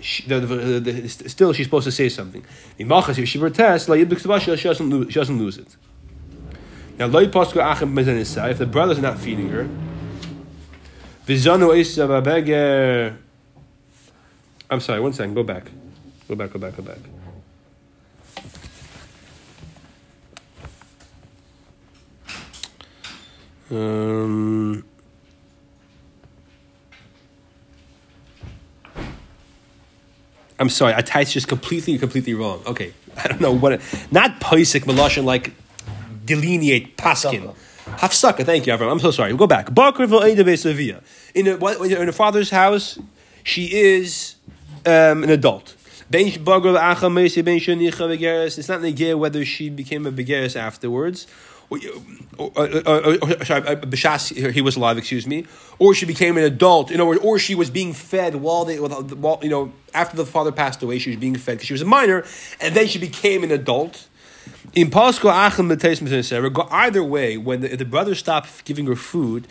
she, 0.00 0.26
the, 0.26 0.40
the, 0.40 0.80
the, 0.80 1.08
still 1.08 1.52
she's 1.52 1.66
supposed 1.66 1.84
to 1.84 1.92
say 1.92 2.08
something. 2.08 2.44
If 2.78 3.28
she 3.28 3.38
protests, 3.38 3.86
she 3.86 3.94
doesn't 3.94 4.90
lose, 4.90 5.12
she 5.12 5.18
doesn't 5.18 5.38
lose 5.38 5.58
it. 5.58 5.76
Now, 6.98 7.06
if 7.08 7.30
the 7.32 8.68
brothers 8.70 8.98
not 8.98 9.18
feeding 9.18 9.48
her, 9.50 9.68
I'm 14.70 14.80
sorry, 14.80 15.00
one 15.00 15.12
second, 15.12 15.34
go 15.34 15.42
back. 15.42 15.70
Go 16.28 16.34
back, 16.36 16.52
go 16.52 16.58
back, 16.58 16.76
go 16.76 16.82
back. 16.82 16.98
Um, 23.70 24.84
I'm 30.58 30.68
sorry, 30.68 30.94
I 30.94 31.02
Atai's 31.02 31.32
just 31.32 31.48
completely, 31.48 31.98
completely 31.98 32.34
wrong. 32.34 32.62
Okay, 32.66 32.92
I 33.16 33.28
don't 33.28 33.40
know 33.40 33.52
what. 33.52 33.72
It, 33.72 33.80
not 34.10 34.40
poisik 34.40 34.82
meloshin 34.82 35.24
like 35.24 35.52
delineate 36.24 36.96
paskin. 36.96 37.54
Hafsaka, 37.86 38.44
thank 38.44 38.66
you, 38.66 38.72
everyone. 38.72 38.92
I'm 38.94 39.00
so 39.00 39.10
sorry. 39.10 39.32
We'll 39.32 39.38
go 39.38 39.46
back. 39.46 39.68
In 39.68 41.46
a, 41.46 42.00
in 42.02 42.08
a 42.08 42.12
father's 42.12 42.50
house, 42.50 42.98
she 43.44 43.72
is 43.72 44.34
um, 44.84 45.22
an 45.22 45.30
adult. 45.30 45.76
It's 46.10 46.36
not 46.38 46.54
negir 48.80 49.18
whether 49.18 49.44
she 49.44 49.70
became 49.70 50.06
a 50.06 50.12
begeres 50.12 50.56
afterwards 50.56 51.26
or, 51.70 51.78
or, 52.38 53.44
sorry, 53.44 53.66
uh, 53.66 54.50
he 54.50 54.60
was 54.60 54.76
alive, 54.76 54.98
excuse 54.98 55.26
me, 55.26 55.46
or 55.78 55.94
she 55.94 56.06
became 56.06 56.36
an 56.36 56.44
adult, 56.44 56.90
you 56.90 56.96
know, 56.96 57.14
or, 57.14 57.38
she 57.38 57.54
was 57.54 57.70
being 57.70 57.92
fed 57.92 58.36
while 58.36 58.64
they, 58.64 58.78
while, 58.78 59.38
you 59.42 59.48
know, 59.48 59.72
after 59.94 60.16
the 60.16 60.26
father 60.26 60.52
passed 60.52 60.82
away, 60.82 60.98
she 60.98 61.10
was 61.10 61.18
being 61.18 61.36
fed 61.36 61.56
because 61.56 61.66
she 61.66 61.72
was 61.74 61.82
a 61.82 61.86
minor, 61.86 62.24
and 62.60 62.74
then 62.74 62.86
she 62.86 62.98
became 62.98 63.42
an 63.44 63.50
adult. 63.50 64.08
In 64.74 64.90
Pasco 64.90 65.28
Achim 65.28 65.72
either 66.70 67.02
way, 67.02 67.36
when 67.36 67.60
the, 67.62 67.76
the 67.76 67.84
brother 67.84 68.14
stopped 68.14 68.64
giving 68.64 68.86
her 68.86 68.94
food, 68.94 69.48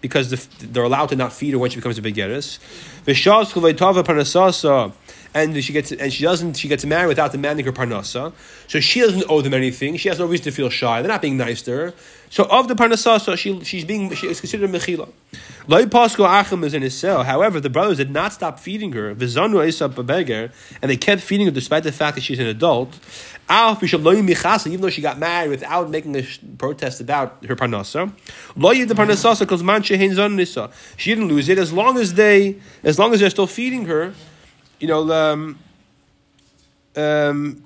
because 0.00 0.30
the, 0.30 0.66
they're 0.66 0.82
allowed 0.82 1.08
to 1.08 1.16
not 1.16 1.32
feed 1.32 1.52
her 1.52 1.58
when 1.58 1.70
she 1.70 1.76
becomes 1.76 1.98
a 1.98 2.02
begeris 2.02 2.58
and 5.34 5.62
she 5.62 5.72
gets 5.72 5.92
and 5.92 6.12
she 6.12 6.24
doesn't 6.24 6.54
she 6.54 6.68
gets 6.68 6.84
married 6.84 7.08
without 7.08 7.32
demanding 7.32 7.64
her 7.64 7.72
parnasa. 7.72 8.32
So 8.68 8.80
she 8.80 9.00
doesn't 9.00 9.24
owe 9.28 9.40
them 9.40 9.54
anything. 9.54 9.96
She 9.96 10.08
has 10.08 10.18
no 10.18 10.26
reason 10.26 10.44
to 10.44 10.52
feel 10.52 10.70
shy. 10.70 11.00
They're 11.02 11.08
not 11.08 11.22
being 11.22 11.36
nice 11.36 11.62
to 11.62 11.70
her. 11.70 11.94
So 12.28 12.44
of 12.44 12.68
the 12.68 12.74
parnasa, 12.74 13.20
so 13.20 13.36
she 13.36 13.62
she's 13.64 13.84
being 13.84 14.12
she 14.14 14.26
is 14.28 14.40
considered 14.40 14.70
mechila. 14.70 15.08
Loi 15.66 15.84
pasko 15.84 16.26
achim 16.26 16.64
is 16.64 16.74
in 16.74 16.82
his 16.82 16.98
cell. 16.98 17.24
However, 17.24 17.60
the 17.60 17.70
brothers 17.70 17.98
did 17.98 18.10
not 18.10 18.32
stop 18.32 18.58
feeding 18.58 18.92
her. 18.92 19.14
Vizanu 19.14 19.64
esab 19.66 19.94
beger, 19.94 20.52
and 20.80 20.90
they 20.90 20.96
kept 20.96 21.22
feeding 21.22 21.46
her 21.46 21.52
despite 21.52 21.84
the 21.84 21.92
fact 21.92 22.16
that 22.16 22.22
she's 22.22 22.38
an 22.38 22.46
adult. 22.46 22.98
Even 23.50 24.80
though 24.80 24.88
she 24.88 25.02
got 25.02 25.18
married 25.18 25.50
without 25.50 25.90
making 25.90 26.16
a 26.16 26.22
protest 26.56 27.00
about 27.00 27.44
her 27.44 27.54
parnasa, 27.54 28.10
Loi 28.56 28.84
the 28.86 28.94
parnasa 28.94 29.38
because 29.38 29.62
man 29.62 29.82
she 29.82 29.96
didn't 29.98 31.28
lose 31.28 31.48
it 31.48 31.58
as 31.58 31.72
long 31.72 31.98
as 31.98 32.14
they, 32.14 32.56
as 32.82 32.98
long 32.98 33.12
as 33.12 33.20
they're 33.20 33.28
still 33.28 33.46
feeding 33.46 33.84
her 33.86 34.14
you 34.82 34.88
know, 34.88 35.10
um, 35.12 35.58
um, 36.96 37.62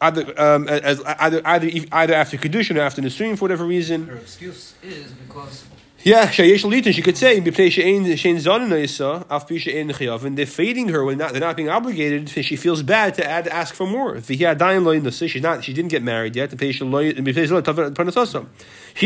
either 0.00 0.40
um, 0.40 0.66
as 0.66 1.00
either 1.04 1.42
either 1.44 1.70
either 1.92 2.14
after 2.14 2.38
kedushin 2.38 2.76
or 2.76 2.80
after 2.80 3.02
nisuin 3.02 3.36
for 3.38 3.44
whatever 3.44 3.66
reason. 3.66 4.06
Her 4.06 4.16
excuse 4.16 4.74
is 4.82 5.12
because. 5.12 5.66
Yeah, 6.02 6.26
shayesh 6.26 6.64
litin. 6.64 6.92
She 6.92 7.02
could 7.02 7.16
say 7.16 7.40
b'pnei 7.40 7.70
she'ein 7.70 8.16
she'ein 8.16 8.36
zonin 8.36 9.26
af 9.30 9.48
pi 9.48 9.58
she'ein 9.58 9.88
chayav, 9.88 10.24
and 10.24 10.36
they're 10.38 10.46
feeding 10.46 10.88
her 10.88 11.04
when 11.04 11.18
not 11.18 11.32
they're 11.32 11.40
not 11.40 11.56
being 11.56 11.68
obligated. 11.68 12.28
She 12.30 12.56
feels 12.56 12.82
bad 12.82 13.14
to 13.14 13.30
add 13.30 13.46
ask 13.48 13.74
for 13.74 13.86
more. 13.86 14.16
If 14.16 14.28
he 14.28 14.36
had 14.38 14.58
dying 14.58 14.84
loy 14.84 15.00
she's 15.10 15.42
not 15.42 15.64
she 15.64 15.72
didn't 15.74 15.90
get 15.90 16.02
married 16.02 16.34
yet. 16.36 16.50
She 16.50 16.56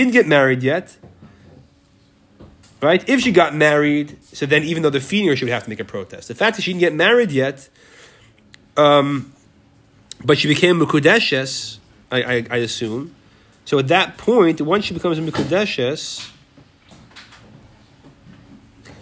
didn't 0.00 0.12
get 0.12 0.26
married 0.26 0.62
yet. 0.62 0.96
Right? 2.80 3.06
If 3.08 3.20
she 3.22 3.32
got 3.32 3.54
married, 3.54 4.16
so 4.24 4.46
then 4.46 4.62
even 4.62 4.82
though 4.82 4.90
they're 4.90 5.00
she 5.00 5.24
would 5.24 5.48
have 5.48 5.64
to 5.64 5.70
make 5.70 5.80
a 5.80 5.84
protest. 5.84 6.28
The 6.28 6.34
fact 6.34 6.56
that 6.56 6.62
she 6.62 6.72
didn't 6.72 6.80
get 6.80 6.94
married 6.94 7.32
yet, 7.32 7.68
um, 8.76 9.32
but 10.24 10.38
she 10.38 10.46
became 10.46 10.78
Mukudeshes, 10.78 11.78
I, 12.12 12.22
I, 12.22 12.46
I, 12.50 12.56
assume. 12.58 13.14
So 13.64 13.78
at 13.80 13.88
that 13.88 14.16
point, 14.16 14.60
once 14.60 14.84
she 14.84 14.94
becomes 14.94 15.18
a 15.18 15.22
Mukudeshes, 15.22 16.30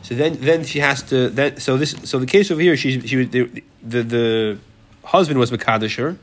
so 0.02 0.14
then, 0.14 0.38
then 0.40 0.64
she 0.64 0.78
has 0.78 1.02
to. 1.04 1.28
Then, 1.28 1.58
so 1.58 1.76
this, 1.76 1.96
so 2.04 2.18
the 2.18 2.26
case 2.26 2.50
over 2.50 2.60
here, 2.60 2.76
she, 2.76 3.00
she 3.00 3.24
the, 3.24 3.62
the, 3.82 4.02
the 4.02 4.58
husband 5.02 5.38
was 5.38 5.50
Makadisher, 5.50 6.16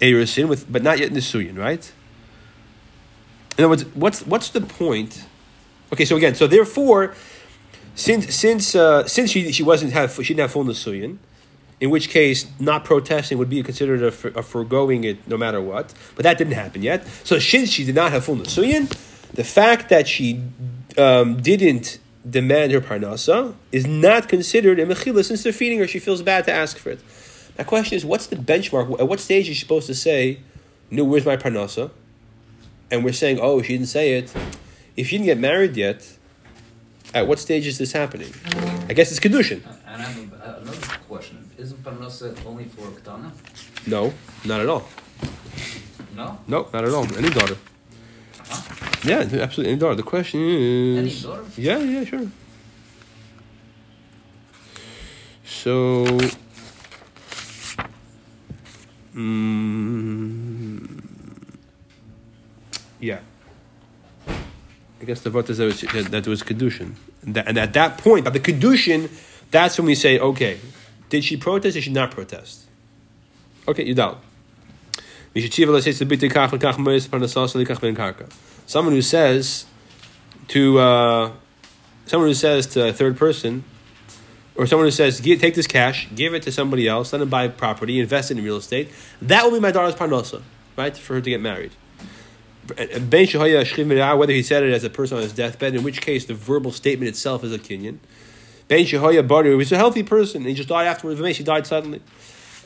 Erisin, 0.00 0.48
with 0.48 0.70
but 0.70 0.82
not 0.82 0.98
yet 0.98 1.10
Nisuyin, 1.10 1.56
right? 1.56 1.90
In 3.56 3.64
other 3.64 3.70
words, 3.70 3.84
what's 3.94 4.26
what's 4.26 4.50
the 4.50 4.60
point? 4.60 5.24
Okay, 5.92 6.04
so 6.04 6.16
again, 6.16 6.34
so 6.34 6.46
therefore, 6.46 7.14
since 7.94 8.34
since 8.34 8.74
uh, 8.74 9.06
since 9.06 9.30
she 9.30 9.52
she 9.52 9.62
wasn't 9.62 9.92
have 9.92 10.12
she 10.12 10.34
didn't 10.34 10.40
have 10.40 10.52
full 10.52 10.64
nisuyin, 10.64 11.18
in 11.80 11.90
which 11.90 12.08
case 12.08 12.46
not 12.58 12.84
protesting 12.84 13.38
would 13.38 13.50
be 13.50 13.62
considered 13.62 14.02
a, 14.02 14.38
a 14.38 14.42
foregoing 14.42 15.04
it 15.04 15.26
no 15.28 15.36
matter 15.36 15.60
what. 15.60 15.94
But 16.14 16.24
that 16.24 16.38
didn't 16.38 16.54
happen 16.54 16.82
yet. 16.82 17.06
So 17.24 17.38
since 17.38 17.70
she 17.70 17.84
did 17.84 17.94
not 17.94 18.12
have 18.12 18.24
full 18.24 18.36
nisuyin, 18.36 18.88
the 19.32 19.44
fact 19.44 19.88
that 19.90 20.08
she 20.08 20.42
um, 20.98 21.40
didn't 21.40 21.98
demand 22.28 22.72
her 22.72 22.80
parnasa 22.80 23.54
is 23.70 23.86
not 23.86 24.28
considered 24.28 24.80
a 24.80 24.86
mechila 24.86 25.24
since 25.24 25.44
they're 25.44 25.52
feeding 25.52 25.78
her. 25.78 25.86
She 25.86 26.00
feels 26.00 26.22
bad 26.22 26.44
to 26.46 26.52
ask 26.52 26.78
for 26.78 26.90
it. 26.90 27.00
My 27.56 27.64
question 27.64 27.96
is, 27.96 28.04
what's 28.04 28.26
the 28.26 28.36
benchmark? 28.36 28.98
At 28.98 29.08
what 29.08 29.20
stage 29.20 29.48
is 29.48 29.56
she 29.56 29.62
supposed 29.62 29.86
to 29.86 29.94
say, 29.94 30.40
"No, 30.90 31.04
where's 31.04 31.24
my 31.24 31.36
parnasa?" 31.36 31.90
And 32.90 33.04
we're 33.04 33.12
saying, 33.12 33.38
"Oh, 33.40 33.62
she 33.62 33.74
didn't 33.74 33.88
say 33.88 34.14
it." 34.18 34.32
If 34.96 35.12
you 35.12 35.18
didn't 35.18 35.26
get 35.26 35.38
married 35.38 35.76
yet, 35.76 36.16
at 37.14 37.26
what 37.26 37.38
stage 37.38 37.66
is 37.66 37.78
this 37.78 37.92
happening? 37.92 38.32
I 38.88 38.92
guess 38.94 39.10
it's 39.10 39.20
kedushin. 39.20 39.62
And 39.86 40.02
I 40.02 40.06
have 40.06 40.16
another 40.62 40.98
question: 41.08 41.50
Isn't 41.58 41.82
parnasa 41.84 42.34
only 42.46 42.64
for 42.64 42.86
ketana? 42.96 43.30
No, 43.86 44.12
not 44.44 44.60
at 44.60 44.68
all. 44.68 44.88
No. 46.16 46.38
No, 46.48 46.68
not 46.72 46.84
at 46.84 46.92
all. 46.92 47.04
Any 47.16 47.30
daughter. 47.30 47.56
Huh? 48.48 48.74
Yeah, 49.04 49.18
absolutely 49.44 49.72
any 49.72 49.78
daughter. 49.78 49.96
The 49.96 50.02
question 50.02 50.40
is. 50.40 51.24
Any 51.24 51.34
daughter? 51.34 51.44
Yeah, 51.56 51.78
yeah, 51.78 52.04
sure. 52.04 52.26
So. 55.44 56.06
Mm, 59.14 61.02
yeah. 63.00 63.20
I 64.95 64.95
guess 65.06 65.20
the 65.20 65.30
vote 65.30 65.48
is 65.48 65.58
that, 65.58 66.08
that 66.10 66.24
there 66.24 66.30
was 66.30 66.42
kedushin, 66.42 66.96
and, 67.22 67.34
that, 67.34 67.48
and 67.48 67.56
at 67.56 67.72
that 67.74 67.96
point, 67.98 68.26
at 68.26 68.32
the 68.32 68.40
kedushin, 68.40 69.08
that's 69.50 69.78
when 69.78 69.86
we 69.86 69.94
say, 69.94 70.18
okay, 70.18 70.58
did 71.08 71.24
she 71.24 71.36
protest? 71.36 71.74
Did 71.74 71.84
she 71.84 71.92
not 71.92 72.10
protest? 72.10 72.64
Okay, 73.68 73.84
you 73.84 73.94
doubt. 73.94 74.20
Someone 78.66 78.94
who 78.94 79.02
says 79.02 79.66
to 80.48 80.78
uh, 80.78 81.32
someone 82.06 82.28
who 82.28 82.34
says 82.34 82.66
to 82.68 82.88
a 82.88 82.92
third 82.92 83.16
person, 83.16 83.64
or 84.56 84.66
someone 84.66 84.86
who 84.86 84.92
says, 84.92 85.20
"Take 85.20 85.54
this 85.54 85.66
cash, 85.66 86.08
give 86.14 86.34
it 86.34 86.42
to 86.44 86.52
somebody 86.52 86.88
else, 86.88 87.12
let 87.12 87.22
him 87.22 87.28
buy 87.28 87.48
property, 87.48 88.00
invest 88.00 88.30
it 88.30 88.38
in 88.38 88.44
real 88.44 88.56
estate," 88.56 88.90
that 89.20 89.44
will 89.44 89.52
be 89.52 89.60
my 89.60 89.70
daughter's 89.70 89.94
parnosa, 89.94 90.42
right, 90.76 90.96
for 90.96 91.14
her 91.14 91.20
to 91.20 91.30
get 91.30 91.40
married 91.40 91.72
whether 92.68 94.32
he 94.32 94.42
said 94.42 94.62
it 94.62 94.72
as 94.72 94.84
a 94.84 94.90
person 94.90 95.16
on 95.16 95.22
his 95.22 95.32
deathbed, 95.32 95.74
in 95.74 95.82
which 95.82 96.00
case 96.00 96.24
the 96.24 96.34
verbal 96.34 96.72
statement 96.72 97.08
itself 97.08 97.44
is 97.44 97.52
a 97.52 97.58
kinyan. 97.58 97.98
Ben 98.68 98.84
Shehoya 98.84 99.26
Bari 99.26 99.54
was 99.54 99.70
a 99.70 99.76
healthy 99.76 100.02
person, 100.02 100.42
and 100.42 100.48
he 100.48 100.54
just 100.54 100.68
died 100.68 100.86
afterwards. 100.86 101.20
He 101.36 101.44
died 101.44 101.66
suddenly. 101.66 102.00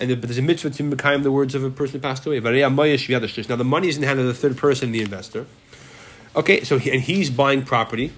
And 0.01 0.11
there's 0.11 0.38
a 0.38 0.42
mitzvah 0.42 0.70
to 0.70 0.82
Mekayim 0.82 1.22
the 1.22 1.30
words 1.30 1.55
of 1.55 1.62
a 1.62 1.70
person 1.70 2.01
who 2.01 2.03
passed 2.03 2.24
away. 2.24 2.40
Now 2.40 2.57
the 2.57 3.64
money 3.64 3.88
is 3.88 3.96
in 3.96 4.01
the 4.01 4.07
hand 4.07 4.18
of 4.18 4.26
the 4.26 4.34
third 4.34 4.57
person, 4.57 4.92
the 4.92 5.03
investor. 5.03 5.46
Okay, 6.34 6.64
so 6.64 6.78
he, 6.78 6.90
and 6.90 7.03
he's 7.03 7.28
buying 7.28 7.64
property 7.64 8.12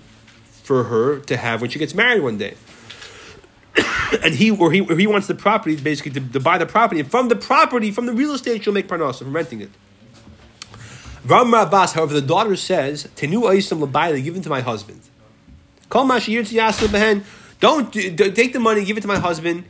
for 0.62 0.84
her 0.84 1.18
to 1.20 1.36
have 1.36 1.60
when 1.60 1.70
she 1.70 1.80
gets 1.80 1.94
married 1.94 2.22
one 2.22 2.38
day. 2.38 2.54
and 4.22 4.34
he 4.34 4.50
or 4.50 4.70
he 4.70 4.82
or 4.82 4.96
he 4.96 5.06
wants 5.06 5.26
the 5.26 5.34
property 5.34 5.76
basically 5.76 6.12
to, 6.12 6.20
to, 6.32 6.38
buy 6.38 6.58
the 6.58 6.66
property, 6.66 7.00
and 7.00 7.10
from 7.10 7.28
the 7.28 7.36
property, 7.36 7.90
from 7.90 8.06
the 8.06 8.12
real 8.12 8.32
estate, 8.32 8.62
she'll 8.62 8.72
make 8.72 8.86
parnasa 8.86 9.20
from 9.20 9.32
renting 9.34 9.60
it. 9.60 9.70
Ram 11.24 11.54
Abbas, 11.54 11.92
however, 11.92 12.14
the 12.14 12.22
daughter 12.22 12.56
says, 12.56 13.08
Tenu 13.14 13.42
Aisim 13.42 13.86
Labaila, 13.86 14.22
give 14.22 14.36
it 14.36 14.42
to 14.42 14.48
my 14.48 14.60
husband. 14.60 15.00
Call. 15.88 16.08
Don't 17.60 17.92
take 17.92 18.52
the 18.52 18.58
money, 18.58 18.84
give 18.84 18.96
it 18.96 19.02
to 19.02 19.06
my 19.06 19.18
husband. 19.18 19.64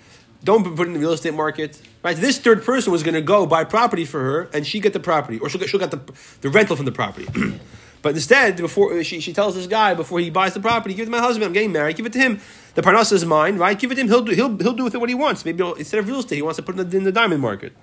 Don't 0.44 0.64
put 0.64 0.86
it 0.86 0.88
in 0.88 0.92
the 0.94 0.98
real 0.98 1.12
estate 1.12 1.34
market. 1.34 1.80
Right? 2.03 2.16
This 2.16 2.38
third 2.38 2.64
person 2.64 2.90
was 2.90 3.03
going 3.03 3.14
to 3.14 3.20
go 3.20 3.46
buy 3.46 3.64
property 3.64 4.05
for 4.07 4.20
her, 4.20 4.42
and 4.55 4.66
she 4.66 4.80
get 4.80 4.92
the 4.92 5.00
property, 5.00 5.38
or 5.38 5.50
she'll 5.50 5.61
get, 5.61 5.68
she'll 5.68 5.78
get 5.78 5.90
the, 5.90 6.00
the 6.40 6.48
rental 6.48 6.74
from 6.74 6.86
the 6.86 6.92
property. 6.92 7.28
but 8.03 8.14
instead, 8.14 8.57
before 8.57 9.05
she, 9.05 9.20
she 9.20 9.32
tells 9.32 9.55
this 9.55 9.66
guy 9.66 9.92
before 9.92 10.20
he 10.20 10.30
buys 10.30 10.55
the 10.55 10.61
property, 10.61 10.94
give 10.94 11.03
it 11.03 11.07
to 11.07 11.11
my 11.11 11.18
husband. 11.18 11.44
I'm 11.44 11.53
getting 11.53 11.72
married. 11.72 11.96
Give 11.96 12.07
it 12.07 12.12
to 12.14 12.18
him. 12.18 12.40
The 12.76 12.82
parnasa 12.82 13.12
is 13.12 13.26
mine, 13.26 13.59
right? 13.59 13.78
Give 13.78 13.92
it 13.92 13.96
to 13.96 14.00
him. 14.00 14.09
He'll 14.09 14.22
do, 14.22 14.32
he'll, 14.32 14.57
he'll 14.57 14.72
do 14.72 14.84
with 14.84 14.94
it 14.94 14.98
what 14.98 15.11
he 15.11 15.14
wants. 15.14 15.44
Maybe 15.44 15.62
instead 15.76 16.00
of 16.00 16.09
real 16.09 16.20
estate, 16.20 16.36
he 16.36 16.42
wants 16.42 16.57
to 16.57 16.62
put 16.62 16.76
it 16.76 16.80
in 16.80 16.88
the, 16.88 16.96
in 16.96 17.05
the 17.05 17.12
diamond 17.12 17.42
market. 17.42 17.74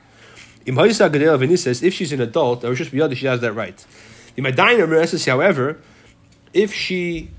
If 0.70 1.94
she's 1.94 2.12
an 2.12 2.22
adult, 2.22 2.64
or 2.64 2.74
just 2.76 2.92
she 2.92 3.26
has 3.26 3.42
that 3.42 3.54
right. 3.54 3.86
However, 5.26 5.78
if 6.54 6.74
she 6.74 7.30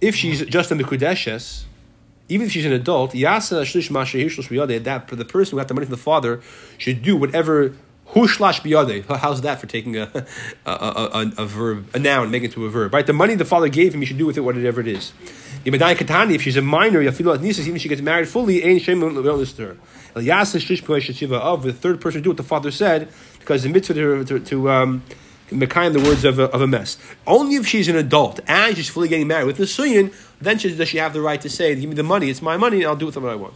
if 0.00 0.14
she's 0.14 0.44
just 0.46 0.70
a 0.70 0.74
mikudeshes, 0.74 1.64
even 2.28 2.46
if 2.46 2.52
she's 2.52 2.66
an 2.66 2.72
adult, 2.72 3.12
that 3.12 5.08
the 5.16 5.24
person 5.24 5.50
who 5.50 5.56
got 5.56 5.68
the 5.68 5.74
money 5.74 5.86
from 5.86 5.90
the 5.90 5.96
father 5.96 6.40
should 6.78 7.02
do 7.02 7.16
whatever 7.16 7.74
Hushlash. 8.12 9.18
How's 9.18 9.40
that 9.42 9.60
for 9.60 9.66
taking 9.66 9.96
a, 9.98 10.26
a, 10.66 10.70
a, 10.70 11.32
a, 11.38 11.46
verb, 11.46 11.88
a 11.94 11.98
noun, 11.98 12.30
making 12.30 12.50
it 12.50 12.52
to 12.52 12.66
a 12.66 12.70
verb? 12.70 12.94
Right? 12.94 13.06
The 13.06 13.12
money 13.12 13.34
the 13.34 13.44
father 13.44 13.68
gave 13.68 13.94
him, 13.94 14.00
you 14.00 14.06
should 14.06 14.18
do 14.18 14.26
with 14.26 14.36
it 14.36 14.40
whatever 14.40 14.80
it 14.80 14.88
is. 14.88 15.12
If 15.64 16.42
she's 16.42 16.56
a 16.56 16.62
minor, 16.62 17.00
even 17.02 17.40
if 17.42 17.82
she 17.82 17.88
gets 17.88 18.02
married 18.02 18.28
fully, 18.28 18.62
ain't 18.62 18.82
shame 18.82 19.00
don't 19.00 19.14
listen 20.14 21.14
to 21.14 21.26
her. 21.28 21.36
Of 21.36 21.62
the 21.62 21.72
third 21.72 22.00
person 22.00 22.22
do 22.22 22.30
what 22.30 22.36
the 22.36 22.42
father 22.42 22.70
said, 22.70 23.08
because 23.40 23.62
the 23.62 23.68
mitzvah 23.68 23.94
to, 23.94 24.24
to, 24.24 24.40
to 24.40 24.70
um, 24.70 25.02
the 25.50 26.02
words 26.04 26.24
of 26.24 26.38
a, 26.38 26.44
of 26.44 26.60
a 26.60 26.66
mess. 26.66 26.98
Only 27.26 27.56
if 27.56 27.66
she's 27.66 27.88
an 27.88 27.96
adult 27.96 28.40
and 28.46 28.76
she's 28.76 28.88
fully 28.88 29.08
getting 29.08 29.28
married 29.28 29.46
with 29.46 29.56
the 29.56 29.64
suyin, 29.64 30.14
then 30.40 30.58
she, 30.58 30.74
does 30.74 30.88
she 30.88 30.98
have 30.98 31.12
the 31.12 31.20
right 31.20 31.40
to 31.40 31.50
say, 31.50 31.74
"Give 31.74 31.88
me 31.88 31.94
the 31.94 32.02
money; 32.02 32.30
it's 32.30 32.42
my 32.42 32.56
money, 32.56 32.78
and 32.78 32.86
I'll 32.86 32.96
do 32.96 33.06
with 33.06 33.16
it 33.16 33.20
what 33.20 33.32
I 33.32 33.36
want." 33.36 33.54